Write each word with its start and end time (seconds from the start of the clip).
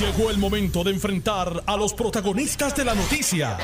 Llegó 0.00 0.30
el 0.30 0.36
momento 0.36 0.84
de 0.84 0.90
enfrentar 0.90 1.62
a 1.64 1.74
los 1.74 1.94
protagonistas 1.94 2.76
de 2.76 2.84
la 2.84 2.94
noticia. 2.94 3.56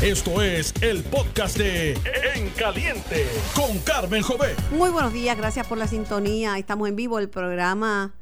Esto 0.00 0.40
es 0.40 0.72
el 0.80 1.02
podcast 1.02 1.58
de 1.58 1.92
En 2.34 2.48
Caliente 2.56 3.26
con 3.54 3.78
Carmen 3.80 4.22
Jové. 4.22 4.54
Muy 4.70 4.88
buenos 4.88 5.12
días, 5.12 5.36
gracias 5.36 5.66
por 5.66 5.76
la 5.76 5.86
sintonía. 5.86 6.56
Estamos 6.56 6.88
en 6.88 6.96
vivo, 6.96 7.18
el 7.18 7.28
programa 7.28 8.14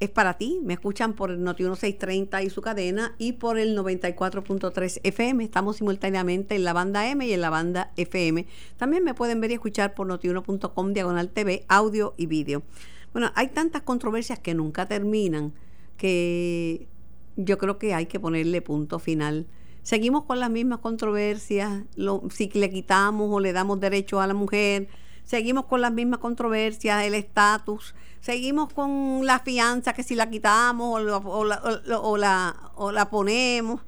es 0.00 0.10
para 0.10 0.38
ti. 0.38 0.58
Me 0.64 0.72
escuchan 0.74 1.12
por 1.12 1.30
el 1.30 1.44
Noti 1.44 1.62
1630 1.62 2.42
y 2.42 2.50
su 2.50 2.62
cadena 2.62 3.14
y 3.16 3.34
por 3.34 3.60
el 3.60 3.78
94.3 3.78 4.98
FM. 5.04 5.44
Estamos 5.44 5.76
simultáneamente 5.76 6.56
en 6.56 6.64
la 6.64 6.72
banda 6.72 7.06
M 7.06 7.24
y 7.24 7.32
en 7.32 7.40
la 7.40 7.50
banda 7.50 7.92
FM. 7.96 8.44
También 8.76 9.04
me 9.04 9.14
pueden 9.14 9.40
ver 9.40 9.52
y 9.52 9.54
escuchar 9.54 9.94
por 9.94 10.08
notiuno.com 10.08 10.92
diagonal 10.92 11.28
TV, 11.28 11.64
audio 11.68 12.14
y 12.16 12.26
vídeo. 12.26 12.64
Bueno, 13.12 13.30
hay 13.36 13.48
tantas 13.50 13.82
controversias 13.82 14.40
que 14.40 14.52
nunca 14.54 14.86
terminan 14.86 15.52
que 15.98 16.88
yo 17.36 17.58
creo 17.58 17.78
que 17.78 17.92
hay 17.92 18.06
que 18.06 18.18
ponerle 18.18 18.62
punto 18.62 18.98
final. 18.98 19.46
Seguimos 19.82 20.24
con 20.24 20.40
las 20.40 20.50
mismas 20.50 20.78
controversias, 20.78 21.82
lo, 21.96 22.22
si 22.30 22.48
le 22.54 22.70
quitamos 22.70 23.28
o 23.30 23.40
le 23.40 23.52
damos 23.52 23.80
derecho 23.80 24.20
a 24.20 24.26
la 24.26 24.34
mujer, 24.34 24.88
seguimos 25.24 25.66
con 25.66 25.80
las 25.80 25.92
mismas 25.92 26.20
controversias, 26.20 27.04
el 27.04 27.14
estatus, 27.14 27.94
seguimos 28.20 28.72
con 28.72 29.24
la 29.24 29.40
fianza 29.40 29.92
que 29.92 30.02
si 30.02 30.14
la 30.14 30.30
quitamos 30.30 31.00
o, 31.00 31.04
la, 31.04 31.16
o, 31.18 32.16
la, 32.16 32.54
o 32.74 32.92
la, 32.92 33.10
ponemos. 33.10 33.80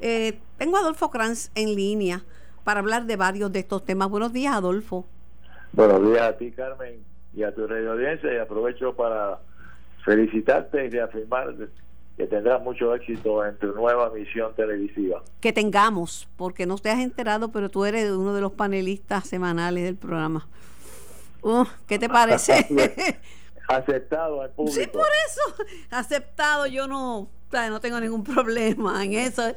Eh, 0.00 0.38
tengo 0.58 0.76
a 0.76 0.80
Adolfo 0.80 1.10
Kranz 1.10 1.50
en 1.54 1.74
línea 1.74 2.24
para 2.62 2.80
hablar 2.80 3.06
de 3.06 3.16
varios 3.16 3.50
de 3.52 3.60
estos 3.60 3.84
temas. 3.84 4.08
Buenos 4.10 4.32
días, 4.32 4.54
Adolfo. 4.54 5.06
Buenos 5.72 6.04
días 6.04 6.22
a 6.22 6.36
ti, 6.36 6.52
Carmen, 6.52 7.02
y 7.34 7.42
a 7.42 7.54
tu 7.54 7.66
radio 7.66 7.92
audiencia, 7.92 8.32
y 8.32 8.38
aprovecho 8.38 8.94
para 8.94 9.40
felicitarte 10.04 10.86
y 10.86 10.90
reafirmar 10.90 11.54
que 12.16 12.26
tendrás 12.26 12.60
mucho 12.62 12.94
éxito 12.94 13.44
en 13.44 13.56
tu 13.58 13.68
nueva 13.68 14.10
misión 14.10 14.52
televisiva. 14.54 15.22
Que 15.40 15.52
tengamos, 15.52 16.28
porque 16.36 16.66
no 16.66 16.76
te 16.76 16.90
has 16.90 16.98
enterado, 16.98 17.52
pero 17.52 17.68
tú 17.68 17.84
eres 17.84 18.10
uno 18.10 18.34
de 18.34 18.40
los 18.40 18.52
panelistas 18.52 19.28
semanales 19.28 19.84
del 19.84 19.96
programa. 19.96 20.48
Uh, 21.42 21.64
¿Qué 21.86 21.98
te 21.98 22.08
parece? 22.08 22.66
aceptado 23.68 24.42
al 24.42 24.50
público. 24.50 24.80
Sí, 24.80 24.86
por 24.88 25.06
eso, 25.26 25.64
aceptado, 25.90 26.66
yo 26.66 26.88
no, 26.88 27.28
no 27.52 27.80
tengo 27.80 28.00
ningún 28.00 28.24
problema 28.24 29.04
en 29.04 29.12
eso. 29.12 29.54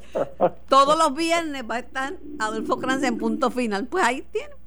Todos 0.68 0.98
los 0.98 1.16
viernes 1.16 1.64
va 1.70 1.76
a 1.76 1.80
estar 1.80 2.14
Adolfo 2.40 2.78
Kranz 2.78 3.04
en 3.04 3.18
punto 3.18 3.50
final. 3.50 3.88
Pues 3.88 4.04
ahí 4.04 4.22
tiene. 4.32 4.61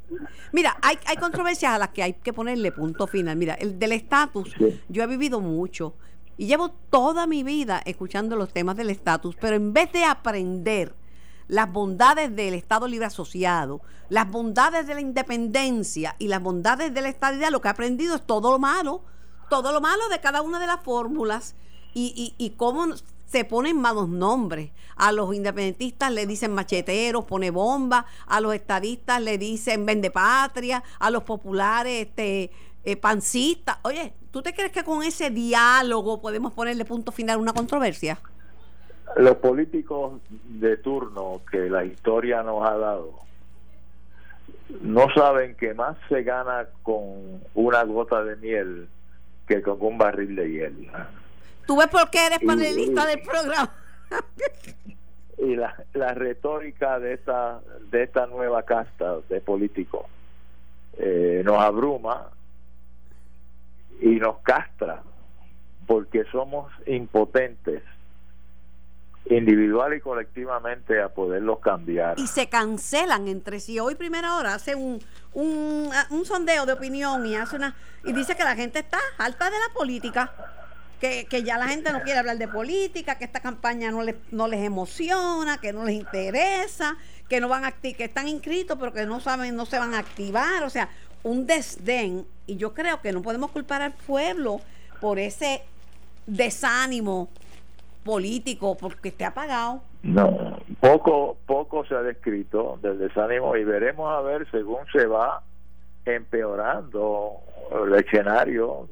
Mira, 0.52 0.76
hay, 0.82 0.98
hay 1.06 1.16
controversias 1.16 1.72
a 1.72 1.78
las 1.78 1.88
que 1.88 2.02
hay 2.02 2.12
que 2.14 2.32
ponerle 2.32 2.72
punto 2.72 3.06
final. 3.06 3.36
Mira, 3.36 3.54
el 3.54 3.78
del 3.78 3.92
estatus, 3.92 4.54
yo 4.88 5.02
he 5.02 5.06
vivido 5.06 5.40
mucho 5.40 5.94
y 6.36 6.46
llevo 6.46 6.70
toda 6.70 7.26
mi 7.26 7.42
vida 7.42 7.82
escuchando 7.84 8.36
los 8.36 8.52
temas 8.52 8.76
del 8.76 8.90
estatus, 8.90 9.36
pero 9.40 9.56
en 9.56 9.72
vez 9.72 9.92
de 9.92 10.04
aprender 10.04 10.94
las 11.48 11.70
bondades 11.70 12.34
del 12.34 12.54
Estado 12.54 12.88
Libre 12.88 13.06
Asociado, 13.06 13.80
las 14.08 14.30
bondades 14.30 14.86
de 14.86 14.94
la 14.94 15.00
independencia 15.00 16.16
y 16.18 16.28
las 16.28 16.42
bondades 16.42 16.92
de 16.92 17.02
la 17.02 17.08
estadidad, 17.08 17.50
lo 17.50 17.60
que 17.60 17.68
he 17.68 17.70
aprendido 17.70 18.16
es 18.16 18.22
todo 18.22 18.50
lo 18.50 18.58
malo, 18.58 19.02
todo 19.50 19.72
lo 19.72 19.80
malo 19.80 20.08
de 20.08 20.20
cada 20.20 20.42
una 20.42 20.58
de 20.58 20.66
las 20.66 20.82
fórmulas 20.82 21.54
y, 21.92 22.34
y, 22.38 22.44
y 22.44 22.50
cómo 22.50 22.86
se 23.34 23.44
ponen 23.44 23.80
malos 23.80 24.08
nombres. 24.08 24.70
A 24.94 25.10
los 25.10 25.34
independentistas 25.34 26.12
le 26.12 26.24
dicen 26.24 26.54
macheteros, 26.54 27.24
pone 27.24 27.50
bomba, 27.50 28.06
a 28.28 28.40
los 28.40 28.54
estadistas 28.54 29.20
le 29.20 29.38
dicen 29.38 29.84
vende 29.84 30.12
patria, 30.12 30.84
a 31.00 31.10
los 31.10 31.24
populares 31.24 32.06
este 32.06 32.52
eh, 32.84 32.96
pancistas. 32.96 33.78
Oye, 33.82 34.12
¿tú 34.30 34.40
te 34.40 34.54
crees 34.54 34.70
que 34.70 34.84
con 34.84 35.02
ese 35.02 35.30
diálogo 35.30 36.20
podemos 36.20 36.52
ponerle 36.52 36.84
punto 36.84 37.10
final 37.10 37.38
a 37.38 37.42
una 37.42 37.52
controversia? 37.52 38.20
Los 39.16 39.34
políticos 39.38 40.20
de 40.30 40.76
turno 40.76 41.40
que 41.50 41.68
la 41.68 41.84
historia 41.84 42.44
nos 42.44 42.64
ha 42.64 42.76
dado 42.76 43.18
no 44.80 45.08
saben 45.12 45.56
que 45.56 45.74
más 45.74 45.96
se 46.08 46.22
gana 46.22 46.68
con 46.84 47.40
una 47.54 47.82
gota 47.82 48.22
de 48.22 48.36
miel 48.36 48.88
que 49.48 49.60
con 49.60 49.78
un 49.80 49.98
barril 49.98 50.36
de 50.36 50.50
hiel. 50.52 50.90
¿Tú 51.66 51.76
ves 51.76 51.88
por 51.88 52.10
qué 52.10 52.26
eres 52.26 52.38
panelista 52.44 53.06
del 53.06 53.20
programa? 53.22 53.70
y 55.38 55.56
la, 55.56 55.74
la 55.92 56.14
retórica 56.14 56.98
de 56.98 57.14
esta, 57.14 57.60
de 57.90 58.02
esta 58.02 58.26
nueva 58.26 58.62
casta 58.62 59.18
de 59.28 59.40
políticos 59.40 60.06
eh, 60.98 61.42
nos 61.44 61.58
abruma 61.58 62.28
y 64.00 64.16
nos 64.16 64.38
castra 64.38 65.02
porque 65.86 66.24
somos 66.30 66.72
impotentes 66.86 67.82
individual 69.26 69.94
y 69.94 70.00
colectivamente 70.00 71.00
a 71.00 71.08
poderlos 71.08 71.60
cambiar. 71.60 72.18
Y 72.18 72.26
se 72.26 72.48
cancelan 72.48 73.26
entre 73.28 73.58
sí. 73.58 73.80
Hoy 73.80 73.94
primera 73.94 74.36
hora 74.36 74.54
hace 74.54 74.74
un, 74.74 75.00
un, 75.32 75.90
un 76.10 76.24
sondeo 76.26 76.66
de 76.66 76.74
opinión 76.74 77.24
y 77.26 77.34
hace 77.34 77.56
una 77.56 77.74
y 78.04 78.12
dice 78.12 78.36
que 78.36 78.44
la 78.44 78.54
gente 78.54 78.80
está 78.80 78.98
alta 79.18 79.46
de 79.46 79.58
la 79.58 79.72
política 79.74 80.30
que, 81.28 81.42
ya 81.42 81.58
la 81.58 81.68
gente 81.68 81.92
no 81.92 82.02
quiere 82.02 82.18
hablar 82.18 82.38
de 82.38 82.48
política, 82.48 83.16
que 83.16 83.24
esta 83.24 83.40
campaña 83.40 83.90
no 83.90 84.02
les, 84.02 84.16
no 84.30 84.48
les 84.48 84.60
emociona, 84.60 85.58
que 85.58 85.72
no 85.72 85.84
les 85.84 85.96
interesa, 85.96 86.96
que 87.28 87.40
no 87.40 87.48
van 87.48 87.64
a 87.64 87.72
que 87.72 88.04
están 88.04 88.28
inscritos 88.28 88.78
pero 88.78 88.92
que 88.92 89.04
no 89.06 89.20
saben, 89.20 89.54
no 89.56 89.66
se 89.66 89.78
van 89.78 89.94
a 89.94 89.98
activar, 89.98 90.62
o 90.62 90.70
sea, 90.70 90.88
un 91.22 91.46
desdén 91.46 92.26
y 92.46 92.56
yo 92.56 92.74
creo 92.74 93.00
que 93.00 93.12
no 93.12 93.22
podemos 93.22 93.50
culpar 93.50 93.82
al 93.82 93.92
pueblo 93.92 94.60
por 95.00 95.18
ese 95.18 95.62
desánimo 96.26 97.28
político 98.04 98.76
porque 98.76 99.08
esté 99.08 99.24
apagado. 99.24 99.82
No, 100.02 100.58
poco 100.80 101.36
poco 101.46 101.84
se 101.86 101.94
ha 101.94 102.02
descrito 102.02 102.78
del 102.82 102.98
desánimo 102.98 103.56
y 103.56 103.64
veremos 103.64 104.10
a 104.10 104.20
ver 104.20 104.46
según 104.50 104.80
se 104.92 105.06
va 105.06 105.42
empeorando 106.04 107.40
el 107.84 107.94
escenario 107.94 108.88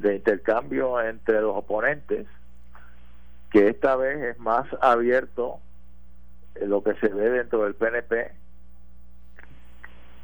de 0.00 0.16
intercambio 0.16 1.00
entre 1.00 1.40
los 1.40 1.56
oponentes, 1.56 2.26
que 3.50 3.68
esta 3.68 3.96
vez 3.96 4.34
es 4.34 4.38
más 4.38 4.66
abierto 4.80 5.60
lo 6.62 6.82
que 6.82 6.94
se 6.94 7.08
ve 7.08 7.30
dentro 7.30 7.64
del 7.64 7.74
PNP 7.74 8.32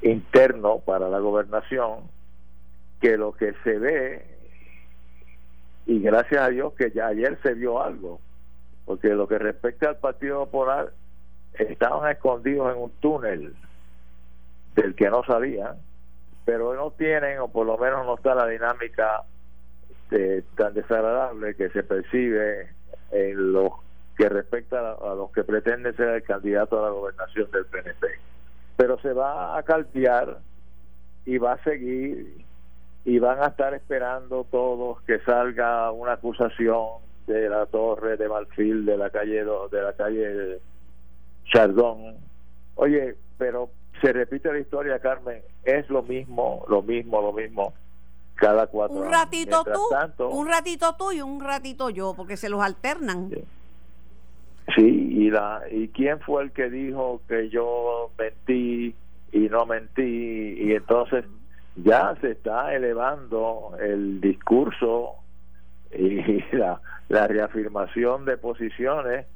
interno 0.02 0.78
para 0.78 1.08
la 1.08 1.18
gobernación 1.18 2.10
que 3.00 3.16
lo 3.16 3.32
que 3.32 3.54
se 3.64 3.78
ve 3.78 4.24
y 5.86 6.00
gracias 6.00 6.42
a 6.42 6.48
Dios 6.48 6.74
que 6.74 6.90
ya 6.90 7.08
ayer 7.08 7.38
se 7.42 7.54
vio 7.54 7.82
algo 7.82 8.20
porque 8.84 9.08
lo 9.08 9.26
que 9.26 9.38
respecta 9.38 9.88
al 9.88 9.98
Partido 9.98 10.44
Popular 10.44 10.92
estaban 11.54 12.10
escondidos 12.10 12.74
en 12.74 12.82
un 12.82 12.90
túnel 13.00 13.56
del 14.74 14.94
que 14.94 15.08
no 15.08 15.24
sabían 15.24 15.76
pero 16.44 16.74
no 16.74 16.90
tienen 16.92 17.40
o 17.40 17.48
por 17.48 17.66
lo 17.66 17.78
menos 17.78 18.04
no 18.04 18.14
está 18.16 18.34
la 18.34 18.46
dinámica 18.46 19.24
este, 20.06 20.42
tan 20.56 20.72
desagradable 20.72 21.56
que 21.56 21.68
se 21.70 21.82
percibe 21.82 22.68
en 23.10 23.52
lo 23.52 23.80
que 24.16 24.28
respecta 24.28 24.92
a, 24.92 25.14
los 25.14 25.32
que 25.32 25.42
pretenden 25.42 25.96
ser 25.96 26.08
el 26.10 26.22
candidato 26.22 26.78
a 26.78 26.88
la 26.88 26.90
gobernación 26.90 27.50
del 27.50 27.66
PNP. 27.66 28.06
Pero 28.76 29.00
se 29.00 29.12
va 29.12 29.58
a 29.58 29.62
caldear 29.64 30.38
y 31.24 31.38
va 31.38 31.54
a 31.54 31.64
seguir 31.64 32.44
y 33.04 33.18
van 33.18 33.42
a 33.42 33.48
estar 33.48 33.74
esperando 33.74 34.44
todos 34.44 35.00
que 35.02 35.18
salga 35.20 35.90
una 35.90 36.12
acusación 36.12 37.00
de 37.26 37.48
la 37.48 37.66
torre 37.66 38.16
de 38.16 38.28
Malfil 38.28 38.86
de 38.86 38.96
la 38.96 39.10
calle 39.10 39.44
de 39.44 39.82
la 39.82 39.92
calle 39.92 40.60
Chardón. 41.46 42.16
Oye, 42.76 43.16
pero 43.38 43.70
se 44.00 44.12
repite 44.12 44.52
la 44.52 44.60
historia, 44.60 45.00
Carmen, 45.00 45.42
es 45.64 45.88
lo 45.90 46.02
mismo, 46.02 46.64
lo 46.68 46.82
mismo, 46.82 47.20
lo 47.20 47.32
mismo 47.32 47.74
cada 48.36 48.66
cuatro 48.66 48.96
un 48.96 49.10
ratito 49.10 49.64
tú 49.64 50.26
un 50.26 50.46
ratito 50.46 50.94
tú 50.96 51.12
y 51.12 51.22
un 51.22 51.40
ratito 51.40 51.90
yo 51.90 52.14
porque 52.14 52.36
se 52.36 52.48
los 52.48 52.62
alternan. 52.62 53.30
Sí. 54.74 54.82
y 54.82 55.30
la 55.30 55.62
y 55.70 55.88
quién 55.88 56.20
fue 56.20 56.42
el 56.42 56.50
que 56.52 56.68
dijo 56.70 57.20
que 57.28 57.48
yo 57.48 58.10
mentí 58.18 58.94
y 59.32 59.38
no 59.48 59.64
mentí 59.64 60.56
y 60.58 60.72
entonces 60.72 61.24
ya 61.76 62.16
se 62.20 62.32
está 62.32 62.74
elevando 62.74 63.76
el 63.80 64.20
discurso 64.20 65.14
y 65.92 66.42
la, 66.56 66.80
la 67.08 67.26
reafirmación 67.26 68.24
de 68.24 68.36
posiciones 68.36 69.26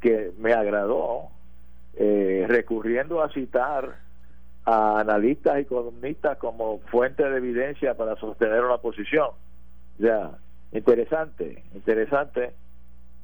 que 0.00 0.32
me 0.38 0.52
agradó 0.52 1.28
eh, 1.94 2.46
recurriendo 2.48 3.22
a 3.22 3.28
citar 3.30 3.96
a 4.64 5.00
analistas 5.00 5.60
y 5.60 5.64
columnistas 5.64 6.38
como 6.38 6.78
fuente 6.90 7.28
de 7.28 7.36
evidencia 7.36 7.94
para 7.94 8.16
sostener 8.16 8.62
una 8.64 8.78
posición. 8.78 9.30
Ya, 9.98 10.30
interesante, 10.72 11.64
interesante 11.74 12.54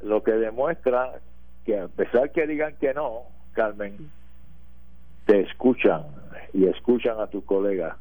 lo 0.00 0.22
que 0.22 0.32
demuestra 0.32 1.20
que 1.64 1.78
a 1.78 1.88
pesar 1.88 2.32
que 2.32 2.46
digan 2.46 2.76
que 2.76 2.94
no, 2.94 3.22
Carmen, 3.52 4.10
te 5.26 5.40
escuchan 5.42 6.04
y 6.52 6.66
escuchan 6.66 7.20
a 7.20 7.26
tus 7.26 7.44
colegas 7.44 7.96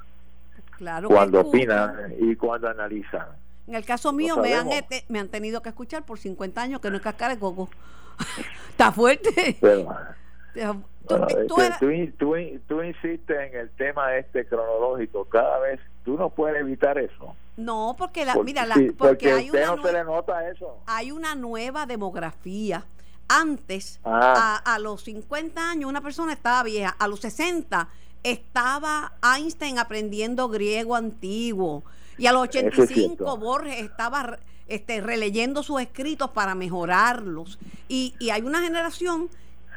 claro 0.77 1.09
cuando 1.09 1.41
opinan 1.41 2.13
y 2.19 2.35
cuando 2.35 2.69
analizan. 2.69 3.27
En 3.67 3.75
el 3.75 3.83
caso 3.83 4.13
mío 4.13 4.37
me 4.37 4.53
han, 4.53 4.69
me 5.09 5.19
han 5.19 5.27
tenido 5.27 5.61
que 5.61 5.69
escuchar 5.69 6.05
por 6.05 6.19
50 6.19 6.61
años 6.61 6.79
que 6.79 6.89
no 6.89 6.97
es 6.97 7.01
cascar 7.01 7.31
de 7.31 7.39
coco. 7.39 7.69
Está 8.69 8.91
fuerte. 8.91 9.57
Tú, 12.67 12.83
insistes 12.83 13.37
en 13.51 13.59
el 13.59 13.69
tema 13.71 14.15
este 14.17 14.45
cronológico. 14.45 15.25
Cada 15.25 15.59
vez 15.59 15.79
tú 16.03 16.17
no 16.17 16.29
puedes 16.29 16.59
evitar 16.59 16.97
eso. 16.97 17.35
No 17.55 17.95
porque 17.97 18.25
la 18.25 18.35
mira 18.35 18.65
la, 18.65 18.75
porque, 18.97 19.31
hay 19.31 19.49
una 19.49 19.75
no 19.75 19.81
se 19.81 19.93
le 19.93 20.03
nota 20.03 20.49
eso. 20.49 20.77
hay 20.85 21.11
una 21.11 21.35
nueva 21.35 21.85
demografía. 21.85 22.85
Antes 23.29 23.99
ah. 24.05 24.61
a, 24.63 24.75
a, 24.75 24.79
los 24.79 25.03
50 25.03 25.71
años 25.71 25.89
una 25.89 26.01
persona 26.01 26.33
estaba 26.33 26.63
vieja. 26.63 26.95
A 26.97 27.07
los 27.07 27.19
60 27.21 27.89
estaba 28.23 29.13
Einstein 29.35 29.79
aprendiendo 29.79 30.47
griego 30.49 30.95
antiguo. 30.95 31.83
Y 32.17 32.27
a 32.27 32.31
los 32.31 32.43
85 32.43 33.37
Borges 33.37 33.79
estaba 33.81 34.39
este, 34.67 35.01
releyendo 35.01 35.63
sus 35.63 35.81
escritos 35.81 36.31
para 36.31 36.55
mejorarlos. 36.55 37.59
Y, 37.87 38.15
y 38.19 38.31
hay 38.31 38.41
una 38.41 38.61
generación 38.61 39.29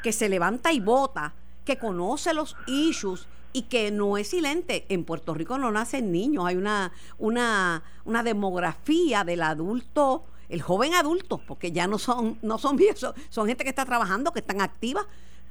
que 0.02 0.12
se 0.12 0.28
levanta 0.28 0.72
y 0.72 0.80
vota, 0.80 1.34
que 1.64 1.76
conoce 1.76 2.34
los 2.34 2.56
issues 2.66 3.28
y 3.52 3.62
que 3.62 3.90
no 3.90 4.16
es 4.16 4.28
silente. 4.28 4.86
En 4.88 5.04
Puerto 5.04 5.34
Rico 5.34 5.58
no 5.58 5.70
nacen 5.70 6.12
niños, 6.12 6.44
hay 6.46 6.56
una, 6.56 6.92
una, 7.18 7.82
una 8.04 8.22
demografía 8.22 9.24
del 9.24 9.42
adulto, 9.42 10.24
el 10.48 10.62
joven 10.62 10.94
adulto, 10.94 11.40
porque 11.46 11.72
ya 11.72 11.86
no 11.86 11.98
son, 11.98 12.38
no 12.42 12.58
son 12.58 12.76
viejos, 12.76 13.14
son 13.28 13.46
gente 13.46 13.64
que 13.64 13.70
está 13.70 13.84
trabajando, 13.84 14.32
que 14.32 14.40
están 14.40 14.60
activas. 14.60 15.06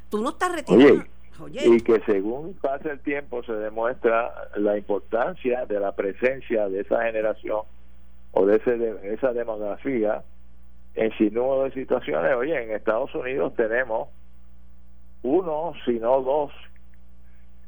Tú 0.10 0.22
no 0.22 0.30
estás 0.30 0.51
retirado. 0.51 1.04
Y 1.54 1.80
que 1.81 2.01
según 2.06 2.54
pasa 2.56 2.92
el 2.92 3.00
tiempo 3.00 3.44
se 3.44 3.54
demuestra 3.54 4.50
la 4.57 4.78
importancia 4.78 5.66
de 5.66 5.80
la 5.80 5.94
presencia 5.96 6.68
de 6.68 6.81
esa 6.81 7.01
generación 7.04 7.62
o 8.31 8.46
de, 8.46 8.57
ese, 8.57 8.78
de 8.78 9.13
esa 9.13 9.31
demografía 9.31 10.24
en 10.96 11.12
sin 11.18 11.34
número 11.34 11.63
de 11.63 11.72
situaciones. 11.72 12.36
Oye, 12.36 12.62
en 12.62 12.72
Estados 12.72 13.13
Unidos 13.16 13.54
tenemos 13.56 14.10
uno, 15.24 15.74
si 15.86 15.94
no 16.00 16.21
dos 16.21 16.51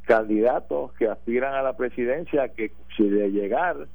candidatos 0.06 0.94
que 0.94 1.08
aspiran 1.08 1.54
a 1.54 1.62
la 1.62 1.78
presidencia 1.78 2.50
que 2.50 2.72
si 2.98 3.08
de 3.08 3.30
llegar 3.30 3.88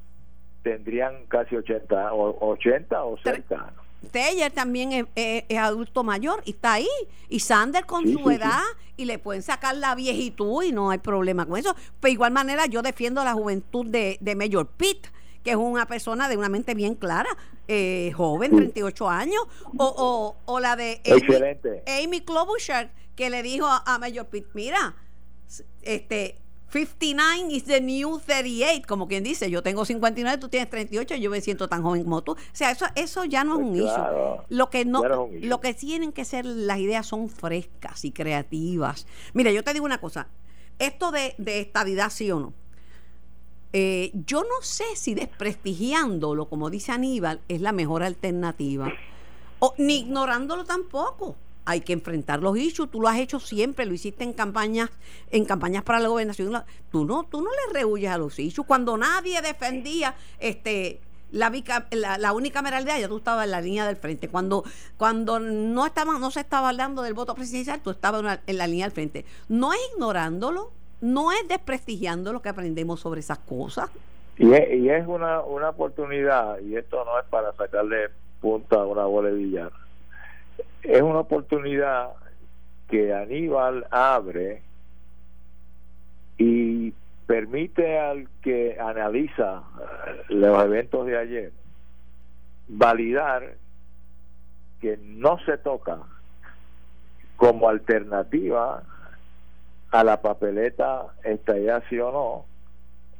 tendrían 0.63 1.25
casi 1.27 1.55
80 1.55 2.13
o 2.13 2.51
80 2.51 3.03
o 3.03 3.17
cerca. 3.17 3.73
Taylor 4.11 4.51
también 4.51 5.07
es, 5.15 5.57
adulto 5.57 6.03
mayor 6.03 6.41
y 6.45 6.51
está 6.51 6.73
ahí. 6.73 6.87
Y 7.29 7.39
Sander 7.39 7.85
con 7.85 8.07
su 8.07 8.29
edad 8.29 8.61
y 8.95 9.05
le 9.05 9.19
pueden 9.19 9.41
sacar 9.41 9.75
la 9.75 9.95
viejitud 9.95 10.63
y 10.63 10.71
no 10.71 10.91
hay 10.91 10.99
problema 10.99 11.45
con 11.45 11.57
eso. 11.57 11.73
Pero 11.99 12.09
de 12.09 12.11
igual 12.11 12.31
manera 12.31 12.65
yo 12.67 12.81
defiendo 12.81 13.23
la 13.23 13.33
juventud 13.33 13.85
de, 13.85 14.17
de 14.19 14.35
Mayor 14.35 14.67
Pitt 14.67 15.07
que 15.43 15.51
es 15.51 15.57
una 15.57 15.85
persona 15.85 16.27
de 16.27 16.35
una 16.35 16.49
mente 16.49 16.73
bien 16.73 16.93
clara, 16.93 17.29
eh, 17.69 18.11
joven, 18.13 18.53
38 18.53 19.09
años, 19.09 19.43
o, 19.77 20.35
o, 20.45 20.59
la 20.59 20.75
de 20.75 21.01
Amy, 21.05 22.03
Amy 22.03 22.19
Klobuchar, 22.19 22.89
que 23.17 23.29
le 23.31 23.43
dijo 23.43 23.67
a, 23.67 23.97
Mayor 23.97 24.27
Pitt, 24.27 24.45
mira, 24.53 24.95
este 25.81 26.39
59 26.69 27.51
is 27.51 27.65
the 27.65 27.81
new 27.81 28.19
38, 28.19 28.85
como 28.87 29.07
quien 29.07 29.23
dice, 29.23 29.49
yo 29.49 29.63
tengo 29.63 29.85
59, 29.85 30.37
tú 30.37 30.49
tienes 30.49 30.69
38, 30.69 31.15
yo 31.15 31.31
me 31.31 31.41
siento 31.41 31.67
tan 31.67 31.81
joven 31.81 32.03
como 32.03 32.21
tú. 32.21 32.33
O 32.33 32.37
sea, 32.53 32.71
eso 32.71 32.85
eso 32.95 33.25
ya 33.25 33.43
no 33.43 33.59
es 33.59 33.65
un 33.65 33.71
pues 33.71 33.91
Lo 34.49 34.69
que 34.69 34.85
no 34.85 35.01
lo 35.41 35.59
que 35.59 35.73
tienen 35.73 36.11
que 36.11 36.25
ser 36.25 36.45
las 36.45 36.77
ideas 36.77 37.07
son 37.07 37.27
frescas 37.27 38.05
y 38.05 38.11
creativas. 38.11 39.07
Mira, 39.33 39.51
yo 39.51 39.63
te 39.63 39.73
digo 39.73 39.85
una 39.85 39.99
cosa, 39.99 40.27
esto 40.77 41.11
de, 41.11 41.33
de 41.39 41.59
estadidad 41.59 42.11
sí 42.11 42.31
o 42.31 42.39
no. 42.39 42.53
Eh, 43.73 44.11
yo 44.13 44.43
no 44.43 44.61
sé 44.61 44.85
si 44.95 45.15
desprestigiándolo, 45.15 46.47
como 46.49 46.69
dice 46.69 46.91
Aníbal, 46.91 47.41
es 47.47 47.61
la 47.61 47.71
mejor 47.71 48.03
alternativa, 48.03 48.93
o, 49.59 49.73
ni 49.77 49.99
ignorándolo 49.99 50.65
tampoco 50.65 51.35
hay 51.67 51.81
que 51.81 51.91
enfrentar 51.91 52.41
los 52.41 52.57
issues, 52.57 52.89
tú 52.89 53.01
lo 53.01 53.09
has 53.09 53.19
hecho 53.19 53.41
siempre, 53.41 53.85
lo 53.85 53.93
hiciste 53.93 54.23
en 54.23 54.31
campañas, 54.31 54.89
en 55.31 55.43
campañas 55.43 55.83
para 55.83 55.99
la 55.99 56.07
gobernación, 56.07 56.63
tú 56.89 57.03
no, 57.03 57.25
tú 57.25 57.41
no 57.41 57.49
le 57.51 57.73
rehuyes 57.73 58.09
a 58.09 58.17
los 58.17 58.39
issues, 58.39 58.65
cuando 58.65 58.97
nadie 58.97 59.41
defendía 59.41 60.15
este 60.39 61.01
la, 61.29 61.51
la, 61.91 62.17
la 62.17 62.99
ya 62.99 63.07
tú 63.09 63.17
estabas 63.17 63.43
en 63.43 63.51
la 63.51 63.59
línea 63.59 63.85
del 63.85 63.97
frente. 63.97 64.29
Cuando, 64.29 64.63
cuando 64.95 65.41
no 65.41 65.85
estaba, 65.85 66.17
no 66.17 66.31
se 66.31 66.39
estaba 66.39 66.69
hablando 66.69 67.01
del 67.01 67.13
voto 67.13 67.35
presidencial, 67.35 67.81
tú 67.81 67.89
estabas 67.89 68.39
en 68.47 68.57
la 68.57 68.65
línea 68.65 68.85
del 68.85 68.93
frente. 68.93 69.25
No 69.49 69.73
es 69.73 69.79
ignorándolo, 69.93 70.71
no 71.01 71.33
es 71.33 71.45
desprestigiando 71.49 72.31
lo 72.31 72.41
que 72.41 72.47
aprendemos 72.47 73.01
sobre 73.01 73.19
esas 73.19 73.39
cosas. 73.39 73.89
Y 74.37 74.53
es, 74.53 74.73
y 74.73 74.89
es 74.89 75.05
una, 75.05 75.41
una 75.41 75.71
oportunidad, 75.71 76.61
y 76.61 76.77
esto 76.77 77.03
no 77.03 77.19
es 77.19 77.25
para 77.25 77.51
sacarle 77.57 78.09
punta 78.39 78.77
a 78.77 78.85
una 78.85 79.03
bola 79.03 79.29
billar 79.31 79.86
es 80.87 81.01
una 81.01 81.19
oportunidad 81.19 82.11
que 82.89 83.13
Aníbal 83.13 83.85
abre 83.91 84.61
y 86.37 86.93
permite 87.25 87.99
al 87.99 88.29
que 88.41 88.77
analiza 88.79 89.63
eh, 89.79 90.23
los 90.29 90.63
eventos 90.63 91.05
de 91.05 91.17
ayer 91.17 91.51
validar 92.69 93.55
que 94.79 94.97
no 95.01 95.37
se 95.39 95.57
toca 95.57 95.99
como 97.35 97.67
alternativa 97.67 98.83
a 99.91 100.03
la 100.03 100.21
papeleta 100.21 101.07
estallada 101.23 101.83
sí 101.89 101.99
o 101.99 102.11
no 102.11 102.45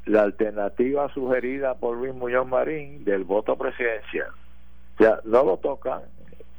la 0.05 0.21
alternativa 0.21 1.13
sugerida 1.13 1.75
por 1.75 1.97
Luis 1.97 2.13
Muñoz 2.13 2.47
Marín 2.47 3.03
del 3.03 3.25
voto 3.25 3.57
presidencial. 3.57 4.29
O 4.95 5.03
sea, 5.03 5.19
no 5.25 5.43
lo 5.43 5.57
tocan 5.57 6.01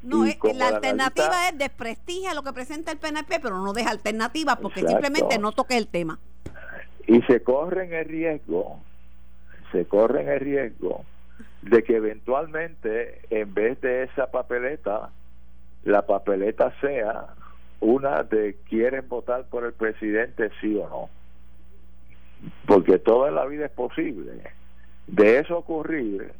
no, 0.02 0.24
la 0.54 0.68
alternativa 0.68 1.48
es 1.48 1.58
desprestigia 1.58 2.34
lo 2.34 2.42
que 2.42 2.52
presenta 2.52 2.92
el 2.92 2.98
PNP, 2.98 3.40
pero 3.40 3.58
no 3.58 3.72
deja 3.72 3.90
alternativa 3.90 4.56
porque 4.56 4.80
simplemente 4.80 5.38
no 5.38 5.52
toque 5.52 5.76
el 5.76 5.88
tema. 5.88 6.18
Y 7.06 7.22
se 7.22 7.42
corren 7.42 7.92
el 7.92 8.04
riesgo, 8.04 8.80
se 9.72 9.86
corren 9.86 10.28
el 10.28 10.40
riesgo 10.40 11.04
de 11.62 11.82
que 11.82 11.96
eventualmente, 11.96 13.20
en 13.30 13.52
vez 13.54 13.80
de 13.80 14.04
esa 14.04 14.30
papeleta, 14.30 15.10
la 15.84 16.06
papeleta 16.06 16.72
sea 16.80 17.34
una 17.80 18.22
de 18.22 18.56
quieren 18.68 19.08
votar 19.08 19.44
por 19.44 19.64
el 19.64 19.72
presidente 19.72 20.50
sí 20.60 20.76
o 20.76 20.88
no. 20.88 21.10
Porque 22.66 22.98
toda 22.98 23.30
la 23.30 23.46
vida 23.46 23.66
es 23.66 23.72
posible. 23.72 24.42
De 25.06 25.38
eso 25.38 25.58
ocurrir, 25.58 26.32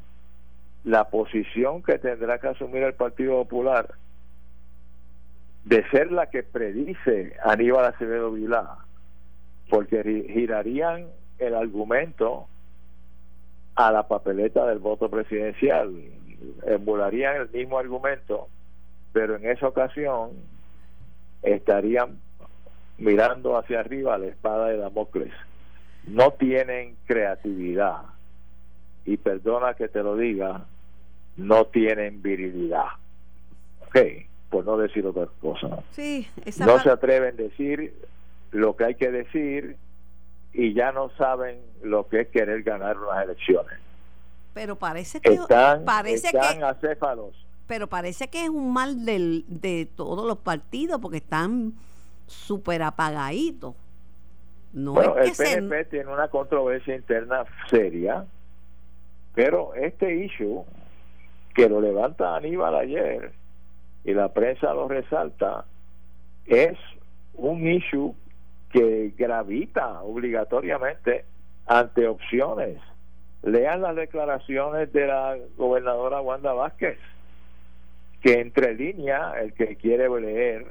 la 0.85 1.05
posición 1.11 1.83
que 1.83 1.99
tendrá 1.99 2.39
que 2.39 2.49
asumir 2.49 2.83
el 2.83 2.95
Partido 2.95 3.43
Popular 3.43 3.95
de 5.65 5.87
ser 5.91 6.11
la 6.13 6.31
que 6.31 6.43
predice 6.43 7.37
Aníbal 7.45 7.85
Acevedo 7.85 8.33
Vilá, 8.33 8.79
porque 9.69 10.03
girarían 10.33 11.09
el 11.39 11.55
argumento 11.55 12.47
a 13.75 13.93
la 13.93 14.09
papeleta 14.09 14.67
del 14.67 14.79
voto 14.79 15.11
presidencial, 15.11 15.95
emularían 16.67 17.37
el 17.37 17.51
mismo 17.51 17.79
argumento, 17.79 18.49
pero 19.13 19.37
en 19.37 19.49
esa 19.49 19.69
ocasión 19.69 20.31
estarían 21.43 22.19
mirando 22.97 23.57
hacia 23.57 23.81
arriba 23.81 24.19
la 24.19 24.27
espada 24.27 24.69
de 24.69 24.79
Damocles. 24.79 25.33
No 26.07 26.33
tienen 26.33 26.97
creatividad. 27.07 28.03
Y 29.09 29.17
perdona 29.17 29.73
que 29.73 29.89
te 29.89 30.03
lo 30.03 30.17
diga, 30.17 30.67
no 31.39 31.65
tienen 31.69 32.21
virilidad. 32.21 32.89
Ok, 33.87 33.97
por 34.51 34.67
no 34.67 34.77
decir 34.77 35.07
otra 35.07 35.27
cosa. 35.41 35.83
Sí, 35.93 36.29
no 36.59 36.79
se 36.81 36.91
atreven 36.91 37.35
a 37.35 37.43
decir 37.45 37.95
lo 38.51 38.77
que 38.77 38.85
hay 38.85 38.95
que 38.97 39.11
decir 39.11 39.79
y 40.53 40.75
ya 40.75 40.93
no 40.93 41.09
saben 41.17 41.59
lo 41.83 42.07
que 42.07 42.21
es 42.21 42.29
querer 42.29 42.63
ganar 42.63 42.99
unas 42.99 43.25
elecciones. 43.25 43.79
Pero 44.53 44.77
parece 44.77 45.23
que 45.23 45.33
están, 45.33 45.87
parece 45.87 46.27
están 46.27 46.63
acéfalos. 46.63 47.47
Pero 47.67 47.87
parece 47.87 48.29
que 48.29 48.45
es 48.45 48.51
un 48.51 48.75
mal 48.75 49.07
del, 49.07 49.47
de 49.49 49.89
todos 49.97 50.27
los 50.27 50.37
partidos 50.37 51.01
porque 51.01 51.17
están 51.17 51.73
súper 52.27 52.83
apagaditos. 52.83 53.75
No 54.75 55.01
el 55.17 55.33
PNP 55.33 55.87
tiene 55.87 56.13
una 56.13 56.29
controversia 56.29 56.95
interna 56.95 57.45
seria, 57.71 58.27
pero 59.39 59.73
este 59.75 60.17
issue 60.17 60.65
que 61.55 61.69
lo 61.69 61.81
levanta 61.81 62.35
Aníbal 62.35 62.75
ayer 62.75 63.31
y 64.03 64.13
la 64.13 64.33
prensa 64.33 64.75
lo 64.75 64.89
resalta, 64.89 65.65
es 66.45 66.77
un 67.35 67.65
issue 67.69 68.17
que 68.73 69.15
gravita 69.17 70.03
obligatoriamente 70.03 71.25
ante 71.69 72.09
opciones. 72.09 72.79
Lean 73.45 73.81
las 73.81 73.95
declaraciones 73.95 74.93
de 74.93 75.07
la 75.07 75.37
gobernadora 75.57 76.21
Wanda 76.21 76.53
Vázquez, 76.53 76.99
que 78.21 78.41
entre 78.41 78.75
líneas, 78.75 79.37
el 79.37 79.53
que 79.53 79.77
quiere 79.77 80.09
leer, 80.21 80.67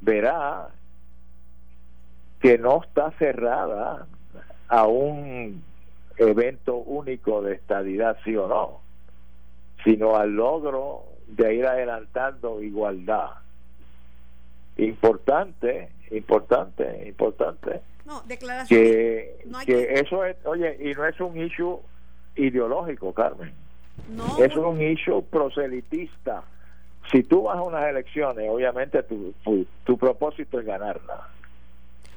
verá 0.00 0.70
que 2.40 2.56
no 2.56 2.82
está 2.82 3.10
cerrada 3.18 4.06
a 4.66 4.86
un 4.86 5.62
evento 6.18 6.76
único 6.76 7.42
de 7.42 7.54
estadidad, 7.54 8.16
sí 8.24 8.36
o 8.36 8.46
no 8.48 8.86
sino 9.86 10.16
al 10.16 10.32
logro 10.32 11.04
de 11.28 11.54
ir 11.54 11.66
adelantando 11.66 12.60
igualdad. 12.60 13.30
Importante, 14.78 15.90
importante, 16.10 17.04
importante. 17.06 17.80
No, 18.04 18.20
declaración. 18.22 18.80
Que, 18.80 19.38
no 19.46 19.58
hay 19.58 19.66
que 19.66 19.72
que- 19.86 19.94
eso 20.00 20.24
es, 20.24 20.36
oye, 20.44 20.76
y 20.80 20.92
no 20.92 21.06
es 21.06 21.18
un 21.20 21.40
issue 21.40 21.78
ideológico, 22.34 23.12
Carmen. 23.14 23.52
No, 24.10 24.24
Es 24.38 24.54
un 24.56 24.80
issue 24.82 25.22
proselitista. 25.22 26.42
Si 27.10 27.22
tú 27.22 27.44
vas 27.44 27.56
a 27.56 27.62
unas 27.62 27.86
elecciones, 27.88 28.48
obviamente 28.50 29.02
tu, 29.04 29.32
tu, 29.44 29.64
tu 29.84 29.96
propósito 29.96 30.58
es 30.60 30.66
ganarla. 30.66 31.28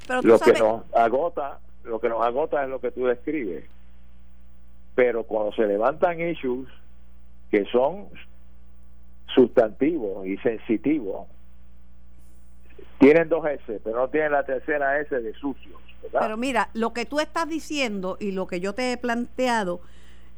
pero 0.08 0.22
Lo 0.24 0.40
que 0.40 0.54
nos 0.54 0.82
agota, 0.94 1.60
lo 1.84 2.00
que 2.00 2.10
nos 2.10 2.22
agota 2.26 2.64
es 2.64 2.70
lo 2.70 2.82
que 2.82 2.92
tú 2.92 3.06
describes. 3.06 3.64
Pero 5.00 5.24
cuando 5.24 5.54
se 5.54 5.66
levantan 5.66 6.20
issues 6.20 6.68
que 7.50 7.64
son 7.72 8.10
sustantivos 9.34 10.28
y 10.28 10.36
sensitivos, 10.40 11.26
tienen 13.00 13.30
dos 13.30 13.46
S, 13.46 13.80
pero 13.82 13.96
no 13.96 14.10
tienen 14.10 14.34
la 14.34 14.44
tercera 14.44 15.00
S 15.00 15.18
de 15.18 15.34
sucios, 15.36 15.80
¿verdad? 16.04 16.20
pero 16.20 16.36
mira, 16.36 16.70
lo 16.74 16.92
que 16.92 17.06
tú 17.06 17.22
estás 17.22 17.48
diciendo 17.48 18.18
y 18.20 18.34
lo 18.34 18.46
que 18.46 18.60
yo 18.60 18.74
te 18.74 18.92
he 18.92 18.98
planteado 18.98 19.80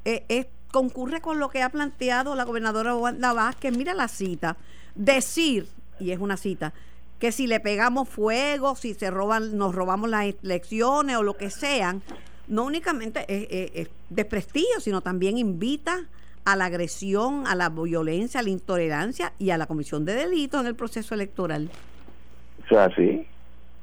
eh, 0.06 0.26
es 0.30 0.46
concurre 0.72 1.22
con 1.22 1.40
lo 1.40 1.50
que 1.50 1.64
ha 1.64 1.70
planteado 1.70 2.36
la 2.36 2.44
gobernadora 2.44 2.96
Wanda 2.96 3.34
Vázquez. 3.34 3.76
Mira 3.76 3.96
la 3.96 4.10
cita. 4.10 4.58
Decir, 4.94 5.66
y 6.00 6.12
es 6.12 6.20
una 6.20 6.38
cita, 6.38 6.72
que 7.18 7.32
si 7.32 7.48
le 7.48 7.62
pegamos 7.62 8.10
fuego, 8.10 8.76
si 8.76 8.94
se 8.94 9.10
roban, 9.10 9.58
nos 9.58 9.74
robamos 9.74 10.08
las 10.08 10.36
elecciones 10.44 11.18
o 11.18 11.24
lo 11.24 11.36
que 11.36 11.50
sean, 11.50 12.04
no 12.52 12.66
únicamente 12.66 13.26
es, 13.28 13.48
es- 13.50 13.72
es 13.88 13.90
desprestigio, 14.10 14.80
sino 14.80 15.02
también 15.02 15.38
invita 15.38 16.06
a 16.46 16.56
la 16.56 16.66
agresión, 16.66 17.48
a 17.48 17.56
la 17.56 17.70
violencia, 17.70 18.40
a 18.40 18.44
la 18.44 18.50
intolerancia 18.50 19.34
y 19.40 19.52
a 19.52 19.58
la 19.58 19.68
comisión 19.68 20.06
de 20.06 20.14
delitos 20.16 20.62
en 20.62 20.68
el 20.68 20.76
proceso 20.76 21.16
electoral. 21.16 21.70
O 22.64 22.68
sea, 22.68 22.90
sí. 22.96 23.26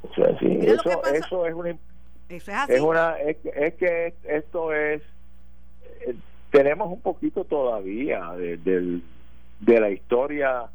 O 0.02 0.14
sea, 0.14 0.38
sí. 0.38 0.46
Eso, 0.62 1.02
eso 1.12 1.46
es 1.46 1.54
una 1.54 1.70
Eso 1.70 1.78
es 2.28 2.48
así. 2.50 2.72
es 2.74 2.80
una 2.80 3.18
es, 3.20 3.36
que- 3.38 3.52
es 3.56 3.74
que 3.74 4.14
esto 4.24 4.72
es 4.72 5.02
eh, 6.06 6.14
tenemos 6.50 6.90
un 6.92 7.00
poquito 7.00 7.44
todavía 7.44 8.32
de, 8.36 8.56
del- 8.58 9.02
de 9.60 9.80
la 9.80 9.90
historia 9.90 10.66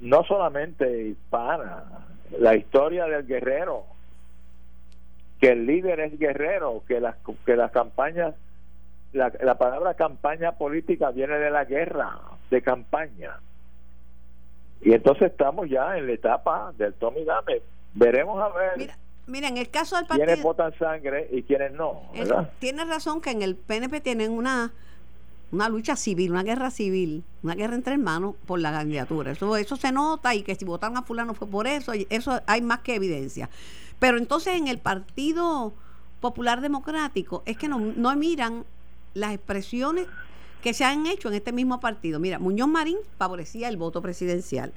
no 0.00 0.22
solamente 0.24 1.08
hispana 1.08 1.84
la 2.38 2.54
historia 2.56 3.06
del 3.06 3.26
guerrero 3.26 3.84
que 5.40 5.50
el 5.50 5.66
líder 5.66 6.00
es 6.00 6.18
guerrero 6.18 6.82
que 6.88 7.00
las 7.00 7.16
que 7.46 7.56
las 7.56 7.70
campañas 7.70 8.34
la, 9.12 9.32
la 9.42 9.56
palabra 9.56 9.94
campaña 9.94 10.52
política 10.52 11.10
viene 11.10 11.38
de 11.38 11.50
la 11.50 11.64
guerra 11.64 12.18
de 12.50 12.60
campaña 12.62 13.38
y 14.80 14.92
entonces 14.92 15.30
estamos 15.30 15.68
ya 15.68 15.96
en 15.98 16.06
la 16.06 16.12
etapa 16.12 16.72
del 16.76 16.94
Tommy 16.94 17.24
Dame 17.24 17.62
veremos 17.94 18.40
a 18.42 18.48
ver 18.56 18.72
Mira, 18.76 18.96
mira, 19.26 19.48
en 19.48 19.56
el 19.58 19.70
caso 19.70 19.96
del 19.96 20.06
partido... 20.06 20.36
votan 20.42 20.72
sangre 20.78 21.28
y 21.32 21.42
quiénes 21.42 21.72
no, 21.72 22.02
Es- 22.14 22.28
¿verdad? 22.28 22.50
Tienes 22.58 22.88
razón 22.88 23.20
que 23.20 23.30
en 23.30 23.42
el 23.42 23.56
PNP 23.56 24.00
tienen 24.00 24.32
una 24.32 24.72
una 25.50 25.70
lucha 25.70 25.96
civil, 25.96 26.32
una 26.32 26.42
guerra 26.42 26.70
civil, 26.70 27.24
una 27.42 27.54
guerra 27.54 27.74
entre 27.74 27.94
hermanos 27.94 28.34
por 28.46 28.60
la 28.60 28.70
candidatura. 28.70 29.30
Eso 29.32 29.56
eso 29.56 29.76
se 29.76 29.90
nota 29.92 30.34
y 30.34 30.42
que 30.42 30.54
si 30.54 30.66
votaron 30.66 30.98
a 30.98 31.02
fulano 31.02 31.32
fue 31.32 31.48
por 31.48 31.66
eso, 31.66 31.94
y 31.94 32.06
eso 32.10 32.38
hay 32.46 32.60
más 32.60 32.80
que 32.80 32.96
evidencia. 32.96 33.48
Pero 33.98 34.18
entonces 34.18 34.54
en 34.56 34.68
el 34.68 34.78
Partido 34.78 35.72
Popular 36.20 36.60
Democrático 36.60 37.42
es 37.46 37.56
que 37.56 37.68
no, 37.68 37.78
miran 38.16 38.64
las 39.14 39.34
expresiones 39.34 40.06
que 40.62 40.74
se 40.74 40.84
han 40.84 41.06
hecho 41.06 41.28
en 41.28 41.34
este 41.34 41.52
mismo 41.52 41.80
partido. 41.80 42.18
Mira, 42.18 42.38
Muñoz 42.38 42.68
Marín 42.68 42.98
favorecía 43.16 43.68
el 43.68 43.76
voto 43.76 44.02
presidencial. 44.02 44.72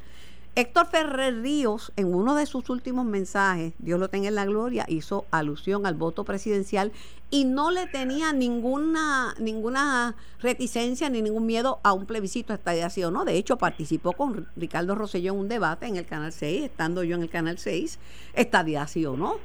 Héctor 0.53 0.87
Ferrer 0.87 1.41
Ríos, 1.41 1.93
en 1.95 2.13
uno 2.13 2.35
de 2.35 2.45
sus 2.45 2.69
últimos 2.69 3.05
mensajes, 3.05 3.73
Dios 3.79 3.97
lo 4.01 4.09
tenga 4.09 4.27
en 4.27 4.35
la 4.35 4.43
gloria, 4.43 4.85
hizo 4.89 5.23
alusión 5.31 5.85
al 5.85 5.93
voto 5.93 6.25
presidencial 6.25 6.91
y 7.29 7.45
no 7.45 7.71
le 7.71 7.87
tenía 7.87 8.33
ninguna 8.33 9.33
ninguna 9.39 10.17
reticencia 10.41 11.09
ni 11.09 11.21
ningún 11.21 11.45
miedo 11.45 11.79
a 11.83 11.93
un 11.93 12.05
plebiscito 12.05 12.53
estadía 12.53 12.89
sí 12.89 13.01
o 13.01 13.11
no. 13.11 13.23
De 13.23 13.37
hecho, 13.37 13.57
participó 13.57 14.11
con 14.11 14.49
Ricardo 14.57 14.93
Rosselló 14.93 15.31
en 15.31 15.39
un 15.39 15.47
debate 15.47 15.85
en 15.85 15.95
el 15.95 16.05
Canal 16.05 16.33
6, 16.33 16.63
estando 16.65 17.05
yo 17.05 17.15
en 17.15 17.21
el 17.21 17.29
Canal 17.29 17.57
6, 17.57 17.97
estadía 18.33 18.85
sí 18.87 19.05
o 19.05 19.15
no. 19.15 19.37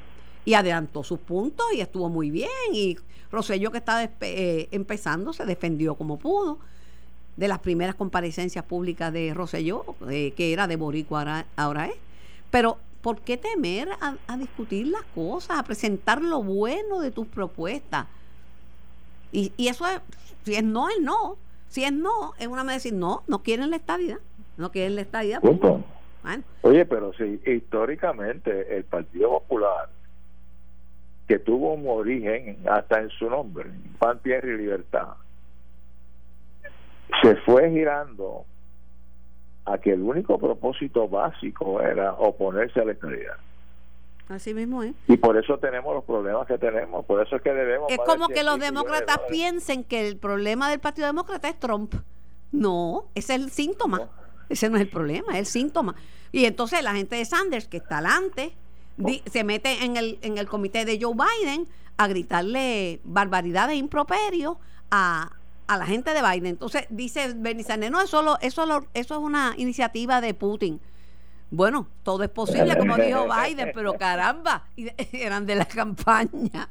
Y 0.45 0.55
adelantó 0.55 1.05
sus 1.05 1.21
puntos 1.21 1.67
y 1.73 1.83
estuvo 1.83 2.09
muy 2.09 2.33
bien. 2.33 2.51
Y 2.73 2.99
Rosselló, 3.31 3.71
que 3.71 3.79
está 3.79 4.11
eh, 4.21 4.69
empezando, 4.73 5.33
se 5.33 5.45
defendió 5.45 5.95
como 5.95 6.19
pudo 6.19 6.59
de 7.37 7.49
las 7.49 7.59
primeras 7.59 7.95
comparecencias 7.95 8.65
públicas 8.65 9.13
de 9.13 9.35
Rosselló, 9.35 9.85
eh, 10.11 10.33
que 10.37 10.53
era 10.53 10.67
de 10.67 10.77
Boricua, 10.77 11.45
ahora, 11.57 11.87
es. 11.87 11.95
Pero, 12.51 12.79
¿por 13.03 13.21
qué 13.21 13.37
temer 13.37 13.89
a, 14.01 14.17
a 14.27 14.37
discutir 14.37 14.87
las 14.87 15.03
cosas, 15.15 15.59
a 15.59 15.63
presentar 15.63 16.23
lo 16.23 16.43
bueno 16.43 17.01
de 17.01 17.11
tus 17.11 17.27
propuestas? 17.27 18.07
Y, 19.33 19.53
y 19.57 19.69
eso 19.69 19.87
es, 19.87 20.01
si 20.45 20.55
es 20.55 20.65
no, 20.65 20.89
es 20.89 21.01
no. 21.01 21.37
Si 21.69 21.85
es 21.85 21.93
no, 21.93 22.33
es 22.39 22.47
una 22.47 22.59
manera 22.59 22.73
de 22.73 22.77
decir, 22.79 22.95
no, 22.95 23.23
no 23.27 23.43
quieren 23.43 23.71
la 23.71 23.77
estadidad. 23.77 24.19
No 24.57 24.71
quieren 24.73 24.95
la 24.95 25.03
estadidad. 25.03 25.41
pues, 25.41 25.59
bueno, 25.61 26.43
Oye, 26.63 26.87
pero 26.87 27.13
si 27.13 27.41
históricamente 27.47 28.77
el 28.77 28.85
Partido 28.85 29.31
Popular, 29.31 29.91
que 31.29 31.39
tuvo 31.39 31.75
un 31.75 31.87
origen 31.87 32.59
hasta 32.71 33.01
en 33.01 33.11
su 33.11 33.29
nombre, 33.29 33.71
Pan, 33.99 34.21
Tierra 34.23 34.49
y 34.49 34.57
Libertad, 34.57 35.15
se 37.23 37.37
fue 37.37 37.71
girando 37.71 38.45
a 39.65 39.79
que 39.79 39.93
el 39.93 40.03
único 40.03 40.39
propósito 40.39 41.09
básico 41.09 41.81
era 41.81 42.13
oponerse 42.15 42.81
a 42.81 42.85
la 42.85 42.93
estabilidad. 42.93 43.35
así 44.29 44.55
mismo 44.55 44.83
es. 44.83 44.95
Y 45.09 45.17
por 45.17 45.37
eso 45.37 45.59
tenemos 45.59 45.95
los 45.95 46.05
problemas 46.05 46.47
que 46.47 46.59
tenemos, 46.59 47.05
por 47.05 47.25
eso 47.25 47.37
es 47.37 47.43
que 47.43 47.53
debemos... 47.53 47.91
Es 47.91 47.99
como 47.99 48.29
que 48.29 48.35
100 48.35 48.47
los 48.47 48.59
de 48.59 48.65
demócratas 48.67 49.19
piensen 49.29 49.85
que 49.85 50.07
el 50.09 50.17
problema 50.19 50.71
del 50.71 50.81
Partido 50.81 51.07
Demócrata 51.09 51.49
es 51.49 51.59
Trump. 51.59 51.95
No, 52.53 53.07
ese 53.15 53.35
es 53.35 53.41
el 53.43 53.51
síntoma. 53.51 53.99
No. 53.99 54.09
Ese 54.49 54.69
no 54.71 54.77
es 54.77 54.83
el 54.83 54.89
problema, 54.89 55.33
es 55.33 55.39
el 55.41 55.47
síntoma. 55.47 55.97
Y 56.31 56.45
entonces 56.45 56.83
la 56.85 56.93
gente 56.95 57.17
de 57.17 57.25
Sanders, 57.25 57.67
que 57.67 57.79
está 57.79 57.99
adelante, 57.99 58.53
di- 58.97 59.23
se 59.27 59.43
mete 59.43 59.85
en 59.85 59.97
el, 59.97 60.19
en 60.23 60.39
el 60.39 60.47
comité 60.47 60.85
de 60.85 60.99
Joe 61.01 61.15
Biden 61.15 61.67
a 61.97 62.07
gritarle 62.07 63.01
barbaridades 63.05 63.75
e 63.75 63.79
improperios 63.79 64.57
a, 64.93 65.33
a 65.67 65.77
la 65.79 65.87
gente 65.87 66.13
de 66.15 66.21
Biden. 66.23 66.47
Entonces 66.47 66.87
dice 66.91 67.33
Bernie 67.37 67.65
Sanders, 67.65 67.93
no, 67.93 68.01
eso, 68.01 68.23
lo- 68.23 68.39
eso, 68.41 68.67
lo- 68.67 68.87
eso 68.95 69.15
es 69.15 69.21
una 69.21 69.55
iniciativa 69.57 70.21
de 70.21 70.35
Putin. 70.35 70.81
Bueno, 71.51 71.87
todo 72.03 72.25
es 72.25 72.31
posible, 72.31 72.77
como 72.77 72.97
dijo 72.97 73.27
Biden, 73.27 73.71
pero 73.75 73.95
caramba, 73.95 74.65
y- 74.77 74.89
eran 75.13 75.47
de 75.47 75.55
la 75.57 75.65
campaña. 75.65 76.69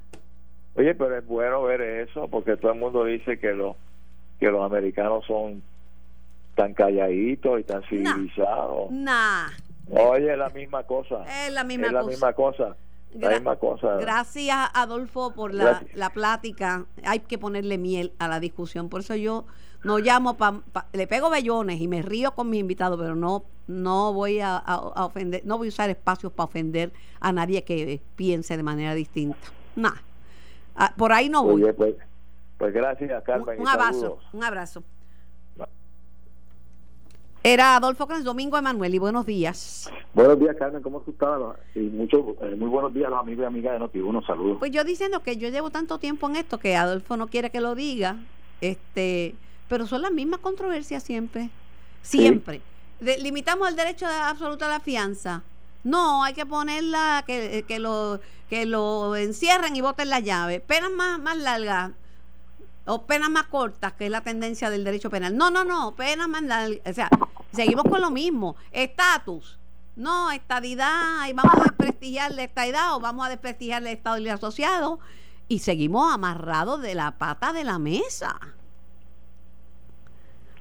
Oye, 0.76 0.94
pero 0.96 1.18
es 1.18 1.26
bueno 1.26 1.64
ver 1.64 1.82
eso, 1.82 2.28
porque 2.28 2.58
todo 2.58 2.74
el 2.74 2.80
mundo 2.80 3.06
dice 3.06 3.40
que 3.40 3.54
los 3.54 3.76
que 4.40 4.52
los 4.52 4.62
americanos 4.66 5.24
son 5.26 5.64
tan 6.56 6.74
calladitos 6.74 7.60
y 7.62 7.64
tan 7.64 7.82
civilizados. 7.84 8.92
Nah, 8.92 9.48
Oye, 9.90 10.32
es 10.34 10.38
la 10.38 10.50
misma 10.50 10.84
cosa. 10.84 11.24
es 11.46 11.54
la 11.54 11.64
misma 11.64 11.88
es 11.88 11.94
la 11.94 12.00
cosa. 12.00 12.10
misma 12.12 12.34
cosa. 12.34 12.76
La 13.20 13.30
Gra- 13.30 13.36
misma 13.36 13.56
cosa. 13.58 13.96
Gracias, 13.98 14.58
Adolfo, 14.74 15.32
por 15.34 15.54
la, 15.54 15.84
la 15.94 16.10
plática. 16.12 16.86
Hay 17.04 17.20
que 17.22 17.38
ponerle 17.38 17.78
miel 17.78 18.14
a 18.20 18.28
la 18.28 18.40
discusión. 18.40 18.90
Por 18.90 19.02
eso 19.02 19.16
yo 19.16 19.46
no 19.84 20.00
llamo, 20.00 20.36
pa, 20.38 20.62
pa- 20.72 20.88
le 20.94 21.08
pego 21.08 21.30
bellones 21.30 21.80
y 21.80 21.88
me 21.88 22.02
río 22.02 22.32
con 22.34 22.50
mis 22.50 22.60
invitados, 22.60 23.00
pero 23.00 23.16
no 23.16 23.44
no 23.68 24.14
voy 24.14 24.42
a, 24.42 24.58
a- 24.58 24.76
a 24.76 25.06
ofender, 25.06 25.42
no 25.44 25.58
voy 25.58 25.68
a 25.68 25.70
usar 25.70 25.90
espacios 25.90 26.32
para 26.32 26.46
ofender 26.46 26.92
a 27.20 27.32
nadie 27.32 27.64
que 27.64 28.00
piense 28.16 28.56
de 28.58 28.62
manera 28.64 28.94
distinta. 28.94 29.38
Nah. 29.76 29.94
Ah, 30.76 30.94
por 30.96 31.12
ahí 31.14 31.30
no 31.30 31.44
voy. 31.44 31.64
Oye, 31.64 31.74
pues, 31.74 31.96
pues 32.60 32.72
gracias, 32.74 33.24
Carmen. 33.24 33.60
un 33.60 33.68
abrazo, 33.68 34.00
saludos. 34.02 34.24
un 34.34 34.44
abrazo. 34.44 34.84
Era 37.48 37.76
Adolfo 37.76 38.08
Cruz, 38.08 38.24
Domingo 38.24 38.58
Emanuel, 38.58 38.96
y 38.96 38.98
buenos 38.98 39.24
días. 39.28 39.88
Buenos 40.16 40.40
días, 40.40 40.56
Carmen, 40.58 40.82
¿cómo 40.82 41.02
tú 41.02 41.12
estás? 41.12 41.40
Y 41.76 41.80
mucho, 41.82 42.36
eh, 42.42 42.56
muy 42.56 42.68
buenos 42.70 42.92
días 42.92 43.06
a 43.06 43.12
los 43.12 43.20
amigos 43.20 43.44
y 43.44 43.46
amigas 43.46 43.74
de 43.74 43.86
Noti1, 43.86 44.26
saludos. 44.26 44.58
Pues 44.58 44.72
yo 44.72 44.84
diciendo 44.84 45.20
que 45.22 45.38
yo 45.38 45.50
llevo 45.50 45.70
tanto 45.70 46.00
tiempo 46.00 46.28
en 46.28 46.38
esto 46.38 46.58
que 46.58 46.76
Adolfo 46.76 47.18
no 47.18 47.28
quiere 47.28 47.52
que 47.52 47.62
lo 47.62 47.76
diga, 47.76 48.16
este, 48.62 49.36
pero 49.70 49.86
son 49.86 50.02
las 50.02 50.12
mismas 50.12 50.40
controversias 50.40 51.04
siempre, 51.04 51.52
siempre. 52.02 52.62
De- 53.00 53.20
limitamos 53.20 53.70
el 53.70 53.76
derecho 53.76 54.08
de- 54.08 54.16
absoluto 54.16 54.66
a 54.66 54.70
la 54.70 54.80
fianza. 54.80 55.44
No, 55.84 56.24
hay 56.24 56.34
que 56.34 56.48
ponerla 56.48 57.24
que, 57.28 57.64
que 57.68 57.78
lo 57.78 58.20
que 58.50 58.66
lo 58.66 59.16
encierren 59.16 59.76
y 59.76 59.82
boten 59.82 60.10
la 60.10 60.20
llave. 60.20 60.62
Penas 60.62 60.90
más 60.90 61.20
más 61.20 61.38
largas 61.38 61.92
o 62.86 63.06
penas 63.06 63.30
más 63.30 63.48
cortas, 63.48 63.94
que 63.94 64.06
es 64.06 64.12
la 64.12 64.22
tendencia 64.22 64.70
del 64.70 64.84
derecho 64.84 65.10
penal. 65.10 65.36
No, 65.36 65.50
no, 65.50 65.64
no, 65.64 65.96
penas 65.96 66.28
más 66.28 66.44
largas. 66.44 66.80
O 66.86 66.94
sea, 66.94 67.10
seguimos 67.52 67.84
con 67.86 68.02
lo 68.02 68.12
mismo. 68.12 68.56
Estatus. 68.72 69.60
No, 69.96 70.32
estadidad, 70.32 71.28
y 71.30 71.34
vamos 71.34 71.54
a 71.56 71.64
desprestigiar 71.64 72.34
la 72.34 72.44
estadidad 72.44 72.96
o 72.96 73.00
vamos 73.00 73.26
a 73.26 73.30
desprestigiar 73.30 73.82
el 73.82 73.88
Estado 73.88 74.18
Libre 74.18 74.32
Asociado. 74.32 75.00
Y 75.48 75.60
seguimos 75.60 76.14
amarrados 76.14 76.82
de 76.82 76.96
la 76.96 77.12
pata 77.18 77.54
de 77.54 77.64
la 77.64 77.80
mesa. 77.80 78.40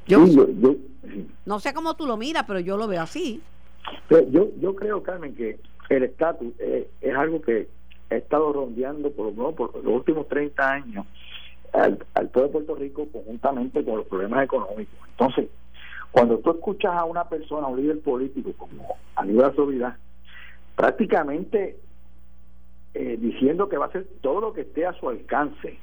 Yo, 0.07 0.26
yo, 0.26 0.76
no 1.47 1.61
sé 1.61 1.73
cómo 1.73 1.95
tú 1.95 2.07
lo 2.07 2.16
miras, 2.16 2.45
pero 2.47 2.61
yo 2.61 2.76
lo 2.76 2.87
veo 2.87 3.02
así. 3.02 3.43
yo, 4.11 4.49
yo 4.61 4.76
creo, 4.76 5.02
Carmen, 5.02 5.35
que 5.35 5.59
el 5.88 6.02
estatus 6.04 6.52
es, 6.59 7.16
algo 7.16 7.40
que 7.40 7.69
ha 8.11 8.14
estado 8.14 8.52
rondeando 8.52 9.11
por, 9.11 9.35
por 9.54 9.75
los 9.83 9.95
últimos 9.95 10.28
30 10.28 10.71
años 10.71 11.07
al, 11.75 11.99
al 12.14 12.28
pueblo 12.28 12.49
de 12.49 12.52
Puerto 12.52 12.75
Rico 12.76 13.09
conjuntamente 13.12 13.85
con 13.85 13.99
los 13.99 14.07
problemas 14.07 14.45
económicos. 14.45 14.95
Entonces, 15.11 15.49
cuando 16.12 16.38
tú 16.38 16.52
escuchas 16.52 16.93
a 16.95 17.04
una 17.04 17.28
persona, 17.28 17.66
un 17.66 17.81
líder 17.81 18.00
político 18.00 18.52
como 18.57 18.97
Aníbal 19.16 19.54
Soledad, 19.57 19.97
prácticamente 20.76 21.76
eh, 22.95 23.19
diciendo 23.21 23.69
que 23.69 23.76
va 23.76 23.87
a 23.87 23.88
hacer 23.88 24.07
todo 24.21 24.40
lo 24.40 24.52
que 24.52 24.61
esté 24.61 24.87
a 24.87 24.93
su 24.93 25.09
alcance 25.09 25.76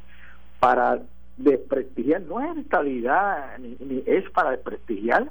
para 0.62 1.02
desprestigiar, 1.36 2.22
no 2.22 2.40
es 2.40 2.58
estabilidad, 2.58 3.58
ni, 3.60 4.04
es 4.06 4.30
para 4.30 4.52
desprestigiar 4.52 5.30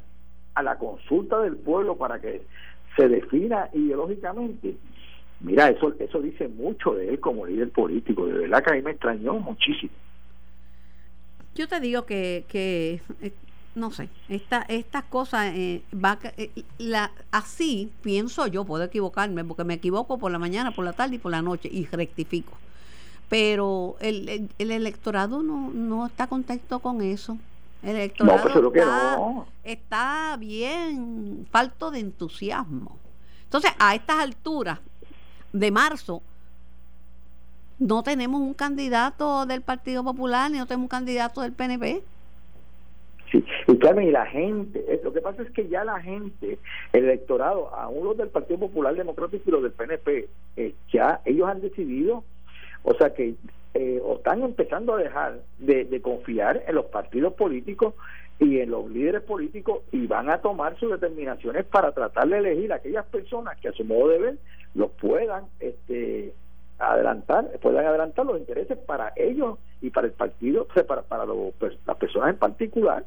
a 0.55 0.63
la 0.63 0.77
consulta 0.77 1.41
del 1.41 1.57
pueblo 1.57 1.97
para 1.97 2.21
que 2.21 2.43
se 2.97 3.09
defina 3.09 3.71
ideológicamente. 3.73 4.77
Mira, 5.41 5.71
eso, 5.71 5.95
eso 5.99 6.21
dice 6.21 6.49
mucho 6.49 6.93
de 6.93 7.09
él 7.09 7.21
como 7.21 7.47
líder 7.47 7.71
político, 7.71 8.27
de 8.27 8.35
verdad 8.35 8.63
que 8.63 8.71
a 8.71 8.75
mí 8.75 8.83
me 8.83 8.91
extrañó 8.91 9.35
muchísimo. 9.35 9.93
Yo 11.61 11.69
te 11.69 11.79
digo 11.79 12.07
que, 12.07 12.47
que 12.49 13.03
eh, 13.21 13.35
no 13.75 13.91
sé, 13.91 14.09
esta, 14.31 14.63
estas 14.63 15.05
cosas, 15.05 15.53
eh, 15.55 15.83
va, 15.95 16.19
eh, 16.39 16.51
la, 16.79 17.11
así 17.33 17.93
pienso 18.01 18.47
yo, 18.47 18.65
puedo 18.65 18.83
equivocarme, 18.83 19.45
porque 19.45 19.65
me 19.65 19.75
equivoco 19.75 20.17
por 20.17 20.33
la 20.33 20.39
mañana, 20.39 20.75
por 20.75 20.87
la 20.87 20.95
tarde 20.95 21.17
y 21.17 21.19
por 21.19 21.33
la 21.33 21.43
noche 21.43 21.69
y 21.71 21.85
rectifico. 21.85 22.55
Pero 23.29 23.97
el, 24.01 24.49
el, 24.57 24.71
electorado 24.71 25.43
no, 25.43 25.71
no 25.71 26.07
está 26.07 26.29
contento 26.29 26.79
con 26.79 27.03
eso. 27.03 27.37
El 27.83 27.97
electorado 27.97 28.49
está, 28.73 29.45
está 29.63 30.37
bien 30.39 31.47
falto 31.51 31.91
de 31.91 31.99
entusiasmo. 31.99 32.97
Entonces, 33.45 33.73
a 33.79 33.95
estas 33.95 34.19
alturas 34.19 34.79
de 35.53 35.71
marzo, 35.71 36.23
no 37.81 38.03
tenemos 38.03 38.41
un 38.41 38.55
candidato 38.55 39.47
del 39.47 39.63
Partido 39.63 40.05
Popular 40.05 40.51
ni 40.51 40.59
no 40.59 40.67
tenemos 40.67 40.85
un 40.85 40.89
candidato 40.89 41.41
del 41.41 41.53
PNP. 41.53 42.03
Sí, 43.33 43.45
y 43.69 43.79
claro, 43.79 44.01
y 44.01 44.11
la 44.11 44.27
gente, 44.27 44.85
eh, 44.89 45.01
lo 45.03 45.13
que 45.13 45.21
pasa 45.21 45.43
es 45.43 45.51
que 45.51 45.69
ya 45.69 45.85
la 45.85 46.01
gente, 46.01 46.59
el 46.93 47.05
electorado, 47.05 47.75
aún 47.75 48.05
los 48.05 48.17
del 48.17 48.29
Partido 48.29 48.61
Popular 48.61 48.95
Democrático 48.95 49.45
y 49.47 49.51
los 49.51 49.63
del 49.63 49.73
PNP, 49.73 50.29
eh, 50.57 50.75
ya 50.93 51.21
ellos 51.25 51.49
han 51.49 51.61
decidido, 51.61 52.25
o 52.83 52.95
sea 52.95 53.15
que 53.15 53.35
eh, 53.75 54.03
están 54.17 54.43
empezando 54.43 54.95
a 54.95 54.99
dejar 54.99 55.39
de, 55.59 55.85
de, 55.85 56.03
confiar 56.03 56.65
en 56.67 56.75
los 56.75 56.87
partidos 56.87 57.35
políticos 57.35 57.95
y 58.41 58.59
en 58.59 58.73
los 58.73 58.91
líderes 58.91 59.23
políticos 59.23 59.83
y 59.93 60.09
van 60.09 60.29
a 60.29 60.39
tomar 60.39 60.77
sus 60.79 60.91
determinaciones 60.91 61.65
para 61.67 61.93
tratar 61.93 62.29
de 62.29 62.39
elegir 62.39 62.73
a 62.73 62.77
aquellas 62.77 63.07
personas 63.07 63.57
que 63.61 63.69
a 63.69 63.73
su 63.73 63.85
modo 63.85 64.09
de 64.09 64.19
ver 64.19 64.39
los 64.75 64.91
puedan 64.91 65.45
este 65.61 66.35
adelantar, 66.81 67.47
puedan 67.61 67.87
adelantar 67.87 68.27
los 68.27 68.39
intereses 68.39 68.79
para 68.79 69.13
ellos 69.17 69.59
y 69.81 69.91
para 69.91 70.07
el 70.07 70.13
partido, 70.15 70.67
o 70.69 70.73
sea, 70.73 70.85
para, 70.87 71.03
para 71.03 71.25
las 71.27 71.97
personas 71.97 72.31
en 72.31 72.39
particular, 72.39 73.05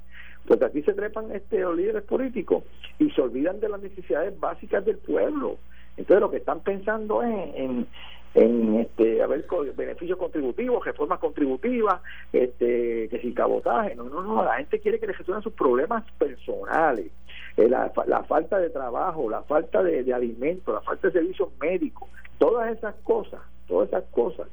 porque 0.47 0.65
aquí 0.65 0.83
se 0.83 0.93
trepan 0.93 1.31
este, 1.31 1.59
los 1.59 1.75
líderes 1.75 2.03
políticos 2.03 2.63
y 2.99 3.09
se 3.11 3.21
olvidan 3.21 3.59
de 3.59 3.69
las 3.69 3.81
necesidades 3.81 4.39
básicas 4.39 4.85
del 4.85 4.97
pueblo. 4.97 5.57
Entonces 5.97 6.21
lo 6.21 6.31
que 6.31 6.37
están 6.37 6.61
pensando 6.61 7.21
es 7.23 7.55
en, 7.55 7.87
en 8.33 8.75
este 8.75 9.21
a 9.21 9.27
ver 9.27 9.45
beneficios 9.75 10.17
contributivos, 10.17 10.85
reformas 10.85 11.19
contributivas, 11.19 12.01
este 12.31 13.07
que 13.09 13.19
sin 13.21 13.33
cabotaje, 13.33 13.95
no, 13.95 14.05
no, 14.05 14.21
no, 14.21 14.43
la 14.43 14.55
gente 14.55 14.79
quiere 14.79 14.99
que 14.99 15.07
le 15.07 15.13
resuelvan 15.13 15.43
sus 15.43 15.53
problemas 15.53 16.03
personales, 16.17 17.11
eh, 17.57 17.69
la, 17.69 17.91
la, 18.07 18.23
falta 18.23 18.57
de 18.57 18.71
trabajo, 18.71 19.29
la 19.29 19.43
falta 19.43 19.83
de, 19.83 20.03
de 20.03 20.13
alimentos, 20.13 20.73
la 20.73 20.81
falta 20.81 21.07
de 21.07 21.13
servicios 21.13 21.49
médicos, 21.61 22.09
todas 22.39 22.75
esas 22.75 22.95
cosas, 23.03 23.39
todas 23.67 23.89
esas 23.89 24.03
cosas 24.11 24.47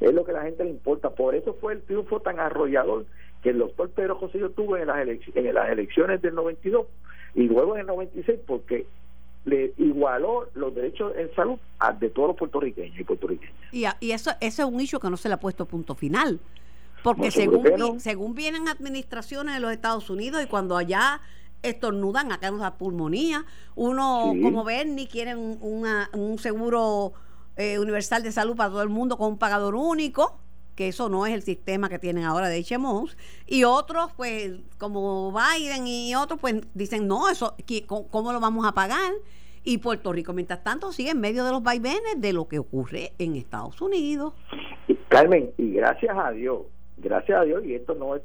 es 0.00 0.14
lo 0.14 0.24
que 0.24 0.30
a 0.32 0.34
la 0.34 0.42
gente 0.42 0.64
le 0.64 0.70
importa, 0.70 1.10
por 1.10 1.34
eso 1.34 1.54
fue 1.60 1.74
el 1.74 1.82
triunfo 1.82 2.20
tan 2.20 2.40
arrollador 2.40 3.06
que 3.42 3.50
el 3.50 3.58
doctor 3.58 3.90
Pedro 3.90 4.16
José 4.16 4.38
yo 4.38 4.50
tuvo 4.50 4.76
en 4.76 4.86
las, 4.86 5.06
en 5.06 5.54
las 5.54 5.70
elecciones 5.70 6.22
del 6.22 6.34
92 6.34 6.86
y 7.34 7.42
luego 7.42 7.74
en 7.74 7.80
el 7.82 7.86
96 7.86 8.40
porque 8.46 8.86
le 9.44 9.72
igualó 9.78 10.48
los 10.54 10.74
derechos 10.74 11.12
en 11.16 11.34
salud 11.34 11.58
a 11.78 11.92
de 11.92 12.10
todos 12.10 12.28
los 12.28 12.36
puertorriqueños 12.36 12.98
y 12.98 13.04
puertorriqueñas. 13.04 13.54
Y, 13.72 13.84
y 14.00 14.12
eso, 14.12 14.30
ese 14.40 14.62
es 14.62 14.68
un 14.68 14.80
hecho 14.80 15.00
que 15.00 15.08
no 15.08 15.16
se 15.16 15.28
le 15.28 15.34
ha 15.34 15.40
puesto 15.40 15.66
punto 15.66 15.94
final. 15.94 16.40
Porque 17.02 17.30
según, 17.30 17.98
según 17.98 18.34
vienen 18.34 18.68
administraciones 18.68 19.54
de 19.54 19.60
los 19.60 19.72
Estados 19.72 20.10
Unidos 20.10 20.42
y 20.44 20.46
cuando 20.46 20.76
allá 20.76 21.22
estornudan, 21.62 22.30
acá 22.30 22.50
nos 22.50 22.60
da 22.60 22.74
pulmonía, 22.74 23.46
uno 23.74 24.34
como 24.42 24.64
ven 24.64 24.94
ni 24.94 25.06
quieren 25.06 25.38
un 25.62 26.38
seguro 26.38 27.14
eh, 27.60 27.78
universal 27.78 28.22
de 28.22 28.32
salud 28.32 28.56
para 28.56 28.70
todo 28.70 28.82
el 28.82 28.88
mundo 28.88 29.16
con 29.16 29.32
un 29.32 29.38
pagador 29.38 29.74
único 29.74 30.38
que 30.80 30.88
eso 30.88 31.10
no 31.10 31.26
es 31.26 31.34
el 31.34 31.42
sistema 31.42 31.90
que 31.90 31.98
tienen 31.98 32.24
ahora 32.24 32.48
de 32.48 32.64
HMOs, 32.64 33.18
y 33.46 33.64
otros, 33.64 34.12
pues, 34.16 34.52
como 34.78 35.30
Biden 35.30 35.86
y 35.86 36.14
otros, 36.14 36.40
pues 36.40 36.54
dicen, 36.72 37.06
no, 37.06 37.28
eso, 37.28 37.54
¿cómo 37.86 38.32
lo 38.32 38.40
vamos 38.40 38.66
a 38.66 38.72
pagar? 38.72 39.12
Y 39.62 39.76
Puerto 39.76 40.10
Rico, 40.10 40.32
mientras 40.32 40.64
tanto, 40.64 40.90
sigue 40.90 41.10
en 41.10 41.20
medio 41.20 41.44
de 41.44 41.50
los 41.50 41.62
vaivenes 41.62 42.18
de 42.18 42.32
lo 42.32 42.48
que 42.48 42.58
ocurre 42.58 43.12
en 43.18 43.36
Estados 43.36 43.82
Unidos. 43.82 44.32
Carmen, 45.08 45.50
y 45.58 45.74
gracias 45.74 46.16
a 46.16 46.30
Dios, 46.30 46.62
gracias 46.96 47.40
a 47.40 47.44
Dios, 47.44 47.62
y 47.62 47.74
esto 47.74 47.94
no 47.94 48.16
es, 48.16 48.22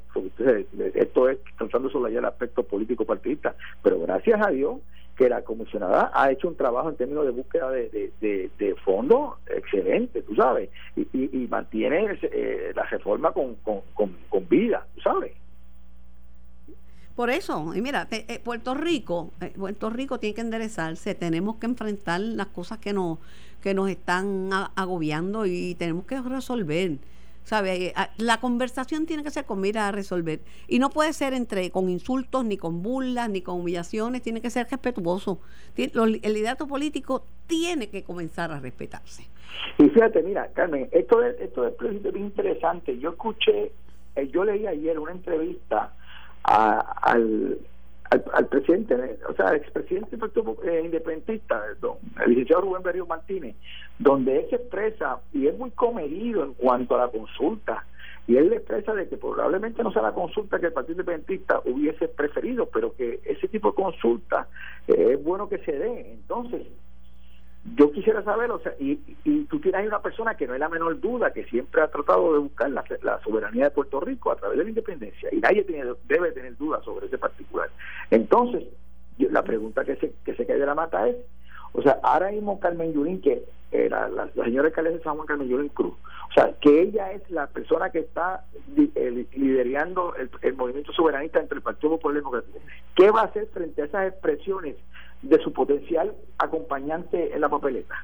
esto 0.94 1.28
es 1.28 1.38
tratando 1.58 1.90
sobre 1.90 2.16
el 2.16 2.24
aspecto 2.24 2.62
político 2.62 3.04
partidista, 3.04 3.54
pero 3.82 4.00
gracias 4.00 4.40
a 4.42 4.50
Dios 4.50 4.78
que 5.16 5.28
la 5.28 5.42
comisionada 5.42 6.10
ha 6.12 6.30
hecho 6.30 6.46
un 6.46 6.56
trabajo 6.56 6.90
en 6.90 6.96
términos 6.96 7.24
de 7.24 7.30
búsqueda 7.30 7.70
de, 7.70 8.12
de, 8.20 8.74
fondos 8.84 9.34
excelente, 9.46 10.22
tú 10.22 10.34
sabes, 10.34 10.68
y, 10.94 11.08
y, 11.12 11.48
mantiene 11.48 12.18
eh, 12.22 12.72
la 12.74 12.84
reforma 12.84 13.32
con, 13.32 13.54
con, 13.56 13.80
con, 13.94 14.48
vida, 14.48 14.86
tú 14.94 15.00
sabes. 15.00 15.32
Por 17.14 17.30
eso, 17.30 17.74
y 17.74 17.80
mira, 17.80 18.06
eh, 18.10 18.40
Puerto 18.44 18.74
Rico, 18.74 19.32
eh, 19.40 19.54
Puerto 19.56 19.88
Rico 19.88 20.18
tiene 20.18 20.34
que 20.34 20.42
enderezarse, 20.42 21.14
tenemos 21.14 21.56
que 21.56 21.64
enfrentar 21.64 22.20
las 22.20 22.48
cosas 22.48 22.78
que 22.78 22.92
nos, 22.92 23.18
que 23.62 23.72
nos 23.72 23.88
están 23.88 24.50
agobiando 24.74 25.46
y 25.46 25.74
tenemos 25.76 26.04
que 26.04 26.20
resolver. 26.20 26.98
¿Sabe? 27.46 27.86
Eh, 27.86 27.94
la 28.18 28.40
conversación 28.40 29.06
tiene 29.06 29.22
que 29.22 29.30
ser 29.30 29.44
con 29.44 29.60
mira 29.60 29.86
a 29.86 29.92
resolver. 29.92 30.40
Y 30.66 30.80
no 30.80 30.90
puede 30.90 31.12
ser 31.12 31.32
entre 31.32 31.70
con 31.70 31.88
insultos, 31.88 32.44
ni 32.44 32.56
con 32.56 32.82
burlas, 32.82 33.30
ni 33.30 33.40
con 33.40 33.60
humillaciones, 33.60 34.20
tiene 34.20 34.40
que 34.40 34.50
ser 34.50 34.66
respetuoso. 34.68 35.38
el 35.76 36.20
liderato 36.34 36.66
político 36.66 37.24
tiene 37.46 37.88
que 37.88 38.02
comenzar 38.02 38.50
a 38.50 38.58
respetarse. 38.58 39.28
Y 39.78 39.88
fíjate, 39.90 40.22
mira, 40.24 40.48
Carmen, 40.54 40.88
esto 40.90 41.22
es, 41.22 41.40
esto 41.40 41.68
es 41.68 42.02
bien 42.02 42.26
interesante. 42.26 42.98
Yo 42.98 43.10
escuché, 43.10 43.70
eh, 44.16 44.28
yo 44.32 44.44
leí 44.44 44.66
ayer 44.66 44.98
una 44.98 45.12
entrevista 45.12 45.94
al 46.42 47.58
al, 48.10 48.46
presidente, 48.46 49.18
o 49.28 49.34
sea, 49.34 49.48
al 49.48 49.56
expresidente 49.56 50.16
del 50.16 50.30
eh, 50.64 50.82
Independentista, 50.84 51.62
el 52.24 52.30
licenciado 52.30 52.62
Rubén 52.62 52.82
Berrío 52.82 53.06
Martínez, 53.06 53.56
donde 53.98 54.40
él 54.40 54.46
se 54.50 54.56
expresa 54.56 55.20
y 55.32 55.46
es 55.46 55.58
muy 55.58 55.70
comedido 55.70 56.44
en 56.44 56.54
cuanto 56.54 56.94
a 56.94 57.06
la 57.06 57.08
consulta. 57.08 57.84
Y 58.28 58.36
él 58.36 58.50
le 58.50 58.56
expresa 58.56 58.92
de 58.92 59.08
que 59.08 59.16
probablemente 59.16 59.84
no 59.84 59.92
sea 59.92 60.02
la 60.02 60.12
consulta 60.12 60.58
que 60.58 60.66
el 60.66 60.72
Partido 60.72 60.94
Independentista 60.94 61.60
hubiese 61.64 62.08
preferido, 62.08 62.66
pero 62.66 62.94
que 62.96 63.20
ese 63.24 63.46
tipo 63.46 63.68
de 63.70 63.76
consulta 63.76 64.48
eh, 64.88 65.12
es 65.12 65.22
bueno 65.22 65.48
que 65.48 65.58
se 65.58 65.72
dé. 65.72 66.12
Entonces, 66.12 66.62
yo 67.74 67.90
quisiera 67.90 68.22
saber, 68.22 68.50
o 68.50 68.60
sea, 68.60 68.74
y, 68.78 69.00
y 69.24 69.44
tú 69.44 69.58
tienes 69.60 69.80
ahí 69.80 69.86
una 69.86 70.00
persona 70.00 70.36
que 70.36 70.46
no 70.46 70.54
es 70.54 70.60
la 70.60 70.68
menor 70.68 71.00
duda, 71.00 71.32
que 71.32 71.44
siempre 71.44 71.82
ha 71.82 71.88
tratado 71.88 72.32
de 72.32 72.38
buscar 72.38 72.70
la, 72.70 72.84
soberanía 73.24 73.64
de 73.64 73.70
Puerto 73.70 74.00
Rico 74.00 74.30
a 74.30 74.36
través 74.36 74.58
de 74.58 74.64
la 74.64 74.70
independencia, 74.70 75.28
y 75.32 75.36
nadie 75.38 75.64
tiene, 75.64 75.92
debe 76.04 76.32
tener 76.32 76.56
dudas 76.56 76.84
sobre 76.84 77.06
ese 77.06 77.18
particular. 77.18 77.68
Entonces, 78.10 78.64
la 79.18 79.42
pregunta 79.42 79.84
que 79.84 79.96
se, 79.96 80.12
que 80.24 80.34
se 80.34 80.46
cae 80.46 80.58
de 80.58 80.66
la 80.66 80.74
mata 80.74 81.08
es, 81.08 81.16
o 81.72 81.82
sea, 81.82 81.98
ahora 82.02 82.30
mismo 82.30 82.60
Carmen 82.60 82.92
Yulín, 82.92 83.20
que 83.20 83.44
era 83.72 84.08
la, 84.08 84.30
señora 84.32 84.68
alcaldesa 84.68 84.98
de 84.98 85.02
San 85.02 85.16
Juan 85.16 85.26
Carmen 85.26 85.48
Yulín 85.48 85.68
Cruz, 85.70 85.94
o 86.30 86.32
sea, 86.32 86.54
que 86.60 86.82
ella 86.82 87.12
es 87.12 87.28
la 87.30 87.46
persona 87.48 87.90
que 87.90 87.98
está 88.00 88.44
eh, 88.76 89.26
liderando 89.34 90.14
el, 90.14 90.54
movimiento 90.54 90.92
soberanista 90.92 91.40
entre 91.40 91.56
el 91.56 91.62
Partido 91.62 91.90
Popular 91.92 92.18
Democrático. 92.18 92.58
¿Qué 92.94 93.10
va 93.10 93.22
a 93.22 93.24
hacer 93.24 93.46
frente 93.48 93.82
a 93.82 93.86
esas 93.86 94.08
expresiones 94.08 94.76
de 95.22 95.38
su 95.42 95.52
potencial 95.52 96.14
acompañante 96.38 97.34
en 97.34 97.40
la 97.40 97.48
papeleta, 97.48 97.94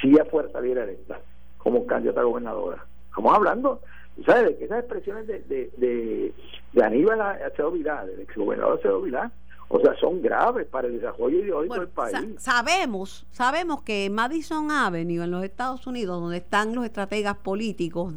si 0.00 0.08
ella 0.08 0.24
fuera 0.24 0.50
saliera 0.50 0.84
electa 0.84 1.20
como 1.58 1.86
candidata 1.86 2.20
a 2.20 2.24
gobernadora. 2.24 2.84
Estamos 3.08 3.34
hablando, 3.34 3.80
¿sabes? 4.24 4.44
De 4.44 4.56
que 4.56 4.64
esas 4.66 4.80
expresiones 4.80 5.26
de, 5.26 5.40
de, 5.40 5.70
de, 5.76 6.34
de 6.72 6.84
Aníbal 6.84 7.20
Acevedo 7.20 7.72
Vilá, 7.72 8.04
del 8.04 8.20
exgobernador 8.20 8.78
Acevedo 8.78 9.02
Vilá, 9.02 9.32
o 9.68 9.80
sea, 9.80 9.96
son 9.96 10.22
graves 10.22 10.66
para 10.68 10.86
el 10.86 11.00
desarrollo 11.00 11.40
ideológico 11.40 11.74
del 11.74 11.88
país. 11.88 12.16
sabemos, 12.38 13.26
sabemos 13.32 13.82
que 13.82 14.08
Madison 14.10 14.70
Avenue 14.70 15.24
en 15.24 15.30
los 15.30 15.42
Estados 15.42 15.86
Unidos, 15.86 16.20
donde 16.20 16.36
están 16.36 16.74
los 16.74 16.84
estrategas 16.84 17.36
políticos 17.38 18.14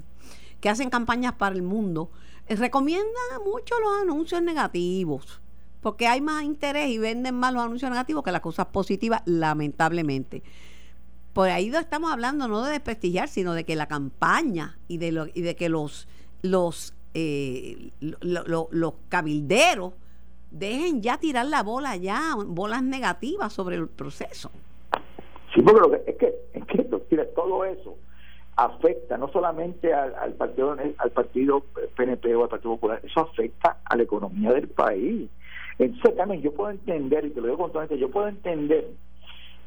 que 0.62 0.70
hacen 0.70 0.90
campañas 0.90 1.34
para 1.34 1.56
el 1.56 1.64
mundo, 1.64 2.12
eh, 2.48 2.56
recomiendan 2.56 3.44
mucho 3.44 3.74
los 3.80 4.02
anuncios 4.02 4.44
negativos 4.44 5.42
porque 5.82 6.08
hay 6.08 6.22
más 6.22 6.44
interés 6.44 6.90
y 6.90 6.98
venden 6.98 7.36
más 7.36 7.54
los 7.54 7.64
anuncios 7.64 7.90
negativos 7.90 8.24
que 8.24 8.32
las 8.32 8.42
cosas 8.42 8.68
positivas, 8.68 9.22
lamentablemente. 9.26 10.44
Por 11.34 11.50
ahí 11.50 11.70
estamos 11.74 12.12
hablando 12.12 12.48
no 12.48 12.64
de 12.64 12.72
desprestigiar, 12.74 13.28
sino 13.28 13.54
de 13.54 13.64
que 13.64 13.76
la 13.76 13.88
campaña 13.88 14.78
y 14.88 14.98
de, 14.98 15.12
lo, 15.12 15.28
y 15.28 15.42
de 15.42 15.56
que 15.56 15.70
los, 15.70 16.08
los, 16.42 16.94
eh, 17.14 17.92
los 18.02 18.94
cabilderos 19.08 19.94
dejen 20.52 21.02
ya 21.02 21.18
tirar 21.18 21.46
la 21.46 21.64
bola 21.64 21.96
ya, 21.96 22.36
bolas 22.46 22.84
negativas 22.84 23.54
sobre 23.54 23.76
el 23.76 23.88
proceso. 23.88 24.52
Sí, 25.54 25.62
porque 25.62 25.80
lo 25.80 25.92
que, 25.92 26.12
es 26.12 26.18
que, 26.18 26.36
es 26.54 26.66
que 26.66 26.84
todo 27.36 27.66
eso 27.66 27.96
afecta 28.56 29.18
no 29.18 29.32
solamente 29.32 29.94
al, 29.94 30.34
partido 30.34 30.76
al 30.98 31.12
partido 31.12 31.64
PNP 31.96 32.36
o 32.36 32.44
al 32.44 32.50
Partido 32.50 32.72
Popular, 32.72 33.00
eso 33.04 33.22
afecta 33.22 33.78
a 33.86 33.96
la 33.96 34.04
economía 34.04 34.52
del 34.52 34.68
país. 34.68 35.30
Entonces 35.80 36.16
también 36.16 36.42
yo 36.42 36.54
puedo 36.54 36.70
entender, 36.70 37.26
y 37.26 37.30
te 37.32 37.42
lo 37.42 37.48
digo 37.48 37.58
con 37.58 37.72
todo 37.72 37.86
yo 37.96 38.12
puedo 38.12 38.28
entender 38.28 38.88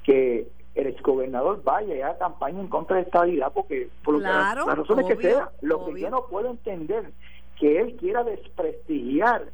que 0.04 0.46
el 0.74 0.86
exgobernador 0.86 1.62
vaya 1.64 1.94
y 1.94 2.00
haga 2.00 2.18
campaña 2.18 2.60
en 2.60 2.68
contra 2.68 2.96
de 2.96 3.02
esta 3.02 3.18
estabilidad 3.18 3.52
porque 3.52 3.88
por 4.04 4.20
las 4.20 4.64
razones 4.64 5.06
que 5.06 5.16
sea, 5.16 5.50
lo 5.60 5.84
que 5.86 6.00
yo 6.00 6.10
no 6.10 6.26
puedo 6.26 6.50
entender 6.50 7.10
que 7.58 7.80
él 7.80 7.96
quiera 7.96 8.24
desprestigiar 8.24 9.44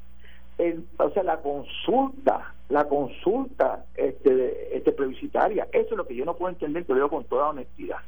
o 0.98 1.10
sea, 1.10 1.22
la 1.22 1.36
consulta, 1.40 2.52
la 2.68 2.88
consulta 2.88 3.84
este, 3.94 4.76
este 4.76 4.92
plebiscitaria, 4.92 5.68
eso 5.72 5.90
es 5.92 5.96
lo 5.96 6.06
que 6.06 6.16
yo 6.16 6.24
no 6.24 6.34
puedo 6.34 6.52
entender, 6.52 6.84
te 6.84 6.92
lo 6.92 6.96
digo 6.96 7.10
con 7.10 7.24
toda 7.24 7.50
honestidad. 7.50 7.98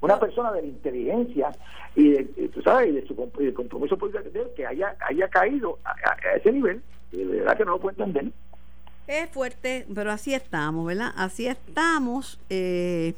Una 0.00 0.18
persona 0.18 0.52
de 0.52 0.62
la 0.62 0.68
inteligencia 0.68 1.50
y 1.94 2.10
de, 2.10 2.24
tú 2.48 2.62
sabes, 2.62 2.90
y 2.90 2.92
de 2.92 3.06
su 3.06 3.16
compromiso 3.16 3.96
político 3.96 4.24
que 4.54 4.66
haya, 4.66 4.96
haya 5.06 5.28
caído 5.28 5.78
a, 5.84 5.92
ese 6.36 6.52
nivel, 6.52 6.82
de 7.12 7.24
verdad 7.24 7.56
que 7.56 7.64
no 7.64 7.72
lo 7.72 7.80
puedo 7.80 8.04
entender. 8.04 8.32
Es 9.06 9.30
fuerte, 9.30 9.86
pero 9.94 10.10
así 10.10 10.34
estamos, 10.34 10.86
¿verdad? 10.86 11.12
Así 11.16 11.46
estamos, 11.46 12.40
eh, 12.50 13.14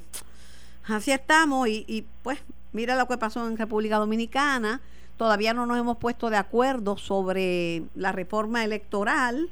así 0.86 1.12
estamos 1.12 1.68
y, 1.68 1.84
y 1.88 2.04
pues 2.22 2.42
mira 2.72 2.96
lo 2.96 3.06
que 3.06 3.16
pasó 3.16 3.46
en 3.48 3.56
República 3.56 3.96
Dominicana 3.96 4.80
Todavía 5.18 5.52
no 5.52 5.66
nos 5.66 5.76
hemos 5.76 5.98
puesto 5.98 6.30
de 6.30 6.36
acuerdo 6.36 6.96
sobre 6.96 7.82
la 7.96 8.12
reforma 8.12 8.64
electoral. 8.64 9.48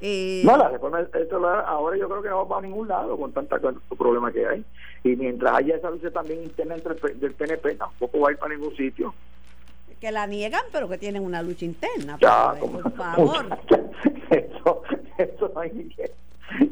Eh, 0.00 0.42
no, 0.42 0.56
la 0.56 0.70
reforma 0.70 1.00
electoral 1.00 1.64
ahora 1.66 1.98
yo 1.98 2.08
creo 2.08 2.22
que 2.22 2.30
no 2.30 2.48
va 2.48 2.58
a 2.58 2.62
ningún 2.62 2.88
lado 2.88 3.18
con 3.18 3.30
tantos 3.30 3.60
problemas 3.98 4.32
que 4.32 4.46
hay. 4.46 4.64
Y 5.04 5.14
mientras 5.14 5.52
haya 5.52 5.76
esa 5.76 5.90
lucha 5.90 6.10
también 6.10 6.42
interna 6.42 6.76
entre 6.76 6.94
el, 6.94 7.20
del 7.20 7.34
PNP, 7.34 7.74
tampoco 7.74 8.20
va 8.20 8.30
a 8.30 8.32
ir 8.32 8.38
para 8.38 8.54
ningún 8.54 8.74
sitio. 8.74 9.14
Que 10.02 10.10
la 10.10 10.26
niegan, 10.26 10.64
pero 10.72 10.88
que 10.88 10.98
tienen 10.98 11.22
una 11.22 11.42
lucha 11.42 11.64
interna. 11.64 12.18
Ya, 12.20 12.56
por 12.58 12.92
favor. 12.96 13.56
Eso, 14.30 14.82
eso 15.16 15.52
no 15.54 15.60
hay. 15.60 15.94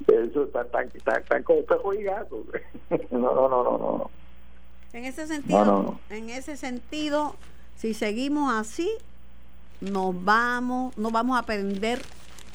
Eso 0.09 0.43
está 0.43 0.65
tan, 0.65 0.89
tan, 1.05 1.23
tan 1.23 1.43
como 1.45 1.63
pejo 1.63 1.95
y 1.95 2.03
gato. 2.03 2.43
No, 3.13 3.19
no, 3.33 3.49
no, 3.49 3.63
no, 3.63 3.79
no. 3.79 4.11
En 4.93 5.05
ese 5.05 5.29
sentido, 5.29 6.01
en 6.09 6.31
ese 6.31 6.57
sentido, 6.57 7.37
si 7.77 7.95
seguimos 7.95 8.53
así, 8.53 8.91
nos 9.81 10.25
vamos, 10.25 10.99
nos 10.99 11.13
vamos 11.13 11.37
a 11.37 11.41
aprender. 11.41 12.03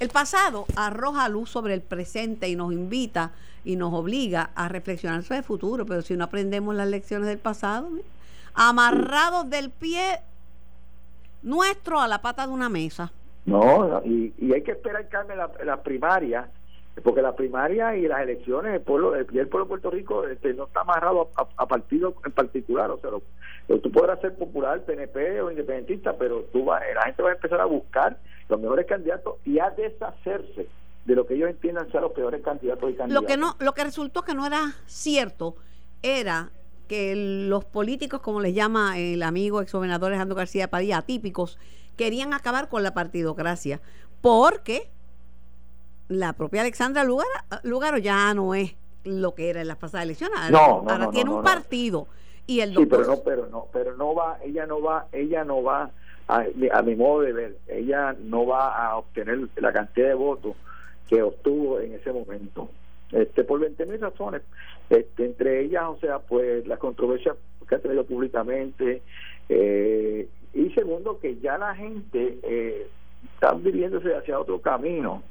El 0.02 0.10
pasado 0.10 0.66
arroja 0.76 1.30
luz 1.30 1.52
sobre 1.52 1.74
el 1.74 1.84
presente 1.84 2.50
y 2.50 2.58
nos 2.58 2.74
invita 2.74 3.32
y 3.64 3.78
nos 3.78 3.94
obliga 3.94 4.50
a 4.56 4.68
reflexionar 4.68 5.24
sobre 5.24 5.38
el 5.38 5.46
futuro, 5.46 5.86
pero 5.86 6.02
si 6.02 6.18
no 6.18 6.26
aprendemos 6.26 6.76
las 6.76 6.90
lecciones 6.90 7.30
del 7.30 7.40
pasado, 7.40 7.88
amarrados 8.56 9.50
del 9.50 9.70
pie 9.70 10.20
nuestro 11.46 12.02
a 12.02 12.08
la 12.08 12.22
pata 12.22 12.46
de 12.46 12.54
una 12.54 12.68
mesa. 12.68 13.12
No, 13.46 14.02
y, 14.04 14.34
hay 14.52 14.64
que 14.64 14.72
esperar, 14.72 15.08
Carmen, 15.08 15.38
la, 15.38 15.52
la 15.64 15.82
primaria 15.84 16.50
porque 17.04 17.22
la 17.22 17.36
primaria 17.36 17.96
y 17.96 18.08
las 18.08 18.22
elecciones 18.22 18.74
el 18.74 18.82
pueblo 18.82 19.16
el, 19.16 19.26
pueblo 19.26 19.66
de 19.66 19.66
Puerto 19.66 19.92
Rico 19.92 20.26
este, 20.26 20.54
no 20.54 20.66
está 20.66 20.82
amarrado 20.82 21.30
a, 21.36 21.48
a, 21.58 21.68
partidos 21.68 22.14
en 22.26 22.32
particular 22.32 22.90
o 22.90 23.00
sea 23.00 23.12
tú 23.80 23.92
podrás 23.92 24.22
ser 24.22 24.36
popular 24.36 24.82
PNP 24.82 25.42
o 25.42 25.52
independentista 25.52 26.16
pero 26.18 26.44
tú 26.54 26.66
va, 26.66 26.80
la 26.94 27.04
gente 27.04 27.22
va 27.22 27.32
a 27.32 27.34
empezar 27.34 27.60
a 27.60 27.66
buscar 27.66 28.18
los 28.48 28.60
mejores 28.60 28.86
candidatos 28.86 29.36
y 29.44 29.60
a 29.60 29.72
deshacerse 29.72 30.68
de 31.04 31.16
lo 31.16 31.28
que 31.28 31.34
ellos 31.34 31.50
entiendan 31.50 31.92
ser 31.92 32.02
los 32.02 32.14
peores 32.14 32.42
candidatos 32.42 32.90
y 32.90 32.94
candidatos 32.94 33.24
lo 33.24 33.28
que 33.28 33.38
no 33.38 33.56
lo 33.60 33.74
que 33.74 33.84
resultó 33.84 34.22
que 34.22 34.34
no 34.34 34.46
era 34.46 34.74
cierto 34.86 35.56
era 36.02 36.50
que 36.86 37.14
los 37.48 37.66
políticos 37.66 38.22
como 38.22 38.40
les 38.42 38.54
llama 38.54 38.98
el 38.98 39.24
amigo 39.24 39.62
exgobernador 39.62 40.12
Alejandro 40.12 40.36
García 40.36 40.70
Padilla 40.70 40.98
atípicos 40.98 41.58
querían 41.96 42.34
acabar 42.34 42.70
con 42.70 42.84
la 42.84 42.94
partidocracia 42.94 43.82
porque 44.22 44.90
la 46.08 46.34
propia 46.34 46.62
Alexandra 46.62 47.04
Lugaro, 47.04 47.98
ya 47.98 48.34
no 48.34 48.56
es 48.56 48.76
lo 49.04 49.36
que 49.36 49.50
era 49.50 49.62
en 49.62 49.68
las 49.68 49.78
pasadas 49.78 50.06
elecciones. 50.06 50.38
ahora 50.54 51.10
tiene 51.12 51.30
un 51.30 51.44
partido 51.44 52.08
y 52.48 52.60
el 52.60 52.74
doctor... 52.74 53.06
Sí, 53.06 53.06
pero 53.06 53.16
no, 53.16 53.22
pero 53.24 53.48
no, 53.48 53.68
pero 53.72 53.98
no 53.98 54.16
va, 54.16 54.38
ella 54.44 54.66
no 54.66 54.82
va, 54.82 55.08
ella 55.12 55.44
no 55.44 55.64
va 55.64 55.92
a, 56.28 56.44
a 56.74 56.82
mi 56.82 56.96
modo 56.96 57.22
de 57.22 57.34
ver, 57.34 57.58
ella 57.68 58.16
no 58.20 58.46
va 58.46 58.88
a 58.88 58.98
obtener 58.98 59.48
la 59.58 59.72
cantidad 59.72 60.08
de 60.08 60.14
votos 60.14 60.56
que 61.08 61.22
obtuvo 61.22 61.80
en 61.80 61.94
ese 61.94 62.12
momento. 62.12 62.70
Este, 63.12 63.44
por 63.44 63.60
20 63.60 63.86
mil 63.86 64.02
razones, 64.02 64.42
este, 64.90 65.26
entre 65.26 65.62
ellas, 65.62 65.84
o 65.88 65.98
sea, 66.00 66.20
pues 66.20 66.66
la 66.68 66.78
controversia 66.78 67.36
que 67.68 67.76
ha 67.76 67.80
tenido 67.80 68.06
públicamente, 68.06 69.02
eh, 69.50 70.28
y 70.54 70.70
segundo, 70.72 71.20
que 71.20 71.38
ya 71.38 71.58
la 71.58 71.76
gente 71.76 72.40
eh, 72.44 72.88
está 73.34 73.54
viviéndose 73.54 74.16
hacia 74.16 74.40
otro 74.40 74.62
camino 74.62 75.24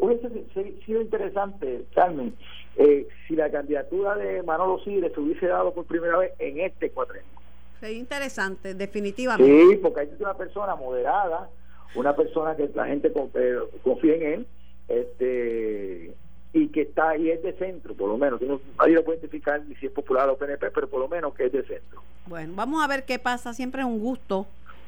hubiese 0.00 0.76
sido 0.84 1.00
interesante, 1.00 1.84
Carmen, 1.94 2.34
eh, 2.76 3.06
si 3.26 3.36
la 3.36 3.50
candidatura 3.50 4.16
de 4.16 4.42
Manolo 4.42 4.78
Sidre 4.80 5.10
se 5.10 5.20
hubiese 5.20 5.46
dado 5.46 5.72
por 5.72 5.84
primera 5.84 6.18
vez 6.18 6.32
en 6.38 6.60
este 6.60 6.90
cuatrenio. 6.90 7.28
Sería 7.80 7.98
interesante, 7.98 8.74
definitivamente. 8.74 9.74
Sí, 9.74 9.76
porque 9.76 10.00
hay 10.00 10.10
una 10.18 10.34
persona 10.34 10.76
moderada, 10.76 11.48
una 11.94 12.14
persona 12.14 12.56
que 12.56 12.68
la 12.74 12.86
gente 12.86 13.12
eh, 13.34 13.58
confía 13.82 14.14
en 14.16 14.22
él, 14.22 14.46
este 14.88 16.14
y 16.52 16.68
que 16.68 16.82
está 16.82 17.10
ahí 17.10 17.30
es 17.30 17.42
de 17.42 17.52
centro, 17.54 17.94
por 17.94 18.08
lo 18.08 18.18
menos. 18.18 18.40
Nadie 18.78 18.94
lo 18.94 19.04
puede 19.04 19.18
identificar 19.18 19.62
ni 19.64 19.74
si 19.76 19.86
es 19.86 19.92
popular 19.92 20.28
o 20.28 20.36
PNP, 20.36 20.70
pero 20.70 20.88
por 20.88 21.00
lo 21.00 21.08
menos 21.08 21.34
que 21.34 21.46
es 21.46 21.52
de 21.52 21.62
centro. 21.62 22.02
Bueno, 22.26 22.52
vamos 22.56 22.82
a 22.82 22.86
ver 22.86 23.04
qué 23.04 23.18
pasa. 23.18 23.52
Siempre 23.52 23.82
es 23.82 23.86
un 23.86 24.00
gusto 24.00 24.46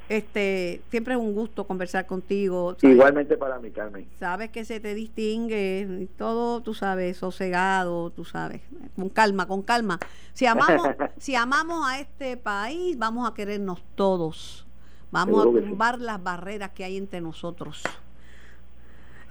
este, 0.09 0.83
siempre 0.91 1.15
es 1.15 1.21
un 1.21 1.33
gusto 1.33 1.65
conversar 1.67 2.07
contigo. 2.07 2.77
Igualmente 2.83 3.37
para 3.37 3.59
mí, 3.59 3.71
Carmen. 3.71 4.07
Sabes 4.19 4.51
que 4.51 4.65
se 4.65 4.81
te 4.81 4.95
distingue, 4.95 6.09
todo, 6.19 6.61
tú 6.61 6.75
sabes, 6.75 7.17
sosegado, 7.17 8.11
tú 8.11 8.25
sabes, 8.25 8.61
con 8.95 9.09
calma, 9.09 9.47
con 9.47 9.63
calma. 9.63 9.99
Si 10.35 10.45
amamos, 10.45 10.87
si 11.17 11.35
amamos 11.35 11.87
a 11.89 11.99
este 12.01 12.37
país, 12.37 12.99
vamos 12.99 13.27
a 13.27 13.35
querernos 13.35 13.83
todos. 13.95 14.67
Vamos 15.11 15.47
a 15.47 15.51
tumbar 15.51 15.99
las 15.99 16.23
barreras 16.23 16.71
que 16.71 16.85
hay 16.85 16.97
entre 16.97 17.21
nosotros. 17.21 17.83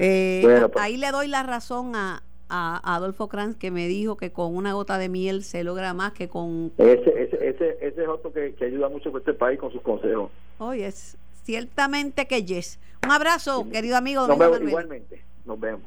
Eh, 0.03 0.41
pues. 0.71 0.83
Ahí 0.83 0.97
le 0.97 1.11
doy 1.11 1.27
la 1.27 1.43
razón 1.43 1.95
a, 1.95 2.23
a 2.49 2.95
Adolfo 2.95 3.29
Kranz 3.29 3.55
que 3.55 3.69
me 3.69 3.87
dijo 3.87 4.17
que 4.17 4.31
con 4.31 4.55
una 4.55 4.73
gota 4.73 4.97
de 4.97 5.09
miel 5.09 5.43
se 5.43 5.63
logra 5.63 5.93
más 5.93 6.13
que 6.13 6.27
con... 6.27 6.71
Ese, 6.79 7.09
ese, 7.21 7.49
ese, 7.49 7.77
ese 7.81 8.01
es 8.01 8.07
otro 8.07 8.33
que, 8.33 8.55
ayuda 8.65 8.89
mucho 8.89 9.15
a 9.15 9.19
este 9.19 9.35
país 9.35 9.59
con 9.59 9.71
sus 9.71 9.81
consejos. 9.83 10.31
Hoy 10.57 10.81
es 10.81 11.17
ciertamente 11.43 12.25
que 12.25 12.43
yes. 12.43 12.79
Un 13.03 13.11
abrazo, 13.11 13.69
querido 13.69 13.95
amigo. 13.95 14.25
Nos 14.25 14.39
vemos 14.39 14.59
igualmente. 14.61 15.23
Nos 15.45 15.59
vemos. 15.59 15.83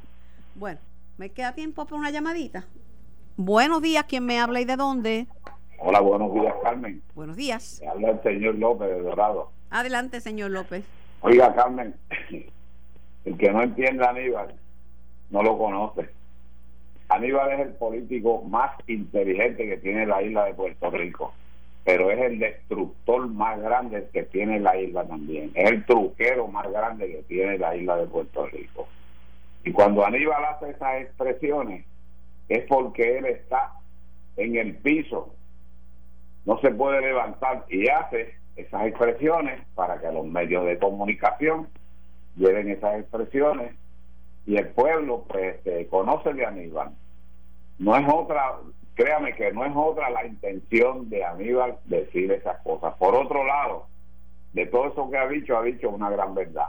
Bueno, 0.54 0.78
¿me 1.18 1.30
queda 1.30 1.52
tiempo 1.56 1.84
para 1.84 1.96
una 1.96 2.10
llamadita? 2.12 2.64
Buenos 3.36 3.82
días, 3.82 4.04
¿quién 4.08 4.24
me 4.24 4.38
habla 4.38 4.60
y 4.60 4.64
de 4.64 4.76
dónde? 4.76 5.26
Hola, 5.80 5.98
buenos 5.98 6.32
días, 6.34 6.54
Carmen. 6.62 7.02
Buenos 7.16 7.36
días. 7.36 7.80
Me 7.82 7.88
habla 7.88 8.10
el 8.10 8.22
señor 8.22 8.54
López 8.54 8.88
de 8.90 9.02
Dorado. 9.02 9.50
Adelante, 9.70 10.20
señor 10.20 10.52
López. 10.52 10.84
Oiga, 11.20 11.52
Carmen, 11.52 11.96
el 13.24 13.38
que 13.38 13.50
no 13.50 13.62
entiende 13.62 14.04
a 14.04 14.10
Aníbal 14.10 14.54
no 15.30 15.42
lo 15.42 15.58
conoce. 15.58 16.08
Aníbal 17.08 17.52
es 17.52 17.60
el 17.60 17.74
político 17.74 18.42
más 18.42 18.72
inteligente 18.86 19.66
que 19.66 19.76
tiene 19.78 20.06
la 20.06 20.22
isla 20.22 20.44
de 20.46 20.54
Puerto 20.54 20.90
Rico, 20.90 21.34
pero 21.84 22.10
es 22.10 22.20
el 22.20 22.38
destructor 22.38 23.28
más 23.28 23.60
grande 23.60 24.08
que 24.12 24.24
tiene 24.24 24.60
la 24.60 24.76
isla 24.76 25.04
también. 25.04 25.50
Es 25.54 25.70
el 25.70 25.84
truquero 25.84 26.48
más 26.48 26.70
grande 26.70 27.06
que 27.08 27.22
tiene 27.24 27.58
la 27.58 27.76
isla 27.76 27.96
de 27.96 28.06
Puerto 28.06 28.46
Rico. 28.46 28.88
Y 29.64 29.72
cuando 29.72 30.04
Aníbal 30.04 30.44
hace 30.44 30.70
esas 30.70 31.02
expresiones, 31.02 31.84
es 32.48 32.64
porque 32.66 33.18
él 33.18 33.26
está 33.26 33.72
en 34.36 34.56
el 34.56 34.76
piso, 34.76 35.34
no 36.44 36.58
se 36.60 36.70
puede 36.70 37.00
levantar 37.00 37.64
y 37.68 37.88
hace 37.88 38.34
esas 38.56 38.86
expresiones 38.86 39.62
para 39.74 40.00
que 40.00 40.12
los 40.12 40.26
medios 40.26 40.66
de 40.66 40.78
comunicación 40.78 41.68
lleven 42.36 42.70
esas 42.70 43.00
expresiones 43.00 43.74
y 44.46 44.56
el 44.56 44.68
pueblo 44.68 45.24
pues 45.28 45.56
este, 45.56 45.86
conoce 45.88 46.32
de 46.32 46.44
Aníbal. 46.44 46.90
No 47.78 47.96
es 47.96 48.06
otra, 48.12 48.58
créame 48.94 49.34
que 49.34 49.52
no 49.52 49.64
es 49.64 49.72
otra 49.74 50.10
la 50.10 50.26
intención 50.26 51.08
de 51.08 51.24
Aníbal 51.24 51.78
decir 51.84 52.30
esas 52.32 52.60
cosas. 52.62 52.94
Por 52.94 53.14
otro 53.14 53.44
lado, 53.44 53.86
de 54.52 54.66
todo 54.66 54.88
eso 54.88 55.10
que 55.10 55.18
ha 55.18 55.26
dicho, 55.28 55.56
ha 55.58 55.62
dicho 55.62 55.90
una 55.90 56.10
gran 56.10 56.34
verdad. 56.34 56.68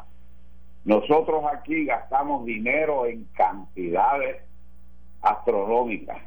Nosotros 0.85 1.43
aquí 1.51 1.85
gastamos 1.85 2.45
dinero 2.45 3.05
en 3.05 3.25
cantidades 3.35 4.37
astronómicas 5.21 6.17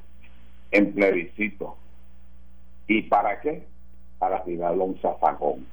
en 0.71 0.93
plebiscito. 0.93 1.77
¿Y 2.87 3.03
para 3.03 3.41
qué? 3.41 3.67
Para 4.19 4.43
tirarlo 4.45 4.85
un 4.85 5.01
zafacón. 5.01 5.67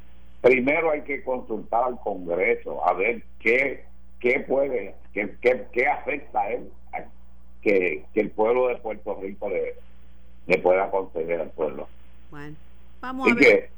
Primero 0.45 0.91
hay 0.91 1.01
que 1.01 1.23
consultar 1.23 1.85
al 1.85 1.99
Congreso 2.01 2.87
a 2.87 2.93
ver 2.93 3.23
qué, 3.39 3.83
qué 4.19 4.41
puede, 4.41 4.93
qué, 5.11 5.35
qué, 5.41 5.87
afecta 5.87 6.39
a 6.39 6.51
él, 6.51 6.69
que, 7.63 8.05
que 8.13 8.21
el 8.21 8.29
pueblo 8.29 8.67
de 8.67 8.75
Puerto 8.75 9.17
Rico 9.19 9.49
le, 9.49 9.73
le 10.45 10.59
pueda 10.59 10.91
conceder 10.91 11.41
al 11.41 11.49
pueblo. 11.49 11.87
Bueno, 12.29 12.55
vamos 13.01 13.31
a 13.31 13.33
ver. 13.33 13.71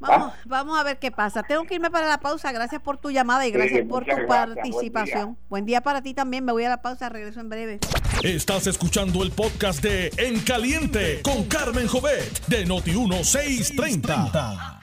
Vamos, 0.00 0.32
¿Ah? 0.34 0.40
vamos 0.46 0.76
a 0.76 0.82
ver 0.82 0.98
qué 0.98 1.12
pasa. 1.12 1.44
Tengo 1.44 1.62
que 1.66 1.76
irme 1.76 1.88
para 1.88 2.08
la 2.08 2.18
pausa. 2.18 2.50
Gracias 2.50 2.82
por 2.82 2.98
tu 2.98 3.12
llamada 3.12 3.46
y 3.46 3.52
gracias 3.52 3.86
por 3.86 4.04
tu 4.04 4.26
participación. 4.26 5.38
Buen 5.48 5.66
día. 5.66 5.82
para 5.82 6.02
ti 6.02 6.14
también. 6.14 6.44
Me 6.44 6.50
voy 6.50 6.64
a 6.64 6.68
la 6.68 6.82
pausa. 6.82 7.08
Regreso 7.10 7.38
en 7.38 7.48
breve. 7.48 7.78
Estás 8.24 8.66
escuchando 8.66 9.22
el 9.22 9.30
podcast 9.30 9.84
de 9.84 10.10
En 10.16 10.40
Caliente 10.40 11.20
con 11.22 11.44
Carmen 11.44 11.86
Jovet 11.86 12.44
de 12.48 12.66
Noti1630. 12.66 14.80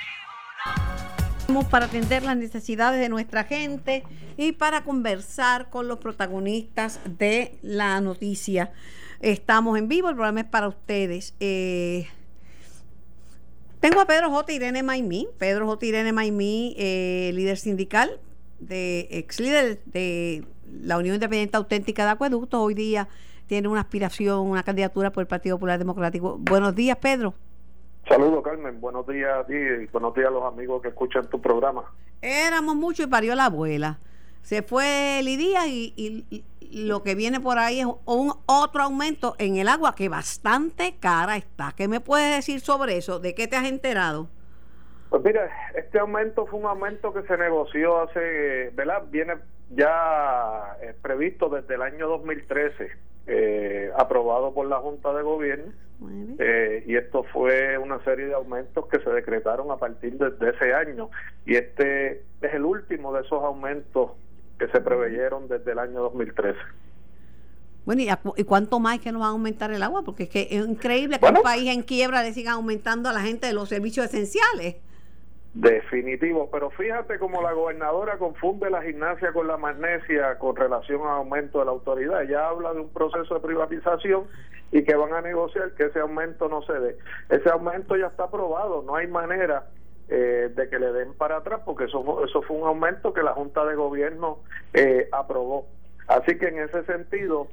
Para 1.70 1.86
atender 1.86 2.24
las 2.24 2.38
necesidades 2.38 3.00
de 3.00 3.10
nuestra 3.10 3.44
gente 3.44 4.04
y 4.38 4.54
para 4.54 4.84
conversar 4.84 5.70
con 5.70 5.88
los 5.88 6.00
protagonistas 6.00 7.00
de 7.18 7.58
la 7.62 8.00
noticia. 8.02 8.72
Estamos 9.20 9.78
en 9.78 9.88
vivo, 9.88 10.10
el 10.10 10.16
programa 10.16 10.42
es 10.42 10.48
para 10.48 10.68
ustedes. 10.68 11.36
Eh, 11.40 12.08
tengo 13.80 14.02
a 14.02 14.08
Pedro 14.08 14.30
J. 14.32 14.54
Irene 14.54 14.84
Maimí, 14.84 15.28
Pedro 15.38 15.68
J. 15.68 15.86
Irene 15.86 16.14
Maimí, 16.14 16.76
eh, 16.78 17.32
líder 17.34 17.58
sindical, 17.58 18.20
de 18.60 19.08
ex 19.12 19.40
líder 19.40 19.82
de 19.86 20.46
la 20.82 20.98
Unión 20.98 21.16
Independiente 21.16 21.58
Auténtica 21.58 22.06
de 22.06 22.12
Acueductos. 22.12 22.60
Hoy 22.60 22.74
día 22.74 23.10
tiene 23.48 23.68
una 23.68 23.82
aspiración, 23.82 24.40
una 24.40 24.64
candidatura 24.64 25.12
por 25.12 25.22
el 25.22 25.28
Partido 25.28 25.58
Popular 25.58 25.78
Democrático. 25.78 26.38
Buenos 26.40 26.74
días, 26.74 26.98
Pedro. 26.98 27.36
Saludos, 28.14 28.44
Carmen. 28.44 28.80
Buenos 28.80 29.08
días 29.08 29.40
a 29.40 29.44
ti 29.44 29.56
y 29.56 29.88
buenos 29.88 30.14
días 30.14 30.28
a 30.28 30.30
los 30.30 30.44
amigos 30.44 30.84
que 30.84 30.90
escuchan 30.90 31.28
tu 31.32 31.42
programa. 31.42 31.92
Éramos 32.22 32.76
muchos 32.76 33.08
y 33.08 33.10
parió 33.10 33.34
la 33.34 33.46
abuela. 33.46 33.98
Se 34.44 34.62
fue 34.62 35.20
Lidia 35.24 35.66
y, 35.66 35.96
y, 35.98 36.86
lo 36.86 37.02
que 37.02 37.16
viene 37.16 37.40
por 37.40 37.58
ahí 37.58 37.80
es 37.80 37.88
un 38.06 38.34
otro 38.46 38.84
aumento 38.84 39.34
en 39.40 39.56
el 39.56 39.68
agua 39.68 39.96
que 39.96 40.10
bastante 40.10 40.94
cara 41.00 41.38
está. 41.38 41.74
¿Qué 41.76 41.88
me 41.88 42.02
puedes 42.02 42.36
decir 42.36 42.60
sobre 42.60 42.98
eso? 42.98 43.20
¿De 43.20 43.34
qué 43.34 43.48
te 43.48 43.56
has 43.56 43.66
enterado? 43.66 44.30
Pues 45.10 45.24
mira, 45.24 45.50
este 45.76 45.98
aumento 45.98 46.46
fue 46.46 46.60
un 46.60 46.68
aumento 46.68 47.16
que 47.16 47.24
se 47.24 47.36
negoció 47.36 48.00
hace, 48.00 48.70
¿verdad? 48.76 49.06
Viene 49.10 49.38
ya 49.72 50.78
eh, 50.84 50.94
previsto 51.02 51.50
desde 51.50 51.74
el 51.74 51.82
año 51.82 52.08
2013, 52.08 52.92
eh, 53.28 53.92
aprobado 53.98 54.54
por 54.54 54.68
la 54.68 54.78
Junta 54.78 55.14
de 55.14 55.24
Gobierno. 55.24 55.72
Eh, 56.38 56.84
y 56.86 56.98
esto 56.98 57.24
fue 57.32 57.78
una 57.78 58.04
serie 58.04 58.26
de 58.26 58.34
aumentos 58.34 58.88
que 58.88 59.00
se 59.00 59.10
decretaron 59.10 59.72
a 59.72 59.78
partir 59.78 60.18
de 60.18 60.50
ese 60.50 60.74
año. 60.74 61.10
Y 61.46 61.56
este 61.56 62.24
es 62.42 62.54
el 62.54 62.66
último 62.66 63.14
de 63.14 63.22
esos 63.22 63.42
aumentos 63.44 64.12
que 64.60 64.68
se 64.68 64.82
preveyeron 64.82 65.48
desde 65.48 65.72
el 65.72 65.80
año 65.80 66.02
2013. 66.02 66.58
Bueno, 67.86 68.02
¿y, 68.36 68.44
cuánto 68.44 68.80
más 68.80 69.00
que 69.00 69.12
nos 69.12 69.22
va 69.22 69.28
a 69.28 69.30
aumentar 69.30 69.72
el 69.72 69.84
agua? 69.84 70.04
Porque 70.04 70.24
es 70.24 70.30
que 70.30 70.48
es 70.50 70.66
increíble 70.66 71.20
que 71.20 71.26
un 71.26 71.42
país 71.42 71.70
en 71.70 71.84
quiebra 71.84 72.24
le 72.24 72.34
siga 72.34 72.54
aumentando 72.54 73.10
a 73.10 73.14
la 73.14 73.22
gente 73.22 73.48
de 73.48 73.54
los 73.54 73.70
servicios 73.70 74.06
esenciales. 74.06 74.78
Definitivo, 75.54 76.50
pero 76.52 76.72
fíjate 76.72 77.20
cómo 77.20 77.44
la 77.44 77.54
gobernadora 77.54 78.18
confunde 78.18 78.72
la 78.72 78.82
gimnasia 78.82 79.32
con 79.34 79.48
la 79.48 79.56
magnesia 79.56 80.40
con 80.40 80.56
relación 80.56 81.02
al 81.02 81.18
aumento 81.18 81.60
de 81.60 81.66
la 81.66 81.72
autoridad. 81.72 82.24
Ella 82.24 82.48
habla 82.48 82.74
de 82.74 82.82
un 82.82 82.90
proceso 82.90 83.36
de 83.36 83.40
privatización 83.40 84.26
y 84.72 84.84
que 84.84 84.96
van 84.96 85.14
a 85.14 85.22
negociar 85.22 85.74
que 85.74 85.86
ese 85.86 86.00
aumento 86.00 86.50
no 86.50 86.64
se 86.64 86.74
dé. 86.74 86.98
Ese 87.30 87.52
aumento 87.52 87.96
ya 87.96 88.08
está 88.08 88.24
aprobado, 88.24 88.82
no 88.82 88.96
hay 88.96 89.06
manera 89.06 89.68
eh, 90.10 90.52
de 90.56 90.70
que 90.70 90.80
le 90.80 90.92
den 90.92 91.14
para 91.14 91.38
atrás, 91.38 91.62
porque 91.64 91.84
eso, 91.84 92.26
eso 92.26 92.42
fue 92.42 92.58
un 92.58 92.68
aumento 92.68 93.14
que 93.14 93.22
la 93.22 93.34
Junta 93.34 93.64
de 93.64 93.76
Gobierno 93.76 94.40
eh, 94.74 95.08
aprobó. 95.12 95.68
Así 96.08 96.36
que 96.40 96.48
en 96.48 96.60
ese 96.60 96.84
sentido, 96.86 97.48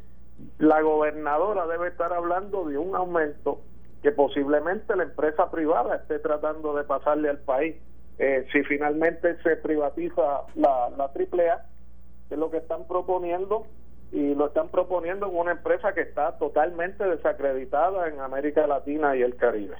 la 0.59 0.81
gobernadora 0.81 1.67
debe 1.67 1.89
estar 1.89 2.15
hablando 2.15 2.65
de 2.65 2.79
un 2.79 2.97
aumento 2.97 3.61
que 4.03 4.11
posiblemente 4.11 4.97
la 4.97 5.03
empresa 5.03 5.51
privada 5.51 5.97
esté 5.97 6.19
tratando 6.19 6.75
de 6.75 6.85
pasarle 6.85 7.29
al 7.29 7.39
país. 7.41 7.77
Eh, 8.23 8.47
si 8.53 8.63
finalmente 8.65 9.41
se 9.43 9.57
privatiza 9.57 10.43
la, 10.55 10.91
la 10.91 11.05
AAA, 11.05 11.65
es 12.29 12.39
lo 12.39 12.51
que 12.51 12.59
están 12.59 12.87
proponiendo, 12.87 13.67
y 14.13 14.35
lo 14.35 14.49
están 14.49 14.69
proponiendo 14.69 15.27
en 15.27 15.37
una 15.37 15.53
empresa 15.53 15.95
que 15.95 16.03
está 16.03 16.37
totalmente 16.37 17.03
desacreditada 17.03 18.09
en 18.09 18.21
América 18.21 18.67
Latina 18.67 19.17
y 19.17 19.23
el 19.23 19.37
Caribe. 19.37 19.77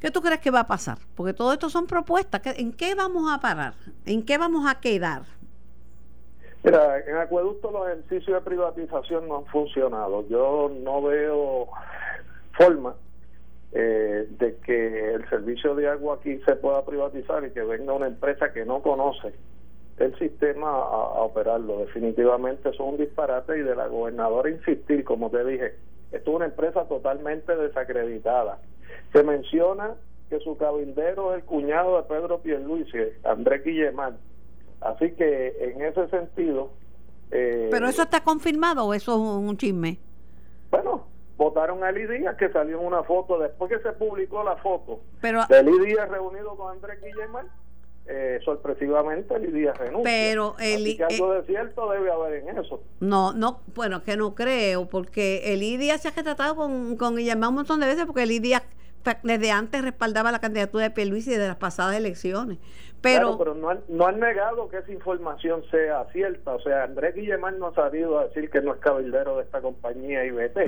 ¿Qué 0.00 0.12
tú 0.12 0.20
crees 0.20 0.38
que 0.38 0.52
va 0.52 0.60
a 0.60 0.66
pasar? 0.68 0.98
Porque 1.16 1.32
todo 1.32 1.52
esto 1.52 1.68
son 1.68 1.88
propuestas. 1.88 2.40
¿En 2.56 2.72
qué 2.72 2.94
vamos 2.94 3.24
a 3.32 3.40
parar? 3.40 3.74
¿En 4.06 4.24
qué 4.24 4.38
vamos 4.38 4.70
a 4.70 4.78
quedar? 4.78 5.22
Mira, 6.62 7.00
en 7.00 7.16
acueducto 7.16 7.72
los 7.72 7.88
ejercicios 7.88 8.38
de 8.38 8.48
privatización 8.48 9.26
no 9.26 9.38
han 9.38 9.46
funcionado. 9.46 10.24
Yo 10.28 10.70
no 10.84 11.02
veo 11.02 11.66
forma 12.52 12.94
eh, 13.72 14.26
de 14.30 14.56
que 14.56 15.14
el 15.14 15.28
servicio 15.28 15.74
de 15.74 15.88
agua 15.88 16.16
aquí 16.16 16.38
se 16.46 16.56
pueda 16.56 16.84
privatizar 16.84 17.44
y 17.44 17.50
que 17.50 17.62
venga 17.62 17.92
una 17.92 18.06
empresa 18.06 18.52
que 18.52 18.64
no 18.64 18.82
conoce 18.82 19.32
el 19.98 20.16
sistema 20.18 20.68
a, 20.68 20.74
a 20.74 21.22
operarlo. 21.22 21.78
Definitivamente 21.78 22.68
eso 22.68 22.84
es 22.84 22.92
un 22.92 22.96
disparate 22.98 23.58
y 23.58 23.62
de 23.62 23.74
la 23.74 23.88
gobernadora 23.88 24.50
insistir, 24.50 25.04
como 25.04 25.30
te 25.30 25.44
dije, 25.44 25.74
esto 26.12 26.30
es 26.30 26.36
una 26.36 26.46
empresa 26.46 26.84
totalmente 26.86 27.54
desacreditada 27.54 28.58
se 29.12 29.22
menciona 29.22 29.94
que 30.28 30.38
su 30.40 30.56
cabildero 30.56 31.34
es 31.34 31.40
el 31.40 31.44
cuñado 31.44 31.96
de 31.96 32.02
Pedro 32.02 32.40
Pierluisi, 32.40 32.98
Andrés 33.24 33.64
Guillemán. 33.64 34.18
Así 34.80 35.12
que 35.12 35.72
en 35.72 35.82
ese 35.82 36.08
sentido... 36.08 36.70
Eh, 37.30 37.68
¿Pero 37.70 37.88
eso 37.88 38.02
está 38.02 38.20
confirmado 38.22 38.84
o 38.86 38.94
eso 38.94 39.12
es 39.12 39.18
un 39.18 39.56
chisme? 39.56 39.98
Bueno, 40.70 41.06
votaron 41.38 41.82
a 41.84 41.90
Eli 41.90 42.06
Díaz, 42.06 42.36
que 42.36 42.50
salió 42.50 42.80
en 42.80 42.86
una 42.86 43.04
foto, 43.04 43.38
después 43.38 43.70
que 43.70 43.78
se 43.78 43.92
publicó 43.92 44.42
la 44.44 44.56
foto 44.56 45.00
Pero, 45.22 45.40
de 45.48 45.60
Eli 45.60 45.86
Díaz 45.86 46.10
reunido 46.10 46.56
con 46.56 46.72
Andrés 46.72 47.00
Guillemán, 47.00 47.46
eh, 48.06 48.40
sorpresivamente 48.44 49.36
Eli 49.36 49.52
Díaz 49.52 49.78
renuncia. 49.78 50.02
Pero 50.04 50.56
Eli, 50.58 50.96
que 50.96 51.04
algo 51.04 51.32
de 51.34 51.44
cierto 51.44 51.90
debe 51.90 52.10
haber 52.10 52.42
en 52.42 52.58
eso. 52.58 52.82
No, 53.00 53.32
no, 53.32 53.60
bueno, 53.74 54.02
que 54.02 54.16
no 54.16 54.34
creo, 54.34 54.86
porque 54.86 55.52
Eli 55.54 55.76
Díaz 55.76 56.02
se 56.02 56.08
ha 56.08 56.12
tratado 56.12 56.56
con, 56.56 56.96
con 56.96 57.16
Guillemán 57.16 57.50
un 57.50 57.54
montón 57.56 57.80
de 57.80 57.86
veces, 57.86 58.04
porque 58.04 58.24
Eli 58.24 58.40
Díaz 58.40 58.64
desde 59.22 59.50
antes 59.52 59.82
respaldaba 59.82 60.32
la 60.32 60.40
candidatura 60.40 60.84
de 60.84 60.90
Pierluisi 60.90 61.30
de 61.30 61.46
las 61.46 61.56
pasadas 61.56 61.96
elecciones. 61.96 62.58
Pero, 63.00 63.38
pero 63.38 63.54
no, 63.54 63.70
han, 63.70 63.80
no 63.88 64.06
han 64.06 64.18
negado 64.18 64.68
que 64.68 64.78
esa 64.78 64.90
información 64.90 65.62
sea 65.70 66.04
cierta. 66.12 66.54
O 66.54 66.60
sea, 66.60 66.82
Andrés 66.82 67.14
Guillemán 67.14 67.58
no 67.58 67.68
ha 67.68 67.74
salido 67.74 68.18
a 68.18 68.26
decir 68.26 68.50
que 68.50 68.60
no 68.60 68.74
es 68.74 68.80
cabildero 68.80 69.36
de 69.36 69.44
esta 69.44 69.60
compañía 69.60 70.24
IBT, 70.24 70.58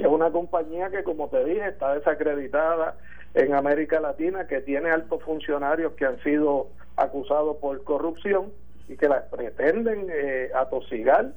que 0.00 0.06
es 0.06 0.12
una 0.12 0.30
compañía 0.30 0.88
que, 0.88 1.04
como 1.04 1.28
te 1.28 1.44
dije, 1.44 1.68
está 1.68 1.94
desacreditada 1.94 2.96
en 3.34 3.52
América 3.52 4.00
Latina, 4.00 4.46
que 4.46 4.62
tiene 4.62 4.90
altos 4.90 5.22
funcionarios 5.22 5.92
que 5.92 6.06
han 6.06 6.18
sido 6.22 6.68
acusados 6.96 7.58
por 7.58 7.84
corrupción 7.84 8.50
y 8.88 8.96
que 8.96 9.10
la 9.10 9.26
pretenden 9.28 10.06
eh, 10.10 10.50
atosigar 10.54 11.34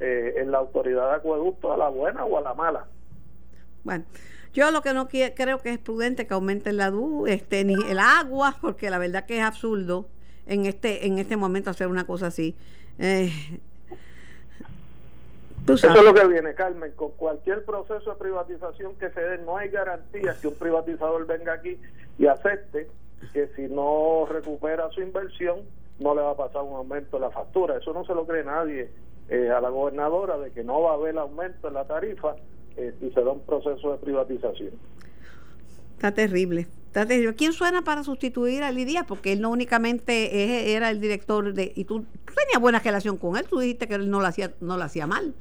eh, 0.00 0.34
en 0.38 0.50
la 0.50 0.58
autoridad 0.58 1.10
de 1.10 1.16
acueducto 1.16 1.74
a 1.74 1.76
la 1.76 1.90
buena 1.90 2.24
o 2.24 2.38
a 2.38 2.40
la 2.40 2.54
mala. 2.54 2.86
Bueno. 3.84 4.04
Yo 4.54 4.70
lo 4.70 4.80
que 4.80 4.94
no 4.94 5.08
creo 5.08 5.60
que 5.60 5.68
es 5.68 5.78
prudente 5.78 6.26
que 6.26 6.32
aumenten 6.32 6.78
la 6.78 6.88
luz, 6.88 7.28
este, 7.28 7.62
ni 7.62 7.74
el 7.90 7.98
agua, 7.98 8.56
porque 8.62 8.88
la 8.88 8.96
verdad 8.96 9.26
que 9.26 9.36
es 9.36 9.42
absurdo 9.42 10.08
en 10.46 10.64
este, 10.64 11.06
en 11.06 11.18
este 11.18 11.36
momento 11.36 11.68
hacer 11.68 11.88
una 11.88 12.06
cosa 12.06 12.28
así. 12.28 12.56
Eh, 12.98 13.30
Eso 15.68 15.88
es 15.88 16.04
lo 16.04 16.14
que 16.14 16.26
viene, 16.26 16.54
Carmen. 16.54 16.92
Con 16.92 17.10
cualquier 17.12 17.64
proceso 17.64 18.10
de 18.10 18.16
privatización 18.16 18.94
que 18.96 19.10
se 19.10 19.20
dé, 19.20 19.38
no 19.38 19.56
hay 19.56 19.68
garantías 19.68 20.38
que 20.38 20.48
un 20.48 20.54
privatizador 20.54 21.26
venga 21.26 21.54
aquí 21.54 21.78
y 22.18 22.26
acepte 22.26 22.88
que 23.32 23.48
si 23.56 23.62
no 23.62 24.26
recupera 24.30 24.88
su 24.90 25.00
inversión, 25.00 25.60
no 25.98 26.14
le 26.14 26.22
va 26.22 26.32
a 26.32 26.36
pasar 26.36 26.62
un 26.62 26.74
aumento 26.74 27.16
en 27.16 27.22
la 27.22 27.30
factura. 27.30 27.76
Eso 27.78 27.92
no 27.92 28.04
se 28.04 28.14
lo 28.14 28.26
cree 28.26 28.44
nadie 28.44 28.90
eh, 29.28 29.50
a 29.50 29.60
la 29.60 29.70
gobernadora 29.70 30.38
de 30.38 30.52
que 30.52 30.62
no 30.62 30.82
va 30.82 30.92
a 30.92 30.94
haber 30.94 31.18
aumento 31.18 31.68
en 31.68 31.74
la 31.74 31.84
tarifa 31.84 32.36
eh, 32.76 32.94
y 33.00 33.10
se 33.10 33.20
da 33.22 33.32
un 33.32 33.40
proceso 33.40 33.92
de 33.92 33.98
privatización. 33.98 34.72
Está 35.94 36.12
terrible. 36.12 36.66
Está 36.86 37.06
terrible. 37.06 37.34
¿Quién 37.34 37.52
suena 37.52 37.82
para 37.82 38.04
sustituir 38.04 38.62
a 38.62 38.70
Lidia? 38.70 39.04
Porque 39.04 39.32
él 39.32 39.40
no 39.40 39.50
únicamente 39.50 40.74
era 40.74 40.90
el 40.90 41.00
director 41.00 41.52
de... 41.52 41.72
Y 41.74 41.84
tú, 41.84 42.04
tenías 42.26 42.60
buena 42.60 42.78
relación 42.78 43.16
con 43.16 43.36
él, 43.36 43.46
tú 43.48 43.58
dijiste 43.58 43.88
que 43.88 43.94
él 43.94 44.10
no 44.10 44.20
lo 44.20 44.26
hacía, 44.26 44.52
no 44.60 44.76
lo 44.76 44.84
hacía 44.84 45.06
mal. 45.06 45.34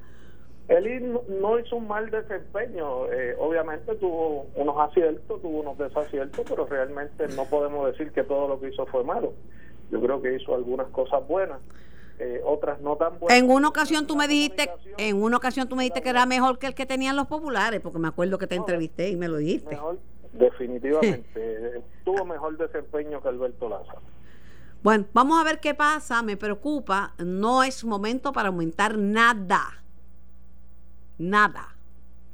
Él 0.68 1.20
no, 1.42 1.60
hizo 1.60 1.76
un 1.76 1.88
mal 1.88 2.10
desempeño, 2.10 3.12
eh, 3.12 3.36
obviamente 3.38 3.96
tuvo 3.96 4.48
unos 4.56 4.76
aciertos, 4.80 5.42
tuvo 5.42 5.60
unos 5.60 5.78
desaciertos, 5.78 6.44
pero 6.48 6.66
realmente 6.66 7.28
no 7.36 7.46
podemos 7.46 7.92
decir 7.92 8.12
que 8.12 8.24
todo 8.24 8.48
lo 8.48 8.60
que 8.60 8.70
hizo 8.70 8.86
fue 8.88 9.04
malo. 9.04 9.34
Yo 9.92 10.02
creo 10.02 10.22
que 10.22 10.36
hizo 10.36 10.56
algunas 10.56 10.88
cosas 10.88 11.28
buenas 11.28 11.60
eh, 12.18 12.42
otras 12.46 12.80
no 12.80 12.96
tan 12.96 13.20
buenas. 13.20 13.38
En 13.38 13.50
una 13.50 13.68
ocasión 13.68 14.08
tú 14.08 14.16
me 14.16 14.28
dijiste, 14.28 14.70
en 14.98 15.22
una 15.22 15.38
ocasión 15.38 15.68
tú 15.68 15.76
me 15.76 15.84
dijiste 15.84 16.02
que 16.02 16.10
era 16.10 16.26
mejor 16.26 16.60
que 16.60 16.68
el 16.68 16.74
que 16.74 16.86
tenían 16.86 17.16
los 17.16 17.28
populares, 17.28 17.82
porque 17.82 18.00
me 18.00 18.08
acuerdo 18.08 18.38
que 18.38 18.48
te 18.48 18.56
entrevisté 18.56 19.10
y 19.10 19.18
me 19.18 19.28
lo 19.28 19.38
dijiste. 19.38 19.72
Mejor, 19.72 20.00
definitivamente. 20.32 21.82
tuvo 22.06 22.24
mejor 22.24 22.58
desempeño 22.58 23.22
que 23.22 23.28
Alberto 23.28 23.68
Lázaro. 23.68 24.02
Bueno, 24.82 25.06
vamos 25.14 25.42
a 25.42 25.44
ver 25.44 25.60
qué 25.60 25.74
pasa. 25.74 26.22
Me 26.22 26.38
preocupa. 26.38 27.16
No 27.18 27.64
es 27.64 27.84
momento 27.84 28.32
para 28.32 28.48
aumentar 28.48 28.98
nada. 28.98 29.84
Nada. 31.18 31.76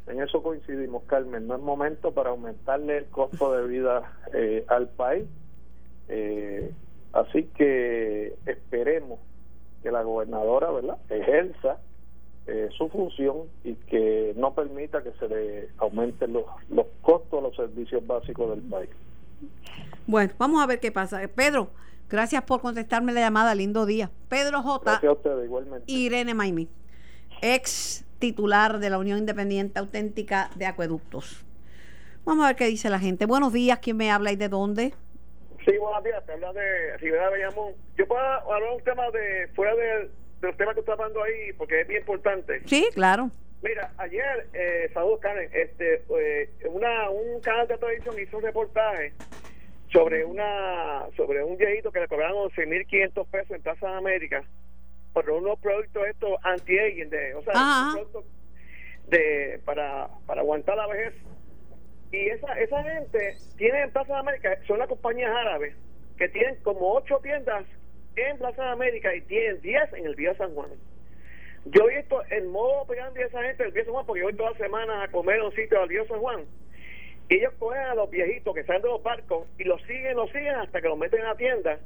En 0.07 0.21
eso 0.21 0.41
coincidimos, 0.41 1.03
Carmen. 1.03 1.47
No 1.47 1.55
es 1.55 1.61
momento 1.61 2.11
para 2.11 2.31
aumentarle 2.31 2.97
el 2.97 3.05
costo 3.05 3.53
de 3.53 3.67
vida 3.67 4.11
eh, 4.33 4.65
al 4.67 4.89
país. 4.89 5.25
Eh, 6.09 6.71
así 7.13 7.43
que 7.55 8.35
esperemos 8.45 9.19
que 9.83 9.91
la 9.91 10.03
gobernadora, 10.03 10.69
¿verdad?, 10.71 10.97
ejerza 11.09 11.77
eh, 12.47 12.69
su 12.77 12.89
función 12.89 13.43
y 13.63 13.75
que 13.75 14.33
no 14.35 14.53
permita 14.53 15.03
que 15.03 15.11
se 15.13 15.27
le 15.27 15.69
aumenten 15.77 16.33
los, 16.33 16.45
los 16.69 16.87
costos 17.01 17.41
de 17.41 17.47
los 17.47 17.55
servicios 17.55 18.05
básicos 18.05 18.49
del 18.49 18.61
país. 18.61 18.89
Bueno, 20.07 20.33
vamos 20.37 20.61
a 20.61 20.67
ver 20.67 20.79
qué 20.79 20.91
pasa. 20.91 21.21
Pedro, 21.33 21.69
gracias 22.09 22.43
por 22.43 22.61
contestarme 22.61 23.13
la 23.13 23.21
llamada. 23.21 23.55
Lindo 23.55 23.85
día. 23.85 24.09
Pedro 24.27 24.61
J. 24.61 24.99
Gracias 25.01 25.25
a 25.25 25.45
igualmente. 25.45 25.91
Irene 25.91 26.33
Maimi, 26.33 26.67
ex 27.41 28.03
titular 28.21 28.79
de 28.79 28.89
la 28.89 28.99
Unión 28.99 29.17
Independiente 29.17 29.79
Auténtica 29.79 30.51
de 30.55 30.65
Acueductos. 30.65 31.43
Vamos 32.23 32.45
a 32.45 32.49
ver 32.49 32.55
qué 32.55 32.67
dice 32.67 32.89
la 32.89 32.99
gente. 32.99 33.25
Buenos 33.25 33.51
días, 33.51 33.79
¿quién 33.79 33.97
me 33.97 34.11
habla 34.11 34.31
y 34.31 34.37
de 34.37 34.47
dónde? 34.47 34.93
Sí, 35.65 35.75
buenos 35.77 36.03
días, 36.03 36.23
te 36.25 36.31
habla 36.31 36.53
de 36.53 36.97
Rivera 36.97 37.29
Bayamón. 37.29 37.73
Yo 37.97 38.07
puedo 38.07 38.21
hablar 38.21 38.71
un 38.73 38.83
tema 38.83 39.09
de 39.09 39.49
fuera 39.55 39.75
de, 39.75 40.09
de 40.39 40.47
los 40.47 40.55
temas 40.55 40.75
que 40.75 40.79
está 40.79 40.93
hablando 40.93 41.21
ahí, 41.21 41.51
porque 41.57 41.81
es 41.81 41.87
bien 41.87 42.01
importante. 42.01 42.61
Sí, 42.67 42.87
claro. 42.93 43.29
Mira, 43.63 43.91
ayer, 43.97 44.47
eh, 44.53 44.89
saludos 44.93 45.19
Karen, 45.19 45.49
este, 45.53 46.03
eh, 46.19 46.49
una, 46.69 47.09
un 47.09 47.41
canal 47.41 47.67
de 47.67 47.77
televisión 47.77 48.15
hizo 48.19 48.37
un 48.37 48.43
reportaje 48.43 49.13
sobre 49.91 50.23
una 50.23 51.05
sobre 51.17 51.43
un 51.43 51.57
viejito 51.57 51.91
que 51.91 51.99
le 51.99 52.07
cobraron 52.07 52.49
11.500 52.49 53.27
pesos 53.27 53.51
en 53.51 53.61
Plaza 53.61 53.87
de 53.87 53.97
América 53.97 54.43
por 55.13 55.29
unos 55.29 55.59
productos 55.59 56.07
estos 56.07 56.31
anti-aging, 56.43 57.09
de, 57.09 57.35
o 57.35 57.43
sea, 57.43 57.53
Ajá. 57.55 57.91
productos 57.93 58.25
de, 59.07 59.59
para, 59.65 60.07
para 60.25 60.41
aguantar 60.41 60.77
la 60.77 60.87
vejez. 60.87 61.13
Y 62.11 62.27
esa, 62.27 62.53
esa 62.59 62.83
gente 62.83 63.37
tiene 63.57 63.83
en 63.83 63.91
Plaza 63.91 64.13
de 64.13 64.19
América, 64.19 64.57
son 64.67 64.79
las 64.79 64.87
compañías 64.87 65.31
árabes, 65.31 65.75
que 66.17 66.29
tienen 66.29 66.55
como 66.63 66.93
ocho 66.93 67.19
tiendas 67.23 67.65
en 68.15 68.37
Plaza 68.37 68.63
de 68.63 68.69
América 68.69 69.13
y 69.15 69.21
tienen 69.21 69.61
10 69.61 69.93
en 69.93 70.05
el 70.05 70.15
Vía 70.15 70.35
San 70.35 70.53
Juan. 70.53 70.69
Yo 71.65 71.89
he 71.89 71.97
visto 71.97 72.23
el 72.29 72.47
modo 72.47 72.81
operandi 72.81 73.19
de 73.19 73.25
esa 73.27 73.43
gente 73.43 73.63
del 73.63 73.71
Vía 73.71 73.83
San 73.85 73.93
Juan, 73.93 74.05
porque 74.05 74.21
yo 74.21 74.27
voy 74.27 74.35
todas 74.35 74.53
las 74.53 74.61
semanas 74.61 75.07
a 75.07 75.11
comer 75.11 75.37
en 75.37 75.45
un 75.45 75.55
sitio 75.55 75.79
del 75.79 75.89
Vía 75.89 76.05
San 76.07 76.19
Juan. 76.19 76.43
Y 77.29 77.35
ellos 77.35 77.53
cogen 77.59 77.81
a 77.81 77.95
los 77.95 78.09
viejitos 78.09 78.53
que 78.53 78.63
salen 78.63 78.81
de 78.81 78.89
los 78.89 79.03
barcos 79.03 79.47
y 79.57 79.63
los 79.63 79.81
siguen, 79.83 80.17
los 80.17 80.29
siguen 80.31 80.55
hasta 80.55 80.81
que 80.81 80.89
los 80.89 80.97
meten 80.97 81.19
en 81.21 81.27
la 81.27 81.35
tienda 81.35 81.79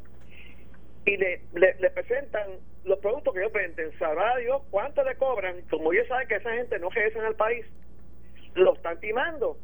y 1.06 1.18
le, 1.18 1.42
le, 1.54 1.76
presentan 1.92 2.60
los 2.86 3.00
productos 3.00 3.34
que 3.34 3.42
ellos 3.42 3.54
venden. 3.54 3.92
Sabrá 4.00 4.38
Dios 4.38 4.64
cuánto 4.72 5.04
le 5.04 5.16
cobran. 5.18 5.62
Como 5.70 5.94
ellos 5.94 6.08
saben 6.08 6.28
que 6.28 6.36
esa 6.36 6.54
gente 6.54 6.80
no 6.80 6.90
regresa 6.90 7.26
al 7.26 7.36
país, 7.36 7.66
lo 8.56 8.74
están 8.76 9.00
timando. 9.00 9.60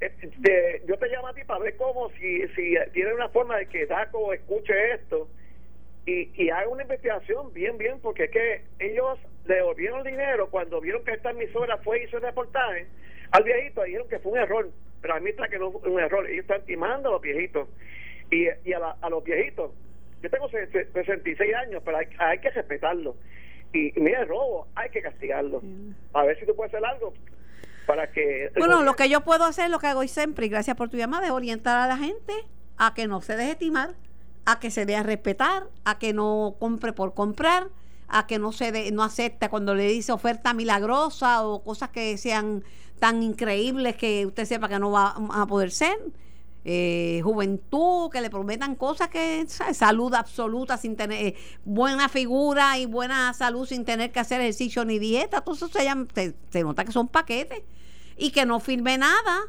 De- 0.00 0.82
yo 0.86 0.98
te 0.98 1.08
llamo 1.08 1.28
a 1.28 1.34
ti 1.34 1.44
para 1.44 1.60
ver 1.60 1.76
cómo, 1.76 2.10
si, 2.12 2.46
si 2.48 2.76
tiene 2.92 3.14
una 3.14 3.30
forma 3.30 3.58
de 3.58 3.66
que 3.68 3.86
DACO 3.86 4.32
escuche 4.34 4.92
esto 4.94 5.30
y, 6.06 6.32
y 6.44 6.50
haga 6.50 6.68
una 6.68 6.82
investigación 6.82 7.52
bien, 7.52 7.78
bien, 7.78 8.00
porque 8.00 8.24
es 8.24 8.30
que 8.30 8.64
ellos 8.78 9.18
le 9.44 9.56
devolvieron 9.56 10.00
el 10.00 10.12
dinero 10.12 10.50
cuando 10.50 10.80
vieron 10.80 11.04
que 11.04 11.12
esta 11.12 11.30
emisora 11.30 11.78
fue 11.78 12.00
y 12.00 12.04
hizo 12.04 12.18
el 12.18 12.24
reportaje 12.24 12.88
al 13.32 13.44
viejito, 13.44 13.84
dijeron 13.84 14.08
que 14.08 14.20
fue 14.20 14.32
un 14.32 14.38
error, 14.38 14.70
pero 15.02 15.14
a 15.14 15.20
mí 15.20 15.30
está 15.30 15.48
que 15.48 15.58
no 15.58 15.72
fue 15.72 15.90
un 15.90 16.00
error. 16.00 16.26
Ellos 16.28 16.42
están 16.42 16.64
timando 16.66 17.10
a 17.10 17.12
los 17.12 17.22
viejitos 17.22 17.68
y, 18.30 18.48
y 18.64 18.72
a, 18.74 18.78
la- 18.80 18.96
a 19.02 19.10
los 19.10 19.24
viejitos. 19.24 19.72
Yo 20.22 20.30
tengo 20.30 20.48
se- 20.50 20.66
se- 20.72 20.86
66 20.92 21.54
años, 21.54 21.82
pero 21.84 21.98
hay, 21.98 22.06
hay 22.18 22.38
que 22.38 22.50
respetarlo. 22.50 23.16
Y, 23.72 23.96
y 23.98 24.00
mira, 24.00 24.22
el 24.22 24.28
robo, 24.28 24.66
hay 24.74 24.90
que 24.90 25.02
castigarlo. 25.02 25.62
A 26.14 26.24
ver 26.24 26.38
si 26.40 26.46
tú 26.46 26.54
puedes 26.56 26.72
hacer 26.74 26.84
algo 26.86 27.12
para 27.86 28.10
que... 28.10 28.50
Bueno, 28.56 28.82
lo 28.82 28.94
que 28.94 29.08
yo 29.08 29.20
puedo 29.22 29.44
hacer, 29.44 29.70
lo 29.70 29.78
que 29.78 29.86
hago 29.86 30.02
siempre, 30.08 30.46
y 30.46 30.48
gracias 30.48 30.76
por 30.76 30.88
tu 30.88 30.96
llamada, 30.96 31.26
es 31.26 31.32
orientar 31.32 31.76
a 31.78 31.86
la 31.86 31.96
gente 31.96 32.32
a 32.76 32.94
que 32.94 33.06
no 33.06 33.20
se 33.20 33.36
deje 33.36 33.56
timar, 33.56 33.94
a 34.46 34.58
que 34.58 34.70
se 34.70 34.94
a 34.94 35.02
respetar, 35.02 35.64
a 35.84 35.98
que 35.98 36.12
no 36.12 36.56
compre 36.58 36.92
por 36.92 37.14
comprar, 37.14 37.68
a 38.08 38.26
que 38.26 38.38
no 38.38 38.52
se 38.52 38.72
de- 38.72 38.90
no 38.90 39.02
acepta 39.04 39.48
cuando 39.50 39.74
le 39.74 39.84
dice 39.84 40.12
oferta 40.12 40.54
milagrosa 40.54 41.46
o 41.46 41.62
cosas 41.62 41.90
que 41.90 42.16
sean 42.16 42.64
tan 42.98 43.22
increíbles 43.22 43.96
que 43.96 44.24
usted 44.26 44.44
sepa 44.46 44.68
que 44.68 44.78
no 44.78 44.90
va 44.90 45.14
a 45.34 45.46
poder 45.46 45.70
ser. 45.70 45.96
Eh, 46.70 47.22
juventud, 47.24 48.10
que 48.10 48.20
le 48.20 48.28
prometan 48.28 48.74
cosas 48.74 49.08
que, 49.08 49.46
salud 49.72 50.12
absoluta 50.12 50.76
sin 50.76 50.96
tener 50.96 51.28
eh, 51.28 51.34
buena 51.64 52.10
figura 52.10 52.76
y 52.78 52.84
buena 52.84 53.32
salud 53.32 53.66
sin 53.66 53.86
tener 53.86 54.12
que 54.12 54.20
hacer 54.20 54.42
ejercicio 54.42 54.84
ni 54.84 54.98
dieta, 54.98 55.40
todo 55.40 55.54
eso 55.54 55.68
se, 55.68 55.84
llama, 55.84 56.06
se, 56.12 56.62
nota 56.62 56.84
que 56.84 56.92
son 56.92 57.08
paquetes 57.08 57.62
y 58.18 58.32
que 58.32 58.44
no 58.44 58.60
firme 58.60 58.98
nada, 58.98 59.44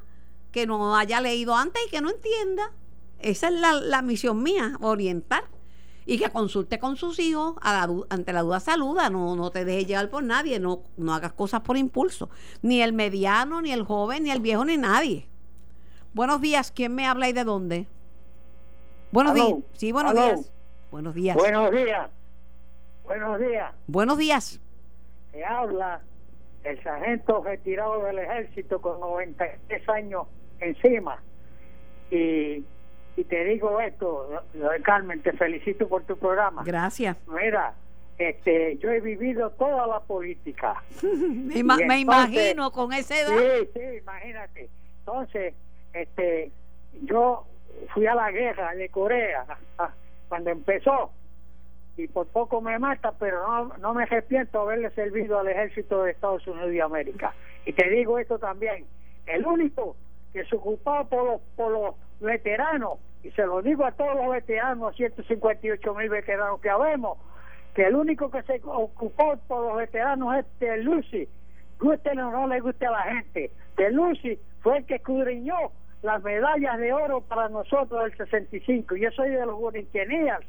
que 0.53 0.65
no 0.65 0.95
haya 0.95 1.19
leído 1.19 1.55
antes 1.55 1.81
y 1.85 1.89
que 1.89 1.99
no 1.99 2.09
entienda. 2.09 2.71
Esa 3.19 3.49
es 3.49 3.55
la, 3.55 3.73
la 3.73 4.01
misión 4.01 4.41
mía, 4.41 4.77
orientar. 4.79 5.43
Y 6.05 6.19
que 6.19 6.29
consulte 6.29 6.79
con 6.79 6.95
sus 6.95 7.19
hijos 7.19 7.55
a 7.61 7.85
la 7.85 7.93
ante 8.09 8.31
la 8.31 8.43
duda 8.43 8.61
saluda, 8.61 9.09
no, 9.09 9.35
no 9.35 9.51
te 9.51 9.65
dejes 9.65 9.87
llevar 9.87 10.09
por 10.09 10.23
nadie, 10.23 10.57
no, 10.61 10.83
no 10.95 11.13
hagas 11.13 11.33
cosas 11.33 11.59
por 11.61 11.75
impulso. 11.75 12.29
Ni 12.61 12.81
el 12.81 12.93
mediano, 12.93 13.61
ni 13.61 13.73
el 13.73 13.83
joven, 13.83 14.23
ni 14.23 14.31
el 14.31 14.39
viejo, 14.39 14.63
ni 14.63 14.77
nadie. 14.77 15.28
Buenos 16.13 16.41
días, 16.41 16.71
¿quién 16.71 16.95
me 16.95 17.05
habla 17.05 17.29
y 17.29 17.33
de 17.33 17.43
dónde? 17.43 17.85
Buenos 19.11 19.33
días. 19.33 19.53
Sí, 19.73 19.91
buenos 19.91 20.13
días. 20.13 20.51
Buenos 20.91 21.15
días. 21.15 21.35
Buenos 21.35 21.71
días. 21.71 22.09
Buenos 23.03 23.39
días. 23.39 23.73
Buenos 23.87 24.17
días. 24.17 24.59
Me 25.33 25.43
habla 25.43 26.01
el 26.63 26.81
sargento 26.83 27.43
retirado 27.43 28.03
del 28.03 28.19
ejército 28.19 28.81
con 28.81 28.99
93 28.99 29.89
años 29.89 30.27
encima. 30.59 31.21
Y, 32.11 32.65
y 33.15 33.23
te 33.27 33.43
digo 33.45 33.79
esto, 33.79 34.43
Carmen, 34.83 35.21
te 35.21 35.33
felicito 35.33 35.87
por 35.87 36.03
tu 36.03 36.17
programa. 36.17 36.63
Gracias. 36.65 37.17
Mira, 37.27 37.73
este, 38.17 38.77
yo 38.77 38.89
he 38.89 38.99
vivido 38.99 39.51
toda 39.51 39.87
la 39.87 39.99
política. 40.01 40.83
Me, 41.03 41.63
me 41.63 41.99
imagino 41.99 42.71
con 42.71 42.93
ese 42.93 43.21
edad. 43.21 43.37
Sí, 43.37 43.69
sí, 43.73 43.97
imagínate. 44.01 44.69
Entonces, 44.99 45.53
este, 45.93 46.51
yo 47.03 47.45
fui 47.93 48.05
a 48.07 48.15
la 48.15 48.31
guerra 48.31 48.73
de 48.75 48.89
Corea 48.89 49.45
cuando 50.27 50.49
empezó 50.49 51.11
y 51.97 52.07
por 52.07 52.27
poco 52.27 52.61
me 52.61 52.79
mata, 52.79 53.13
pero 53.19 53.45
no, 53.45 53.77
no 53.77 53.93
me 53.93 54.03
arrepiento 54.03 54.59
de 54.59 54.63
haberle 54.63 54.89
servido 54.91 55.39
al 55.39 55.49
ejército 55.49 56.03
de 56.03 56.11
Estados 56.11 56.45
Unidos 56.47 56.71
de 56.71 56.81
América. 56.81 57.33
Y 57.65 57.73
te 57.73 57.89
digo 57.89 58.17
esto 58.19 58.39
también, 58.39 58.85
el 59.25 59.45
único 59.45 59.95
que 60.31 60.45
se 60.45 60.55
ocupó 60.55 61.05
por 61.09 61.25
los, 61.25 61.41
por 61.55 61.71
los 61.71 61.95
veteranos, 62.21 62.99
y 63.23 63.31
se 63.31 63.45
lo 63.45 63.61
digo 63.61 63.85
a 63.85 63.91
todos 63.91 64.15
los 64.15 64.29
veteranos, 64.29 64.95
158 64.95 65.93
mil 65.95 66.09
veteranos 66.09 66.61
que 66.61 66.69
habemos, 66.69 67.17
que 67.75 67.83
el 67.83 67.95
único 67.95 68.31
que 68.31 68.43
se 68.43 68.61
ocupó 68.63 69.37
por 69.47 69.67
los 69.67 69.77
veteranos 69.77 70.37
es 70.37 70.59
de 70.59 70.77
Lucy, 70.77 71.27
guste 71.79 72.11
o 72.11 72.15
no 72.15 72.47
le 72.47 72.59
guste 72.59 72.85
a 72.85 72.91
la 72.91 73.03
gente. 73.03 73.51
De 73.77 73.91
Lucy 73.91 74.39
fue 74.61 74.79
el 74.79 74.85
que 74.85 74.95
escudriñó 74.95 75.71
las 76.01 76.23
medallas 76.23 76.77
de 76.79 76.93
oro 76.93 77.21
para 77.21 77.49
nosotros 77.49 78.03
del 78.03 78.17
65. 78.17 78.95
Yo 78.95 79.11
soy 79.11 79.31
de 79.31 79.45
los 79.45 79.59
Borinquenías 79.59 80.39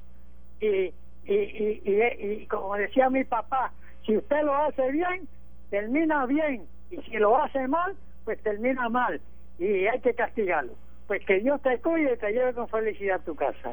y, 0.60 0.66
y, 0.66 1.34
y, 1.34 1.82
y, 1.84 2.32
y 2.42 2.46
como 2.46 2.76
decía 2.76 3.10
mi 3.10 3.24
papá, 3.24 3.72
si 4.06 4.16
usted 4.16 4.42
lo 4.42 4.54
hace 4.54 4.90
bien, 4.90 5.28
termina 5.70 6.26
bien. 6.26 6.66
Y 6.90 6.96
si 7.02 7.16
lo 7.16 7.40
hace 7.40 7.66
mal, 7.68 7.96
pues 8.24 8.42
termina 8.42 8.88
mal. 8.88 9.20
Y 9.58 9.86
hay 9.86 10.00
que 10.00 10.14
castigarlo. 10.14 10.74
Pues 11.06 11.24
que 11.26 11.40
Dios 11.40 11.60
te 11.62 11.78
cuide 11.80 12.14
y 12.14 12.18
te 12.18 12.32
lleve 12.32 12.54
con 12.54 12.68
felicidad 12.68 13.16
a 13.16 13.24
tu 13.24 13.34
casa. 13.34 13.72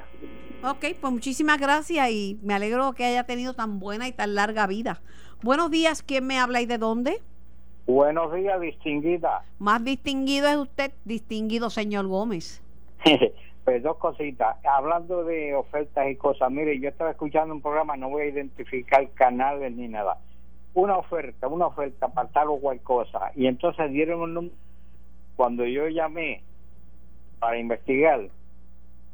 Ok, 0.63 0.85
pues 0.99 1.13
muchísimas 1.13 1.59
gracias 1.59 2.09
y 2.09 2.39
me 2.41 2.55
alegro 2.55 2.93
que 2.93 3.05
haya 3.05 3.25
tenido 3.25 3.53
tan 3.53 3.79
buena 3.79 4.07
y 4.07 4.11
tan 4.11 4.33
larga 4.33 4.65
vida. 4.65 5.01
Buenos 5.43 5.69
días, 5.69 6.01
¿quién 6.01 6.25
me 6.25 6.39
habla 6.39 6.61
y 6.61 6.65
de 6.65 6.79
dónde? 6.79 7.21
Buenos 7.87 8.33
días, 8.33 8.59
distinguida. 8.59 9.45
Más 9.59 9.81
distinguido 9.81 10.49
es 10.49 10.57
usted, 10.57 10.91
distinguido 11.05 11.69
señor 11.69 12.05
Gómez. 12.07 12.61
pues 13.63 13.81
dos 13.81 13.95
cositas. 13.95 14.57
Hablando 14.65 15.23
de 15.23 15.55
ofertas 15.55 16.09
y 16.09 16.17
cosas, 16.17 16.51
mire, 16.51 16.77
yo 16.81 16.89
estaba 16.89 17.11
escuchando 17.11 17.55
un 17.55 17.61
programa, 17.61 17.95
no 17.95 18.09
voy 18.09 18.23
a 18.23 18.25
identificar 18.25 19.09
canales 19.11 19.71
ni 19.71 19.87
nada. 19.87 20.17
Una 20.73 20.97
oferta, 20.97 21.47
una 21.47 21.67
oferta 21.67 22.09
para 22.09 22.27
tal 22.27 22.49
o 22.49 22.59
cual 22.59 22.81
cosa. 22.81 23.31
Y 23.37 23.47
entonces 23.47 23.89
dieron 23.89 24.19
un 24.19 24.33
número. 24.33 24.55
Cuando 25.37 25.65
yo 25.65 25.87
llamé 25.87 26.43
para 27.39 27.57
investigar, 27.57 28.27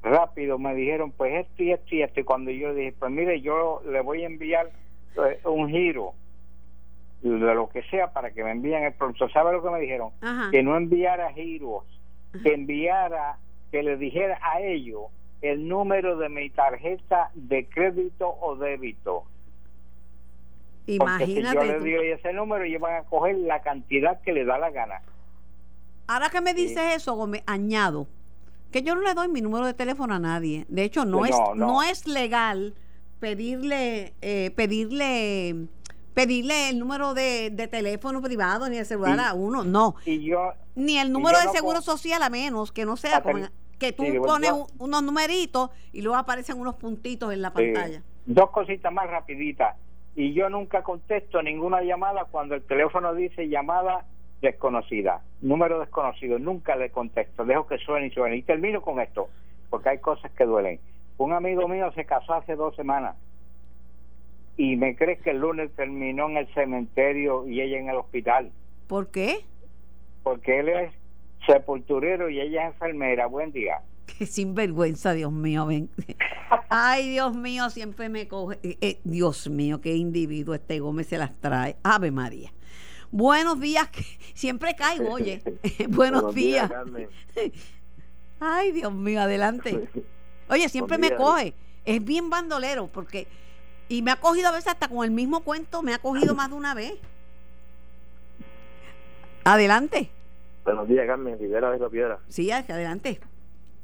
rápido 0.02 0.58
me 0.58 0.74
dijeron, 0.74 1.12
pues 1.12 1.46
esto 1.46 1.62
y 1.62 1.74
esto 1.74 1.96
y 1.96 2.02
esto. 2.02 2.22
Y 2.22 2.24
cuando 2.24 2.50
yo 2.50 2.74
dije, 2.74 2.96
pues 2.98 3.12
mire, 3.12 3.40
yo 3.42 3.84
le 3.86 4.02
voy 4.02 4.24
a 4.24 4.26
enviar 4.26 4.72
eh, 5.16 5.40
un 5.46 5.70
giro 5.70 6.16
de 7.30 7.56
lo 7.56 7.70
que 7.70 7.82
sea 7.84 8.12
para 8.12 8.32
que 8.32 8.44
me 8.44 8.52
envíen 8.52 8.84
el 8.84 8.94
pronto. 8.94 9.28
¿Sabe 9.30 9.54
lo 9.54 9.64
que 9.64 9.70
me 9.70 9.80
dijeron? 9.80 10.12
Ajá. 10.22 10.52
Que 10.52 10.62
no 10.62 10.76
enviara 10.78 11.32
giros, 11.34 11.84
que 12.44 12.54
enviara, 12.54 13.38
que 13.72 13.82
le 13.84 13.98
dijera 13.98 14.38
a 14.42 14.60
ellos 14.62 15.04
el 15.42 15.68
número 15.68 16.18
de 16.18 16.30
mi 16.30 16.50
tarjeta 16.50 17.32
de 17.34 17.66
crédito 17.68 18.28
o 18.42 18.56
débito. 18.56 19.24
Porque 20.98 21.26
si 21.26 21.36
yo 21.36 21.40
Imagínate. 21.42 21.66
le 21.66 21.80
digo 21.80 22.02
ese 22.02 22.34
número, 22.34 22.64
ellos 22.66 22.82
van 22.82 22.96
a 22.96 23.04
coger 23.04 23.38
la 23.38 23.62
cantidad 23.62 24.20
que 24.22 24.34
le 24.34 24.44
da 24.44 24.58
la 24.58 24.70
gana. 24.70 25.02
Ahora 26.08 26.30
que 26.30 26.42
me 26.42 26.54
dices 26.54 26.96
eso, 26.96 27.16
Gómez, 27.16 27.42
añado 27.46 28.08
que 28.72 28.82
yo 28.82 28.96
no 28.96 29.02
le 29.02 29.14
doy 29.14 29.28
mi 29.30 29.40
número 29.40 29.66
de 29.68 29.74
teléfono 29.74 30.16
a 30.16 30.20
nadie. 30.20 30.66
De 30.68 30.84
hecho, 30.84 31.06
no, 31.06 31.20
No, 31.20 31.26
es 31.26 31.32
no. 31.32 31.56
no 31.56 31.84
es 31.84 32.08
legal 32.08 32.74
pedirle 33.20 34.14
eh, 34.22 34.52
pedirle 34.56 35.68
pedirle 36.14 36.70
el 36.70 36.80
número 36.80 37.14
de, 37.14 37.50
de 37.52 37.68
teléfono 37.68 38.22
privado 38.22 38.70
ni 38.70 38.78
de 38.78 38.86
celular 38.86 39.16
Y- 39.18 39.30
a 39.30 39.34
uno, 39.34 39.64
no. 39.64 39.96
Y 40.06 40.24
yo, 40.24 40.54
Ni 40.76 40.98
el 40.98 41.12
número 41.12 41.40
de 41.40 41.46
no 41.46 41.52
seguro 41.52 41.80
puedo- 41.80 41.98
social 41.98 42.22
a 42.24 42.30
menos 42.30 42.72
que 42.72 42.86
no 42.86 42.98
sea 42.98 43.22
con- 43.22 43.44
el- 43.44 43.50
que 43.80 43.92
tú 43.92 44.04
sí, 44.04 44.18
pones 44.20 44.50
yo- 44.52 44.68
unos 44.80 45.04
numeritos 45.04 45.70
y 45.92 46.02
luego 46.02 46.18
aparecen 46.18 46.60
unos 46.60 46.76
puntitos 46.76 47.34
en 47.34 47.42
la 47.42 47.50
eh, 47.50 47.52
pantalla. 47.52 48.02
dos 48.26 48.50
cositas 48.52 48.94
más 48.94 49.10
rapiditas. 49.10 49.76
Y 50.16 50.34
yo 50.34 50.48
nunca 50.50 50.84
contesto 50.84 51.42
ninguna 51.42 51.82
llamada 51.82 52.26
cuando 52.26 52.54
el 52.56 52.62
teléfono 52.64 53.14
dice 53.16 53.50
llamada 53.50 54.06
desconocida, 54.42 55.22
número 55.42 55.80
desconocido. 55.80 56.38
Nunca 56.38 56.76
le 56.76 56.92
contesto, 56.92 57.46
dejo 57.46 57.66
que 57.68 57.78
suene 57.80 58.08
y 58.08 58.12
suene. 58.12 58.38
Y 58.38 58.44
termino 58.44 58.82
con 58.82 59.00
esto, 59.00 59.30
porque 59.70 59.90
hay 59.90 59.98
cosas 60.00 60.32
que 60.34 60.46
duelen. 60.46 60.80
Un 61.18 61.34
amigo 61.34 61.68
mío 61.68 61.92
se 61.96 62.06
casó 62.06 62.34
hace 62.36 62.56
dos 62.56 62.76
semanas 62.76 63.16
y 64.58 64.76
me 64.76 64.96
crees 64.96 65.22
que 65.22 65.32
el 65.32 65.38
lunes 65.40 65.72
terminó 65.76 66.30
en 66.30 66.38
el 66.38 66.54
cementerio 66.54 67.48
y 67.48 67.62
ella 67.62 67.80
en 67.80 67.90
el 67.90 67.96
hospital, 67.96 68.52
¿Por 68.88 69.08
qué? 69.10 69.40
porque 70.24 70.60
él 70.60 70.70
es 70.70 70.94
sepulturero 71.46 72.30
y 72.30 72.40
ella 72.40 72.68
es 72.68 72.74
enfermera. 72.74 73.26
Buen 73.28 73.52
día. 73.52 73.82
Qué 74.18 74.26
sinvergüenza, 74.26 75.14
Dios 75.14 75.32
mío, 75.32 75.66
ven. 75.66 75.90
Ay, 76.70 77.10
Dios 77.10 77.36
mío, 77.36 77.70
siempre 77.70 78.10
me 78.10 78.28
coge. 78.28 78.60
eh, 78.64 78.78
eh, 78.82 79.00
Dios 79.04 79.50
mío, 79.50 79.82
qué 79.82 79.96
individuo 79.96 80.54
este 80.56 80.80
Gómez 80.80 81.08
se 81.08 81.18
las 81.18 81.34
trae. 81.40 81.76
Ave 81.84 82.12
María. 82.12 82.52
Buenos 83.12 83.60
días, 83.60 83.90
que 83.90 84.04
siempre 84.34 84.76
caigo, 84.76 85.10
oye. 85.12 85.42
Buenos, 85.90 86.34
días. 86.36 86.72
Ay, 88.40 88.72
Dios 88.72 88.94
mío, 88.94 89.22
adelante. 89.22 89.88
Oye, 90.50 90.68
siempre 90.70 90.98
me 90.98 91.08
días. 91.08 91.20
coge. 91.20 91.54
Es 91.86 92.04
bien 92.04 92.30
bandolero, 92.30 92.88
porque. 92.88 93.28
Y 93.90 94.02
me 94.02 94.12
ha 94.12 94.16
cogido 94.16 94.48
a 94.48 94.52
veces 94.52 94.68
hasta 94.68 94.88
con 94.88 95.04
el 95.06 95.12
mismo 95.12 95.42
cuento, 95.44 95.82
me 95.82 95.94
ha 95.94 96.00
cogido 96.00 96.34
más 96.36 96.50
de 96.50 96.56
una 96.56 96.74
vez. 96.74 96.94
Adelante. 99.44 100.10
Buenos 100.64 100.88
días, 100.88 101.06
Carmen. 101.06 101.38
Rivera 101.38 101.72
de 101.72 101.80
la 101.80 101.90
Piedra. 101.90 102.20
Sí, 102.30 102.50
adelante. 102.52 103.20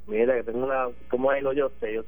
Mira, 0.07 0.35
que 0.35 0.43
tengo 0.43 0.65
una. 0.65 0.87
¿Cómo 1.09 1.31
digo 1.33 1.51
yo? 1.53 1.69
Sé, 1.79 1.93
yo, 1.93 2.03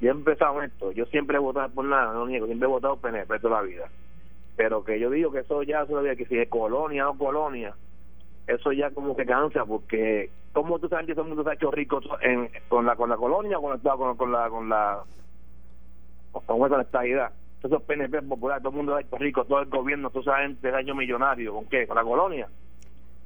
yo 0.00 0.08
he 0.08 0.12
empezado 0.12 0.62
esto. 0.62 0.92
Yo 0.92 1.04
siempre 1.06 1.36
he 1.36 1.40
votado 1.40 1.68
por 1.70 1.84
nada, 1.84 2.12
no 2.12 2.26
niego. 2.26 2.46
Siempre 2.46 2.66
he 2.66 2.70
votado 2.70 2.96
PNP 2.96 3.38
toda 3.40 3.60
la 3.60 3.66
vida. 3.66 3.88
Pero 4.56 4.84
que 4.84 5.00
yo 5.00 5.10
digo 5.10 5.32
que 5.32 5.40
eso 5.40 5.62
ya, 5.64 5.82
eso 5.82 6.00
que 6.02 6.26
si 6.26 6.38
es 6.38 6.48
colonia 6.48 7.08
o 7.08 7.18
colonia, 7.18 7.74
eso 8.46 8.70
ya 8.72 8.90
como 8.90 9.16
que 9.16 9.24
cansa, 9.26 9.64
porque 9.64 10.30
¿cómo 10.52 10.78
tú 10.78 10.88
sabes 10.88 11.06
que 11.06 11.14
todo 11.14 11.22
el 11.22 11.28
mundo 11.28 11.42
se 11.42 11.50
ha 11.50 11.54
hecho 11.54 11.70
rico 11.70 12.00
en, 12.20 12.50
con, 12.68 12.84
la, 12.86 12.94
con 12.94 13.08
la 13.10 13.16
colonia 13.16 13.58
o 13.58 13.62
con, 13.62 13.80
la- 13.82 13.96
con, 13.96 14.16
con 14.16 14.30
la. 14.32 14.48
con 14.48 14.68
la. 14.68 15.02
Con, 16.32 16.42
con 16.58 16.70
la 16.70 16.82
estadidad? 16.82 17.30
Esos 17.62 17.82
PNP 17.82 18.22
populares, 18.22 18.62
todo 18.62 18.70
el 18.72 18.76
mundo 18.78 18.96
ha 18.96 19.00
hecho 19.00 19.16
rico, 19.18 19.44
todo 19.44 19.60
el 19.60 19.68
gobierno, 19.68 20.10
toda 20.10 20.22
esa 20.38 20.42
gente 20.48 20.68
ha 20.74 20.80
hecho 20.80 20.94
millonario. 20.96 21.54
¿Con 21.54 21.66
qué? 21.66 21.86
¿Con 21.86 21.96
la 21.96 22.02
colonia? 22.02 22.48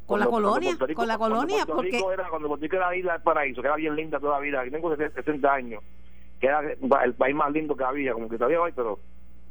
Con 0.07 0.21
la 0.21 0.27
colonia, 0.27 0.69
Puerto 0.71 0.87
Rico- 0.87 1.01
con 1.01 1.09
la 1.09 1.19
colonia, 1.19 1.57
Puerto 1.65 1.75
porque. 1.77 1.91
Rico 1.97 2.13
era, 2.13 2.29
cuando 2.29 2.49
Puerto 2.49 2.63
Rico 2.63 2.77
era 2.77 2.89
la 2.91 2.97
isla 2.97 3.13
del 3.15 3.23
paraíso, 3.23 3.61
que 3.63 3.67
era 3.69 3.77
bien 3.77 3.97
linda 3.97 4.21
toda 4.21 4.35
la 4.35 4.41
vida, 4.41 4.63
que 4.63 4.71
tengo 4.71 4.95
60 4.95 5.53
años, 5.53 5.83
que 6.39 6.47
era 6.47 6.61
el 7.05 7.15
país 7.15 7.35
más 7.35 7.51
lindo 7.53 7.75
que 7.75 7.83
había, 7.85 8.13
como 8.13 8.29
que 8.29 8.37
todavía 8.37 8.61
hoy, 8.61 8.73
pero 8.77 8.99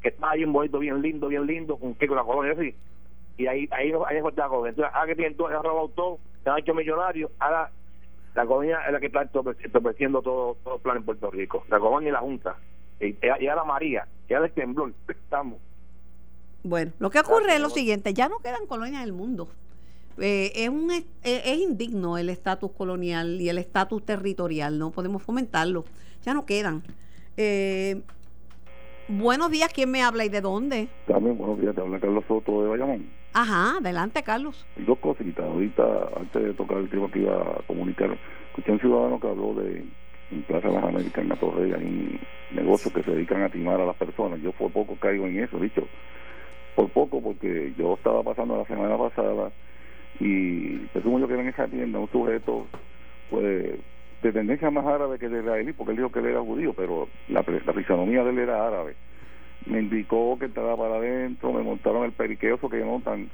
que 0.01 0.09
estaba 0.09 0.33
bien 0.35 0.53
bonito, 0.53 0.77
bien 0.79 1.01
lindo, 1.01 1.27
bien 1.27 1.45
lindo, 1.47 1.77
con 1.77 1.95
que 1.95 2.07
con 2.07 2.15
la 2.17 2.23
colonia 2.23 2.53
así. 2.53 2.75
Y 3.37 3.47
ahí 3.47 3.67
ahí 3.71 3.91
ahí 4.07 4.21
la 4.21 4.47
colonia. 4.47 4.69
Entonces, 4.69 4.93
ahora 4.93 5.07
que 5.07 5.15
tienen 5.15 5.35
todo, 5.35 5.47
han 5.47 5.63
robado 5.63 5.89
todo, 5.89 6.19
se 6.43 6.49
han 6.49 6.59
hecho 6.59 6.73
millonarios, 6.75 7.31
ahora 7.39 7.69
la 8.35 8.45
colonia 8.45 8.79
es 8.85 8.93
la 8.93 8.99
que 8.99 9.07
está 9.07 9.23
entorpeciendo 9.23 10.21
todo, 10.21 10.55
todo 10.63 10.75
el 10.75 10.81
plan 10.81 10.97
en 10.97 11.03
Puerto 11.03 11.31
Rico. 11.31 11.63
La 11.69 11.79
colonia 11.79 12.09
y 12.09 12.11
la 12.13 12.19
Junta. 12.19 12.55
Y, 12.99 13.15
y 13.39 13.47
ahora 13.47 13.63
María, 13.63 14.07
que 14.27 14.35
ahora 14.35 14.47
el 14.47 14.53
temblor, 14.53 14.93
estamos. 15.07 15.59
Bueno, 16.63 16.91
lo 16.99 17.09
que 17.09 17.19
ocurre 17.19 17.55
es 17.55 17.61
lo 17.61 17.69
siguiente, 17.69 18.13
ya 18.13 18.27
no 18.27 18.39
quedan 18.39 18.65
colonias 18.65 19.01
en 19.01 19.07
el 19.07 19.13
mundo. 19.13 19.47
Eh, 20.17 20.51
es, 20.55 20.69
un, 20.69 20.91
es, 20.91 21.05
es 21.23 21.57
indigno 21.57 22.17
el 22.17 22.29
estatus 22.29 22.71
colonial 22.71 23.39
y 23.41 23.49
el 23.49 23.57
estatus 23.57 24.03
territorial, 24.03 24.79
no 24.79 24.91
podemos 24.91 25.21
fomentarlo, 25.21 25.85
ya 26.23 26.33
no 26.33 26.45
quedan. 26.45 26.83
Eh, 27.37 28.01
buenos 29.09 29.51
días, 29.51 29.71
¿quién 29.73 29.91
me 29.91 30.01
habla 30.01 30.25
y 30.25 30.29
de 30.29 30.41
dónde? 30.41 30.87
También, 31.05 31.37
buenos 31.37 31.59
días, 31.59 31.75
te 31.75 31.81
habla 31.81 31.99
Carlos 31.99 32.23
Soto 32.27 32.63
de 32.63 32.69
Bayamón. 32.69 33.09
Ajá, 33.33 33.77
adelante 33.79 34.23
Carlos. 34.23 34.65
Y 34.77 34.83
dos 34.83 34.97
cositas. 34.99 35.45
Ahorita, 35.45 35.83
antes 36.15 36.41
de 36.41 36.53
tocar 36.53 36.77
el 36.77 36.89
tema 36.89 37.11
que 37.11 37.19
iba 37.19 37.35
a 37.35 37.61
comunicar, 37.67 38.17
escuché 38.47 38.71
a 38.71 38.73
un 38.75 38.79
ciudadano 38.79 39.19
que 39.19 39.27
habló 39.27 39.53
de 39.55 39.85
en 40.35 40.43
Plaza 40.43 40.67
Las 40.69 40.83
Américas, 40.83 41.23
en 41.23 41.29
la 41.29 41.35
Torre, 41.35 41.73
hay 41.73 42.19
negocios 42.51 42.93
que 42.93 43.03
se 43.03 43.11
dedican 43.11 43.41
a 43.43 43.49
timar 43.49 43.79
a 43.81 43.85
las 43.85 43.95
personas. 43.95 44.41
Yo 44.41 44.51
por 44.51 44.71
poco 44.71 44.95
caigo 44.95 45.25
en 45.25 45.39
eso, 45.39 45.57
dicho. 45.59 45.87
Por 46.75 46.89
poco, 46.89 47.21
porque 47.21 47.73
yo 47.77 47.93
estaba 47.93 48.21
pasando 48.21 48.57
la 48.57 48.65
semana 48.65 48.97
pasada 48.97 49.51
y 50.19 50.77
presumo 50.87 51.19
yo 51.19 51.27
que 51.27 51.35
en 51.35 51.47
esa 51.47 51.67
tienda 51.67 51.99
un 51.99 52.09
sujeto, 52.09 52.67
pues, 53.29 53.79
de 54.21 54.31
tendencia 54.31 54.69
más 54.69 54.85
árabe 54.85 55.17
que 55.19 55.29
de 55.29 55.39
israelí, 55.39 55.73
porque 55.73 55.91
él 55.91 55.97
dijo 55.97 56.11
que 56.11 56.19
él 56.19 56.27
era 56.27 56.41
judío, 56.41 56.73
pero 56.73 57.07
la, 57.29 57.45
la 57.65 57.73
fisonomía 57.73 58.23
de 58.23 58.29
él 58.31 58.39
era 58.39 58.67
árabe 58.67 58.95
me 59.65 59.79
indicó 59.79 60.37
que 60.37 60.45
entraba 60.45 60.77
para 60.77 60.95
adentro, 60.95 61.53
me 61.53 61.63
montaron 61.63 62.05
el 62.05 62.11
periqueo, 62.11 62.55
eso 62.55 62.69
que 62.69 62.83
montan 62.83 63.29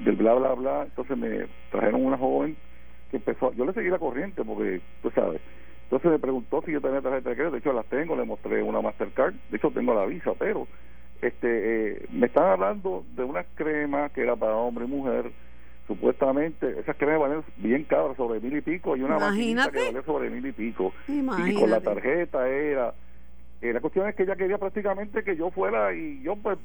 del 0.00 0.16
bla 0.16 0.34
bla 0.34 0.54
bla, 0.54 0.82
entonces 0.84 1.16
me 1.16 1.46
trajeron 1.70 2.04
una 2.04 2.18
joven 2.18 2.56
que 3.10 3.16
empezó, 3.16 3.52
yo 3.54 3.64
le 3.64 3.72
seguí 3.72 3.88
la 3.88 3.98
corriente 3.98 4.44
porque 4.44 4.80
tú 5.02 5.10
sabes, 5.10 5.40
entonces 5.90 6.12
me 6.12 6.18
preguntó 6.20 6.62
si 6.64 6.70
yo 6.70 6.80
tenía 6.80 7.00
tarjeta 7.00 7.30
de 7.30 7.34
crédito, 7.34 7.52
de 7.54 7.58
hecho 7.58 7.72
las 7.72 7.86
tengo, 7.86 8.14
le 8.14 8.24
mostré 8.24 8.62
una 8.62 8.80
Mastercard, 8.80 9.34
de 9.50 9.56
hecho 9.56 9.72
tengo 9.72 9.92
la 9.92 10.06
visa, 10.06 10.30
pero 10.38 10.68
este 11.20 11.48
eh, 12.04 12.06
me 12.12 12.28
están 12.28 12.44
hablando 12.48 13.04
de 13.16 13.24
una 13.24 13.42
crema 13.56 14.08
que 14.10 14.20
era 14.22 14.36
para 14.36 14.54
hombre 14.54 14.84
y 14.84 14.88
mujer, 14.88 15.32
supuestamente 15.88 16.78
esas 16.78 16.96
cremas 16.96 17.28
valen 17.28 17.42
bien 17.56 17.82
caras, 17.82 18.16
sobre 18.16 18.38
mil 18.38 18.56
y 18.56 18.60
pico, 18.60 18.96
y 18.96 19.02
una 19.02 19.16
Imagínate. 19.16 19.72
que 19.72 19.86
vale 19.92 20.04
sobre 20.04 20.30
mil 20.30 20.46
y 20.46 20.52
pico, 20.52 20.92
y 21.08 21.24
con 21.24 21.26
la 21.26 21.34
Imagínate. 21.48 21.84
tarjeta 21.84 22.48
era 22.48 22.94
eh, 23.60 23.72
la 23.72 23.80
cuestión 23.80 24.08
es 24.08 24.14
que 24.14 24.22
ella 24.22 24.36
quería 24.36 24.58
prácticamente 24.58 25.24
que 25.24 25.34
yo 25.34 25.50
fuera 25.50 25.92
y 25.92 26.22
yo 26.22 26.36
pues 26.36 26.56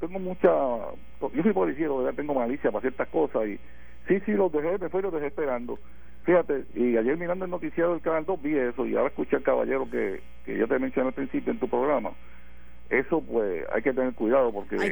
tengo 0.00 0.18
mucha 0.18 0.48
yo 0.48 1.42
soy 1.42 1.52
policía 1.52 1.88
tengo 2.16 2.32
malicia 2.32 2.72
para 2.72 2.80
ciertas 2.80 3.08
cosas 3.08 3.46
y 3.46 3.60
sí 4.08 4.20
sí 4.24 4.32
los 4.32 4.50
dejé 4.50 4.78
me 4.78 4.88
fui 4.88 5.00
y 5.00 5.02
los 5.02 5.12
dejé 5.12 5.26
esperando 5.26 5.78
fíjate 6.24 6.64
y 6.74 6.96
ayer 6.96 7.16
mirando 7.16 7.44
el 7.44 7.50
noticiero 7.50 7.92
del 7.92 8.00
canal 8.00 8.24
2 8.24 8.42
vi 8.42 8.56
eso 8.56 8.86
y 8.86 8.96
ahora 8.96 9.08
escuché 9.08 9.36
al 9.36 9.42
caballero 9.42 9.88
que, 9.90 10.22
que 10.44 10.56
yo 10.58 10.66
te 10.66 10.78
mencioné 10.78 11.08
al 11.08 11.14
principio 11.14 11.52
en 11.52 11.58
tu 11.60 11.68
programa 11.68 12.10
eso 12.90 13.20
pues 13.22 13.64
hay 13.74 13.82
que 13.82 13.92
tener 13.92 14.12
cuidado 14.14 14.52
porque 14.52 14.76
eso, 14.76 14.84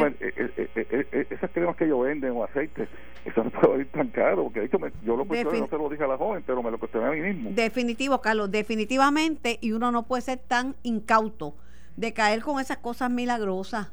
pues, 0.00 0.14
eh, 0.20 0.50
eh, 0.74 1.06
eh, 1.12 1.26
esas 1.30 1.50
cremas 1.52 1.76
que 1.76 1.84
ellos 1.84 2.02
venden 2.02 2.32
o 2.32 2.44
aceites 2.44 2.88
eso 3.24 3.44
no 3.44 3.50
puede 3.60 3.80
ir 3.82 3.90
tan 3.92 4.08
caro 4.08 4.44
porque 4.44 4.60
de 4.60 4.66
hecho 4.66 4.78
me- 4.78 4.92
yo 5.04 5.16
lo 5.16 5.24
cuestioné 5.24 5.58
Defin- 5.58 5.60
no 5.62 5.68
se 5.68 5.78
lo 5.78 5.88
dije 5.88 6.04
a 6.04 6.08
la 6.08 6.16
joven 6.16 6.42
pero 6.46 6.62
me 6.62 6.70
lo 6.70 6.78
cuestioné 6.78 7.06
a 7.08 7.10
mí 7.12 7.20
mismo 7.20 7.50
Definitivo, 7.52 8.20
Carlos, 8.20 8.50
definitivamente, 8.50 9.58
y 9.60 9.72
uno 9.72 9.90
no 9.92 10.04
puede 10.04 10.22
ser 10.22 10.38
tan 10.38 10.74
incauto 10.82 11.54
de 11.96 12.12
caer 12.12 12.42
con 12.42 12.60
esas 12.60 12.76
cosas 12.78 13.10
milagrosas. 13.10 13.90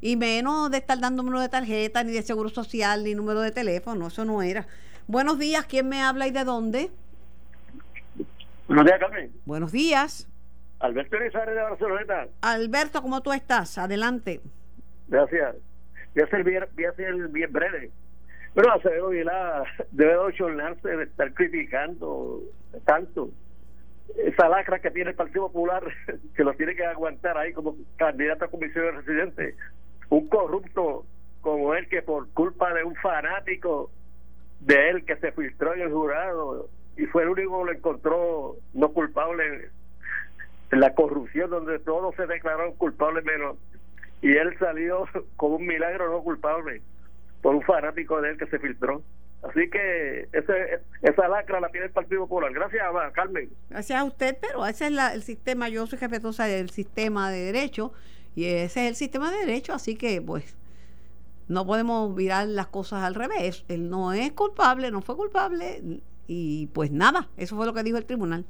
Y 0.00 0.16
menos 0.16 0.70
de 0.70 0.78
estar 0.78 0.98
dando 0.98 1.22
número 1.22 1.40
de 1.42 1.48
tarjeta, 1.48 2.02
ni 2.02 2.12
de 2.12 2.22
seguro 2.22 2.48
social, 2.48 3.04
ni 3.04 3.14
número 3.14 3.40
de 3.40 3.52
teléfono. 3.52 4.08
Eso 4.08 4.24
no 4.24 4.42
era. 4.42 4.66
Buenos 5.06 5.38
días, 5.38 5.66
¿quién 5.66 5.88
me 5.88 6.00
habla 6.00 6.26
y 6.26 6.30
de 6.30 6.44
dónde? 6.44 6.90
Buenos 8.68 8.84
días, 8.86 8.98
Carmen. 8.98 9.32
Buenos 9.44 9.72
días. 9.72 10.28
Alberto 10.78 11.16
Elizarre 11.16 11.54
de 11.54 11.62
Barcelona. 11.62 12.26
Alberto, 12.40 13.02
¿cómo 13.02 13.20
tú 13.20 13.32
estás? 13.32 13.78
Adelante. 13.78 14.40
Gracias. 15.08 15.56
Voy 16.14 16.24
a 16.24 16.26
ser 16.28 16.44
bien, 16.44 16.64
voy 16.74 16.84
a 16.84 16.92
ser 16.92 17.14
bien 17.28 17.52
breve. 17.52 17.90
Bueno, 18.54 18.72
Acevedo 18.72 19.08
Vilá 19.08 19.64
debe 19.90 20.12
de 20.12 20.18
ochornarse 20.18 20.88
de 20.88 21.04
estar 21.04 21.32
criticando 21.34 22.42
tanto 22.84 23.30
esa 24.16 24.48
lacra 24.48 24.80
que 24.80 24.90
tiene 24.90 25.10
el 25.10 25.16
Partido 25.16 25.46
Popular, 25.46 25.82
que 26.36 26.44
lo 26.44 26.52
tiene 26.54 26.74
que 26.74 26.84
aguantar 26.84 27.38
ahí 27.38 27.52
como 27.52 27.76
candidato 27.96 28.44
a 28.44 28.50
comisión 28.50 28.84
de 28.84 28.90
residentes. 28.92 29.56
Un 30.10 30.28
corrupto 30.28 31.06
como 31.40 31.74
él 31.74 31.88
que 31.88 32.02
por 32.02 32.28
culpa 32.30 32.72
de 32.74 32.84
un 32.84 32.94
fanático 32.96 33.90
de 34.66 34.90
él 34.90 35.04
que 35.04 35.16
se 35.16 35.32
filtró 35.32 35.74
en 35.74 35.82
el 35.82 35.92
jurado 35.92 36.68
y 36.96 37.06
fue 37.06 37.22
el 37.22 37.30
único 37.30 37.58
que 37.60 37.72
lo 37.72 37.78
encontró 37.78 38.56
no 38.74 38.92
culpable 38.92 39.70
en 40.70 40.80
la 40.80 40.94
corrupción 40.94 41.50
donde 41.50 41.78
todos 41.80 42.14
se 42.14 42.26
declararon 42.26 42.74
culpables 42.76 43.24
menos 43.24 43.56
y 44.20 44.32
él 44.36 44.56
salió 44.58 45.06
con 45.36 45.52
un 45.52 45.66
milagro 45.66 46.10
no 46.10 46.22
culpable 46.22 46.82
por 47.40 47.54
un 47.54 47.62
fanático 47.62 48.20
de 48.20 48.30
él 48.30 48.38
que 48.38 48.46
se 48.46 48.58
filtró. 48.58 49.02
Así 49.42 49.68
que 49.68 50.28
ese, 50.32 50.80
esa 51.02 51.26
lacra 51.26 51.58
la 51.58 51.68
tiene 51.70 51.86
el 51.86 51.92
Partido 51.92 52.20
Popular. 52.28 52.52
Gracias, 52.52 52.80
Carmen. 53.12 53.50
Gracias 53.68 54.00
a 54.00 54.04
usted, 54.04 54.38
pero 54.40 54.64
ese 54.64 54.86
es 54.86 54.92
el 55.14 55.22
sistema, 55.24 55.68
yo 55.68 55.84
soy 55.88 55.98
respetuosa 55.98 56.44
del 56.46 56.70
sistema 56.70 57.32
de 57.32 57.46
derecho 57.46 57.92
y 58.36 58.44
ese 58.44 58.84
es 58.84 58.90
el 58.90 58.94
sistema 58.94 59.32
de 59.32 59.38
derecho, 59.38 59.72
así 59.72 59.96
que 59.96 60.22
pues 60.22 60.56
no 61.52 61.66
podemos 61.66 62.14
mirar 62.14 62.48
las 62.48 62.68
cosas 62.68 63.04
al 63.04 63.14
revés. 63.14 63.64
Él 63.68 63.90
no 63.90 64.12
es 64.12 64.32
culpable, 64.32 64.90
no 64.90 65.02
fue 65.02 65.16
culpable 65.16 66.00
y 66.26 66.66
pues 66.68 66.90
nada, 66.90 67.28
eso 67.36 67.56
fue 67.56 67.66
lo 67.66 67.74
que 67.74 67.82
dijo 67.82 67.98
el 67.98 68.06
tribunal. 68.06 68.44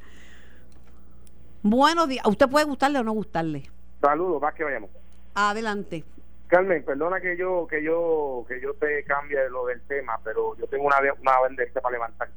Buenos 1.62 2.08
días. 2.08 2.24
¿Usted 2.26 2.48
puede 2.48 2.64
gustarle 2.64 2.98
o 2.98 3.04
no 3.04 3.12
gustarle? 3.12 3.64
Saludos, 4.00 4.40
más 4.40 4.54
que 4.54 4.64
vayamos. 4.64 4.90
Adelante. 5.34 6.04
Carmen, 6.46 6.84
perdona 6.84 7.20
que 7.20 7.36
yo 7.36 7.66
que 7.66 7.82
yo 7.82 8.44
que 8.46 8.60
yo 8.60 8.74
te 8.74 9.02
cambie 9.04 9.48
lo 9.48 9.66
del 9.66 9.80
tema, 9.82 10.18
pero 10.22 10.56
yo 10.56 10.66
tengo 10.66 10.84
una 10.84 10.96
una 11.20 11.38
banderita 11.40 11.80
para 11.80 11.94
levantar. 11.94 12.28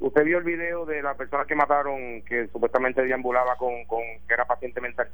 Usted 0.00 0.24
vio 0.24 0.38
el 0.38 0.44
video 0.44 0.86
de 0.86 1.02
la 1.02 1.14
persona 1.14 1.44
que 1.44 1.56
mataron, 1.56 2.22
que 2.22 2.46
supuestamente 2.52 3.02
deambulaba 3.02 3.56
con, 3.56 3.84
con 3.86 4.00
que 4.26 4.34
era 4.34 4.46
paciente 4.46 4.80
mental. 4.80 5.08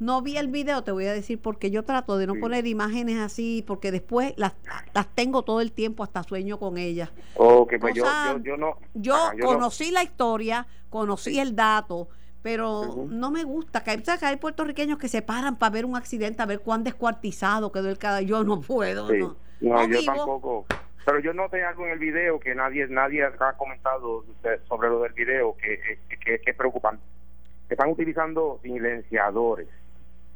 No 0.00 0.22
vi 0.22 0.38
el 0.38 0.48
video, 0.48 0.82
te 0.82 0.92
voy 0.92 1.04
a 1.04 1.12
decir 1.12 1.38
porque 1.38 1.70
yo 1.70 1.84
trato 1.84 2.16
de 2.16 2.26
no 2.26 2.34
poner 2.36 2.66
imágenes 2.66 3.18
así, 3.18 3.62
porque 3.66 3.92
después 3.92 4.32
las, 4.38 4.54
las 4.94 5.06
tengo 5.08 5.42
todo 5.42 5.60
el 5.60 5.72
tiempo, 5.72 6.02
hasta 6.02 6.22
sueño 6.22 6.58
con 6.58 6.78
ellas. 6.78 7.10
Ok, 7.36 7.74
pues 7.78 7.94
yo, 7.94 8.04
yo, 8.42 8.56
no. 8.56 8.78
Yo, 8.94 9.14
conocí 9.42 9.90
la 9.90 10.02
historia, 10.02 10.66
conocí 10.88 11.38
el 11.38 11.54
dato, 11.54 12.08
pero 12.40 13.06
no 13.10 13.30
me 13.30 13.44
gusta 13.44 13.84
que 13.84 13.90
hay, 13.90 14.02
que 14.02 14.24
hay 14.24 14.36
puertorriqueños 14.36 14.98
que 14.98 15.08
se 15.08 15.20
paran 15.20 15.56
para 15.56 15.70
ver 15.70 15.84
un 15.84 15.94
accidente, 15.94 16.40
a 16.40 16.46
ver 16.46 16.60
cuán 16.60 16.82
descuartizado 16.82 17.70
quedó 17.70 17.90
el 17.90 17.98
cada 17.98 18.22
yo 18.22 18.42
no 18.42 18.62
puedo 18.62 19.12
no, 19.12 19.36
no, 19.60 19.86
yo 19.86 20.02
tampoco. 20.02 20.64
Pero 21.04 21.18
yo 21.20 21.34
noté 21.34 21.62
algo 21.62 21.84
en 21.84 21.92
el 21.92 21.98
video 21.98 22.40
que 22.40 22.54
nadie 22.54 22.86
nadie 22.88 23.22
ha 23.24 23.52
comentado 23.58 24.24
sobre 24.66 24.88
lo 24.88 25.02
del 25.02 25.12
video 25.12 25.54
que, 25.58 25.98
que, 26.24 26.40
es 26.42 26.56
preocupante. 26.56 27.02
Están 27.68 27.90
utilizando 27.90 28.58
silenciadores 28.62 29.68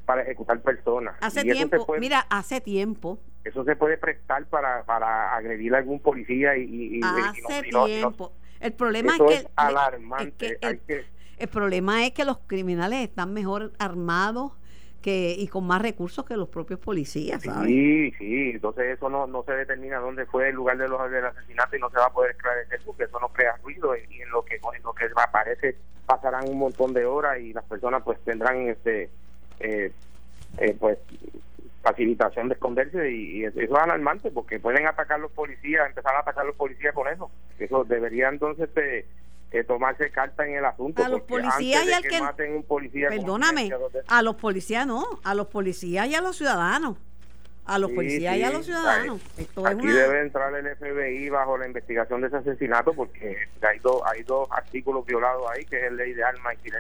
para 0.04 0.22
ejecutar 0.22 0.60
personas. 0.60 1.16
Hace 1.20 1.42
tiempo 1.42 1.86
mira 1.98 2.20
hace 2.30 2.60
tiempo. 2.60 3.18
Eso 3.44 3.64
se 3.64 3.76
puede 3.76 3.98
prestar 3.98 4.46
para, 4.46 4.84
para 4.84 5.34
agredir 5.34 5.74
a 5.74 5.78
algún 5.78 6.00
policía 6.00 6.56
y, 6.56 7.00
hace 7.02 7.62
tiempo. 7.62 8.32
El 8.60 8.72
problema 8.72 9.14
es 9.16 9.22
que 9.22 9.34
es 9.34 9.48
alarmante. 9.56 10.58
que 10.60 11.04
el 11.36 11.48
problema 11.48 12.06
es 12.06 12.12
que 12.12 12.24
los 12.24 12.38
criminales 12.46 13.00
están 13.00 13.32
mejor 13.32 13.72
armados 13.78 14.52
que 15.02 15.34
y 15.36 15.48
con 15.48 15.66
más 15.66 15.82
recursos 15.82 16.24
que 16.24 16.34
los 16.34 16.48
propios 16.48 16.80
policías, 16.80 17.42
Sí, 17.42 18.10
sí, 18.12 18.52
entonces 18.54 18.96
eso 18.96 19.10
no, 19.10 19.26
no 19.26 19.42
se 19.42 19.52
determina 19.52 19.98
dónde 19.98 20.24
fue 20.24 20.48
el 20.48 20.54
lugar 20.54 20.78
de 20.78 20.88
los 20.88 21.10
del 21.10 21.26
asesinato 21.26 21.76
y 21.76 21.80
no 21.80 21.90
se 21.90 21.98
va 21.98 22.06
a 22.06 22.12
poder 22.12 22.30
esclarecer 22.30 22.80
porque 22.86 23.04
eso 23.04 23.20
no 23.20 23.28
crea 23.28 23.54
ruido 23.62 23.94
y 23.94 24.22
en 24.22 24.30
lo 24.30 24.42
que 24.46 24.54
en 24.54 24.82
lo 24.82 24.94
que 24.94 25.10
aparece 25.14 25.76
pasarán 26.06 26.48
un 26.48 26.58
montón 26.58 26.94
de 26.94 27.04
horas 27.04 27.38
y 27.38 27.52
las 27.52 27.64
personas 27.64 28.02
pues 28.02 28.18
tendrán 28.24 28.68
este 28.68 29.10
eh, 29.60 29.92
eh, 30.58 30.76
pues 30.78 30.98
facilitación 31.82 32.48
de 32.48 32.54
esconderse 32.54 33.10
y, 33.10 33.44
eso 33.44 33.60
es 33.60 33.70
alarmante 33.70 34.30
porque 34.30 34.58
pueden 34.58 34.86
atacar 34.86 35.20
los 35.20 35.30
policías, 35.32 35.86
empezar 35.86 36.14
a 36.16 36.20
atacar 36.20 36.46
los 36.46 36.56
policías 36.56 36.94
con 36.94 37.06
eso. 37.08 37.30
Eso 37.58 37.84
debería 37.84 38.28
entonces 38.28 38.70
este, 38.74 39.64
tomarse 39.64 40.10
carta 40.10 40.46
en 40.46 40.56
el 40.56 40.64
asunto. 40.64 41.04
A 41.04 41.08
los 41.08 41.20
policías 41.22 41.86
y 41.86 41.92
al 41.92 42.02
que. 42.02 42.20
perdóname, 43.08 43.70
a 44.08 44.22
los 44.22 44.36
policías 44.36 44.86
no, 44.86 45.04
a 45.22 45.34
los 45.34 45.46
policías 45.48 46.08
y 46.08 46.14
a 46.14 46.22
los 46.22 46.36
ciudadanos. 46.36 46.96
A 47.66 47.78
los 47.78 47.90
policías 47.92 48.36
y 48.36 48.42
a 48.42 48.50
los 48.50 48.66
ciudadanos. 48.66 49.20
aquí 49.64 49.86
debe 49.86 50.20
entrar 50.20 50.54
el 50.54 50.76
FBI 50.76 51.30
bajo 51.30 51.56
la 51.56 51.66
investigación 51.66 52.20
de 52.20 52.26
ese 52.26 52.36
asesinato 52.36 52.92
porque 52.92 53.36
hay, 53.62 53.78
dos 53.78 54.02
hay 54.04 54.22
dos 54.22 54.48
artículos 54.50 55.06
violados 55.06 55.50
ahí, 55.50 55.64
que 55.64 55.86
es 55.86 55.92
ley 55.92 56.12
de 56.12 56.24
armas 56.24 56.56
y 56.62 56.70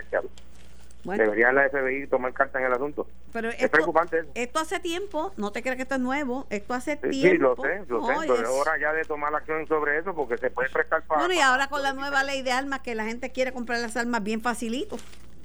silenciado. 1.04 1.32
Debería 1.32 1.52
la 1.52 1.68
FBI 1.68 2.06
tomar 2.08 2.32
carta 2.32 2.58
en 2.58 2.66
el 2.66 2.72
asunto. 2.72 3.06
Pero 3.32 3.50
es 3.50 3.68
preocupante 3.68 4.24
Esto 4.34 4.58
hace 4.58 4.80
tiempo, 4.80 5.32
no 5.36 5.52
te 5.52 5.62
creas 5.62 5.76
que 5.76 5.82
esto 5.82 5.94
es 5.94 6.00
nuevo, 6.00 6.46
esto 6.50 6.74
hace 6.74 6.96
tiempo. 6.96 7.28
Sí, 7.28 7.38
lo 7.38 7.56
sé, 7.56 7.84
lo 7.88 8.06
sé, 8.06 8.14
pero 8.20 8.42
es 8.42 8.48
hora 8.48 8.78
ya 8.80 8.92
de 8.92 9.04
tomar 9.04 9.34
acción 9.34 9.66
sobre 9.66 9.98
eso 9.98 10.14
porque 10.14 10.38
se 10.38 10.50
puede 10.50 10.70
prestar 10.70 11.02
para... 11.04 11.20
Bueno, 11.20 11.34
y 11.34 11.40
ahora 11.40 11.68
con 11.68 11.82
la 11.82 11.92
nueva 11.92 12.24
ley 12.24 12.42
de 12.42 12.52
armas 12.52 12.80
que 12.80 12.94
la 12.94 13.04
gente 13.04 13.32
quiere 13.32 13.52
comprar 13.52 13.80
las 13.80 13.96
armas 13.96 14.22
bien 14.22 14.40
facilito 14.40 14.96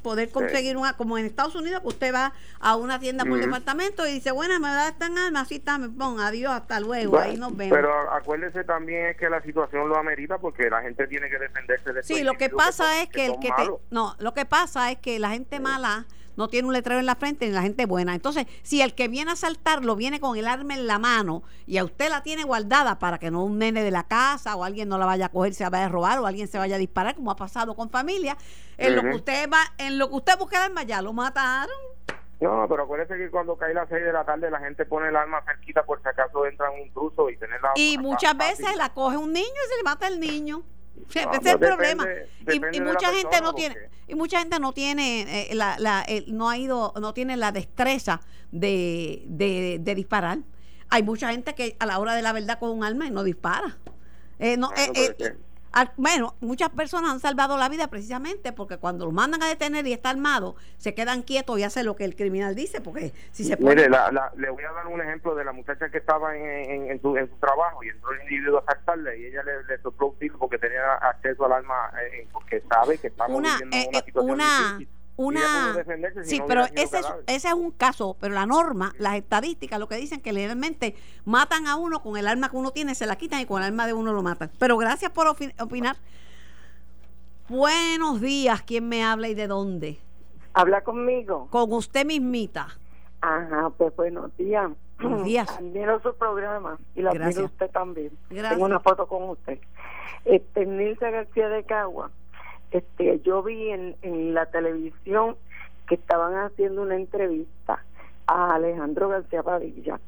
poder 0.01 0.29
conseguir 0.29 0.77
una, 0.77 0.93
como 0.93 1.17
en 1.17 1.25
Estados 1.25 1.55
Unidos, 1.55 1.81
que 1.81 1.87
usted 1.87 2.13
va 2.13 2.33
a 2.59 2.75
una 2.75 2.99
tienda 2.99 3.25
por 3.25 3.39
departamento 3.39 4.07
y 4.07 4.13
dice, 4.13 4.31
bueno, 4.31 4.59
me 4.59 4.67
da 4.67 4.89
esta 4.89 5.05
arma, 5.05 5.41
así 5.41 5.55
está, 5.55 5.77
me 5.77 5.89
pongo, 5.89 6.21
adiós, 6.21 6.51
hasta 6.51 6.79
luego, 6.79 7.19
ahí 7.19 7.37
nos 7.37 7.55
vemos. 7.55 7.75
Pero 7.75 7.91
acuérdese 8.11 8.63
también 8.63 9.07
es 9.07 9.17
que 9.17 9.29
la 9.29 9.41
situación 9.41 9.87
lo 9.87 9.97
amerita 9.97 10.37
porque 10.37 10.69
la 10.69 10.81
gente 10.81 11.07
tiene 11.07 11.29
que 11.29 11.37
defenderse 11.37 11.93
de 11.93 12.03
Sí, 12.03 12.23
lo 12.23 12.33
que 12.33 12.49
pasa 12.49 13.01
es 13.01 13.09
que, 13.09 13.25
el 13.27 13.39
que 13.39 13.49
te, 13.49 13.69
no, 13.91 14.15
lo 14.19 14.33
que 14.33 14.45
pasa 14.45 14.91
es 14.91 14.97
que 14.97 15.19
la 15.19 15.29
gente 15.29 15.59
mala 15.59 16.05
no 16.39 16.47
tiene 16.47 16.69
un 16.69 16.73
letrero 16.73 17.01
en 17.01 17.05
la 17.05 17.15
frente 17.15 17.45
ni 17.45 17.51
la 17.51 17.61
gente 17.61 17.85
buena. 17.85 18.15
Entonces, 18.15 18.47
si 18.63 18.81
el 18.81 18.95
que 18.95 19.09
viene 19.09 19.31
a 19.31 19.35
saltarlo 19.35 19.97
viene 19.97 20.21
con 20.21 20.37
el 20.37 20.47
arma 20.47 20.73
en 20.73 20.87
la 20.87 20.97
mano 20.97 21.43
y 21.67 21.77
a 21.77 21.83
usted 21.83 22.09
la 22.09 22.23
tiene 22.23 22.45
guardada 22.45 22.97
para 22.97 23.17
que 23.17 23.29
no 23.29 23.43
un 23.43 23.59
nene 23.59 23.83
de 23.83 23.91
la 23.91 24.03
casa 24.03 24.55
o 24.55 24.63
alguien 24.63 24.87
no 24.87 24.97
la 24.97 25.05
vaya 25.05 25.25
a 25.25 25.29
coger, 25.29 25.53
se 25.53 25.67
vaya 25.67 25.87
a 25.87 25.89
robar 25.89 26.17
o 26.19 26.25
alguien 26.25 26.47
se 26.47 26.57
vaya 26.57 26.77
a 26.77 26.79
disparar, 26.79 27.15
como 27.15 27.29
ha 27.29 27.35
pasado 27.35 27.75
con 27.75 27.89
familia, 27.89 28.37
en 28.77 28.95
lo 28.95 29.01
que 29.01 29.15
usted 29.15 29.49
va, 29.49 29.59
en 29.77 29.99
lo 29.99 30.07
que 30.07 30.15
usted 30.15 30.37
busca 30.39 30.57
el 30.59 30.71
arma 30.71 30.83
ya 30.83 31.01
lo 31.01 31.11
mataron. 31.11 31.75
No, 32.39 32.65
pero 32.69 32.83
acuérdese 32.83 33.17
que 33.17 33.29
cuando 33.29 33.57
cae 33.57 33.73
las 33.73 33.89
6 33.89 34.01
de 34.01 34.13
la 34.13 34.23
tarde 34.23 34.49
la 34.49 34.59
gente 34.59 34.85
pone 34.85 35.09
el 35.09 35.15
arma 35.17 35.43
cerquita 35.43 35.83
por 35.83 36.01
si 36.01 36.07
acaso 36.07 36.45
entra 36.45 36.71
un 36.71 36.79
intruso 36.79 37.29
y 37.29 37.35
tener 37.35 37.61
la 37.61 37.73
Y 37.75 37.97
muchas 37.97 38.37
veces 38.37 38.77
la 38.77 38.93
coge 38.93 39.17
un 39.17 39.33
niño 39.33 39.45
y 39.45 39.69
se 39.69 39.75
le 39.75 39.83
mata 39.83 40.07
el 40.07 40.21
niño 40.21 40.63
ese 41.07 41.29
es 41.31 41.45
el 41.45 41.59
problema. 41.59 42.07
y, 42.51 42.81
mucha 42.81 43.13
gente 43.13 43.41
no 43.41 43.53
tiene 43.53 43.75
y 44.07 44.15
mucha 44.15 44.39
gente 44.39 44.59
no 44.59 44.73
tiene 44.73 45.51
eh, 45.51 45.55
la, 45.55 45.77
la 45.79 46.05
no 46.27 46.49
ha 46.49 46.57
ido 46.57 46.93
no 46.99 47.13
tiene 47.13 47.37
la 47.37 47.51
destreza 47.51 48.21
de, 48.51 49.23
de, 49.27 49.77
de, 49.79 49.95
disparar. 49.95 50.39
Hay 50.89 51.03
mucha 51.03 51.31
gente 51.31 51.53
que 51.53 51.75
a 51.79 51.85
la 51.85 51.99
hora 51.99 52.15
de 52.15 52.21
la 52.21 52.33
verdad 52.33 52.59
con 52.59 52.71
un 52.71 52.83
arma 52.83 53.05
y 53.05 53.11
no 53.11 53.23
dispara. 53.23 53.77
Eh, 54.39 54.57
no, 54.57 54.71
eh, 55.75 55.87
bueno, 55.97 56.35
muchas 56.41 56.69
personas 56.69 57.11
han 57.11 57.19
salvado 57.19 57.57
la 57.57 57.69
vida 57.69 57.87
precisamente 57.87 58.51
porque 58.51 58.77
cuando 58.77 59.05
los 59.05 59.13
mandan 59.13 59.43
a 59.43 59.47
detener 59.47 59.85
y 59.87 59.93
está 59.93 60.09
armado, 60.09 60.55
se 60.77 60.93
quedan 60.93 61.21
quietos 61.21 61.59
y 61.59 61.63
hacen 61.63 61.85
lo 61.85 61.95
que 61.95 62.05
el 62.05 62.15
criminal 62.15 62.55
dice, 62.55 62.81
porque 62.81 63.13
si 63.31 63.43
se 63.43 63.57
puede... 63.57 63.75
Mire, 63.75 63.89
le 63.89 64.49
voy 64.49 64.63
a 64.63 64.71
dar 64.71 64.87
un 64.87 65.01
ejemplo 65.01 65.35
de 65.35 65.45
la 65.45 65.51
muchacha 65.51 65.89
que 65.89 65.99
estaba 65.99 66.35
en, 66.35 67.01
su, 67.01 67.13
trabajo 67.39 67.83
y 67.83 67.89
entró 67.89 68.11
el 68.13 68.21
individuo 68.21 68.63
a 68.65 68.73
saltarle 68.73 69.19
y 69.19 69.25
ella 69.25 69.43
le, 69.43 69.63
le 69.63 69.81
sopló 69.81 70.07
un 70.07 70.19
tiro 70.19 70.37
porque 70.37 70.57
tenía 70.57 70.93
acceso 70.95 71.45
al 71.45 71.53
arma, 71.53 71.91
eh, 72.03 72.27
porque 72.31 72.61
sabe 72.69 72.97
que 72.97 73.07
estaba 73.07 73.33
una, 73.33 73.57
viviendo 73.57 73.77
eh, 73.77 73.85
una 73.89 73.99
eh, 73.99 74.03
situación 74.05 74.31
una 74.31 74.79
sí 76.23 76.41
pero 76.47 76.63
ese 76.75 76.99
es, 76.99 77.05
ese 77.27 77.47
es 77.49 77.53
un 77.53 77.71
caso 77.71 78.15
pero 78.21 78.33
la 78.33 78.45
norma 78.45 78.93
las 78.99 79.15
estadísticas 79.15 79.77
lo 79.79 79.87
que 79.87 79.95
dicen 79.95 80.21
que 80.21 80.31
legalmente 80.31 80.95
matan 81.25 81.67
a 81.67 81.75
uno 81.75 82.01
con 82.01 82.17
el 82.17 82.27
arma 82.27 82.49
que 82.49 82.57
uno 82.57 82.71
tiene 82.71 82.95
se 82.95 83.05
la 83.05 83.15
quitan 83.17 83.41
y 83.41 83.45
con 83.45 83.61
el 83.61 83.67
arma 83.67 83.87
de 83.87 83.93
uno 83.93 84.13
lo 84.13 84.23
matan. 84.23 84.51
Pero 84.59 84.77
gracias 84.77 85.11
por 85.11 85.27
opinar. 85.27 85.97
Buenos 87.47 88.21
días 88.21 88.61
quién 88.61 88.87
me 88.87 89.03
habla 89.03 89.27
y 89.27 89.33
de 89.33 89.47
dónde 89.47 89.99
habla 90.53 90.81
conmigo. 90.83 91.47
Con 91.49 91.71
usted 91.73 92.05
mismita. 92.05 92.67
Ajá 93.21 93.69
pues 93.71 93.95
buenos 93.95 94.35
días. 94.37 94.71
Buenos 94.99 95.23
días. 95.23 95.49
Admiro 95.49 96.01
su 96.01 96.13
programa 96.15 96.77
y 96.95 97.01
lo 97.01 97.11
admiro 97.11 97.45
usted 97.45 97.69
también. 97.71 98.11
Tengo 98.29 98.65
una 98.65 98.79
foto 98.79 99.07
con 99.07 99.29
usted. 99.29 99.59
Este 100.25 100.65
Nilsa 100.65 101.09
García 101.09 101.49
de 101.49 101.63
Cagua 101.63 102.11
este 102.71 103.19
yo 103.21 103.43
vi 103.43 103.69
en, 103.69 103.95
en 104.01 104.33
la 104.33 104.45
televisión 104.47 105.35
que 105.87 105.95
estaban 105.95 106.35
haciendo 106.35 106.81
una 106.83 106.95
entrevista 106.95 107.83
a 108.27 108.55
Alejandro 108.55 109.09
García 109.09 109.43
Padilla. 109.43 109.99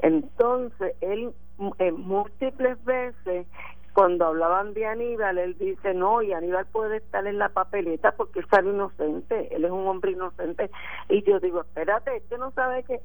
Entonces, 0.00 0.94
él 1.00 1.32
en 1.78 2.00
múltiples 2.00 2.82
veces, 2.84 3.46
cuando 3.92 4.26
hablaban 4.26 4.72
de 4.72 4.86
Aníbal, 4.86 5.38
él 5.38 5.58
dice, 5.58 5.94
no, 5.94 6.22
y 6.22 6.32
Aníbal 6.32 6.66
puede 6.66 6.98
estar 6.98 7.26
en 7.26 7.38
la 7.38 7.50
papeleta 7.50 8.12
porque 8.12 8.40
él 8.40 8.46
sale 8.50 8.70
inocente, 8.70 9.54
él 9.54 9.64
es 9.64 9.70
un 9.70 9.86
hombre 9.86 10.12
inocente. 10.12 10.70
Y 11.08 11.22
yo 11.22 11.40
digo, 11.40 11.60
espérate, 11.60 12.16
este 12.16 12.38
no 12.38 12.50
sabe 12.52 12.82
que 12.84 13.00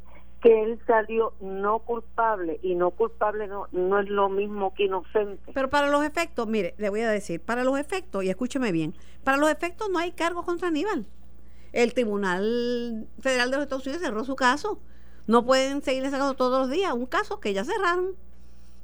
que 0.46 0.62
él 0.62 0.80
salió 0.86 1.34
no 1.40 1.80
culpable 1.80 2.60
y 2.62 2.76
no 2.76 2.92
culpable 2.92 3.48
no, 3.48 3.68
no 3.72 4.00
es 4.00 4.08
lo 4.08 4.30
mismo 4.30 4.76
que 4.76 4.84
inocente. 4.84 5.52
Pero 5.56 5.72
para 5.72 5.90
los 5.90 6.06
efectos, 6.06 6.48
mire, 6.48 6.76
le 6.78 6.92
voy 6.92 7.02
a 7.02 7.10
decir, 7.10 7.42
para 7.42 7.64
los 7.64 7.80
efectos, 7.80 8.24
y 8.24 8.30
escúcheme 8.30 8.72
bien, 8.72 8.94
para 9.24 9.38
los 9.38 9.50
efectos 9.50 9.90
no 9.90 9.98
hay 9.98 10.12
cargo 10.12 10.44
contra 10.44 10.68
Aníbal. 10.68 11.08
El 11.74 11.96
Tribunal 11.96 13.08
Federal 13.22 13.50
de 13.50 13.58
los 13.58 13.64
Estados 13.64 13.88
Unidos 13.88 14.04
cerró 14.04 14.24
su 14.24 14.36
caso. 14.36 14.80
No 15.26 15.44
pueden 15.44 15.82
seguirle 15.82 16.12
sacando 16.12 16.36
todos 16.36 16.60
los 16.60 16.70
días 16.70 16.94
un 16.94 17.08
caso 17.08 17.40
que 17.40 17.52
ya 17.52 17.66
cerraron. 17.66 18.14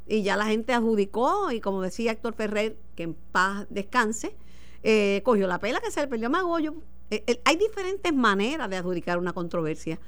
y 0.08 0.24
ya 0.24 0.38
la 0.38 0.46
gente 0.46 0.74
adjudicó, 0.74 1.52
y 1.52 1.62
como 1.62 1.84
decía 1.84 2.12
Héctor 2.12 2.34
Ferrer, 2.34 2.76
que 2.96 3.04
en 3.04 3.14
paz 3.14 3.68
descanse, 3.70 4.36
eh, 4.82 5.22
cogió 5.24 5.46
la 5.46 5.60
pela 5.60 5.80
que 5.80 5.92
se 5.92 6.02
le 6.02 6.08
perdió 6.08 6.26
a 6.26 6.32
Magollo. 6.32 6.74
Eh, 7.12 7.40
hay 7.46 7.56
diferentes 7.56 8.12
maneras 8.12 8.68
de 8.68 8.78
adjudicar 8.78 9.20
una 9.20 9.34
controversia. 9.34 10.00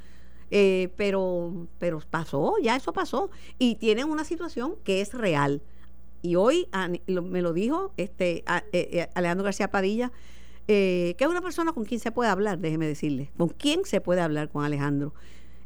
Pero, 0.96 1.68
pero 1.80 2.00
pasó, 2.10 2.56
ya 2.62 2.76
eso 2.76 2.94
pasó. 2.94 3.32
Y 3.58 3.76
tienen 3.76 4.10
una 4.10 4.24
situación 4.24 4.76
que 4.84 5.02
es 5.02 5.14
real. 5.14 5.62
Y 6.22 6.36
hoy 6.36 6.68
me 7.08 7.42
lo 7.42 7.54
dijo 7.54 7.92
este 7.98 8.44
Alejandro 9.16 9.44
García 9.44 9.72
Padilla, 9.72 10.12
que 10.68 11.18
es 11.20 11.28
una 11.28 11.42
persona 11.42 11.74
con 11.74 11.84
quien 11.86 12.00
se 12.00 12.12
puede 12.12 12.30
hablar, 12.30 12.60
déjeme 12.60 12.88
decirle. 12.88 13.32
¿Con 13.38 13.50
quién 13.50 13.84
se 13.84 14.00
puede 14.00 14.22
hablar 14.22 14.50
con 14.50 14.64
Alejandro? 14.64 15.14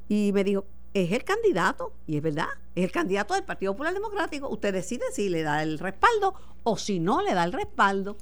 Y 0.10 0.32
me 0.34 0.44
dijo, 0.44 0.66
es 0.94 1.12
el 1.12 1.24
candidato, 1.24 1.94
y 2.08 2.18
es 2.18 2.24
verdad, 2.24 2.48
es 2.74 2.86
el 2.86 2.92
candidato 2.92 3.36
del 3.36 3.44
Partido 3.44 3.74
Popular 3.74 3.94
Democrático. 3.94 4.50
Usted 4.50 4.74
decide 4.74 5.04
si 5.12 5.30
le 5.30 5.44
da 5.44 5.62
el 5.62 5.78
respaldo 5.78 6.34
o 6.64 6.78
si 6.78 7.00
no 7.00 7.22
le 7.22 7.36
da 7.36 7.44
el 7.44 7.54
respaldo. 7.54 8.18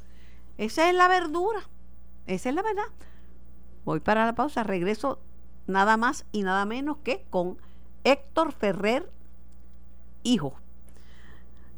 Esa 0.57 0.89
es 0.89 0.95
la 0.95 1.07
verdura, 1.07 1.69
esa 2.25 2.49
es 2.49 2.55
la 2.55 2.63
verdad. 2.63 2.87
Voy 3.85 4.01
para 4.01 4.25
la 4.25 4.35
pausa, 4.35 4.63
regreso 4.63 5.19
nada 5.67 5.97
más 5.97 6.25
y 6.31 6.43
nada 6.43 6.65
menos 6.65 6.97
que 7.03 7.25
con 7.29 7.57
Héctor 8.03 8.51
Ferrer, 8.51 9.09
hijo, 10.23 10.55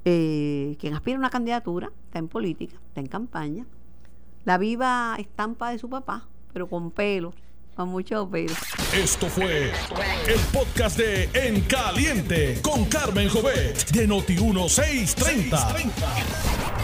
eh, 0.05 0.77
quien 0.79 0.93
aspira 0.93 1.17
a 1.17 1.19
una 1.19 1.29
candidatura, 1.29 1.91
está 2.05 2.19
en 2.19 2.27
política, 2.27 2.77
está 2.87 3.01
en 3.01 3.07
campaña, 3.07 3.65
la 4.45 4.57
viva 4.57 5.15
estampa 5.19 5.71
de 5.71 5.79
su 5.79 5.89
papá, 5.89 6.27
pero 6.53 6.67
con 6.67 6.91
pelos 6.91 7.33
con 7.77 7.89
mucho 7.89 8.27
pelo. 8.27 8.53
Esto 8.91 9.29
fue 9.29 9.71
el 10.27 10.39
podcast 10.51 10.97
de 10.97 11.29
En 11.33 11.61
Caliente 11.61 12.59
con 12.63 12.85
Carmen 12.85 13.29
Jovet 13.29 13.91
de 13.91 14.09
Noti1630. 14.09 16.66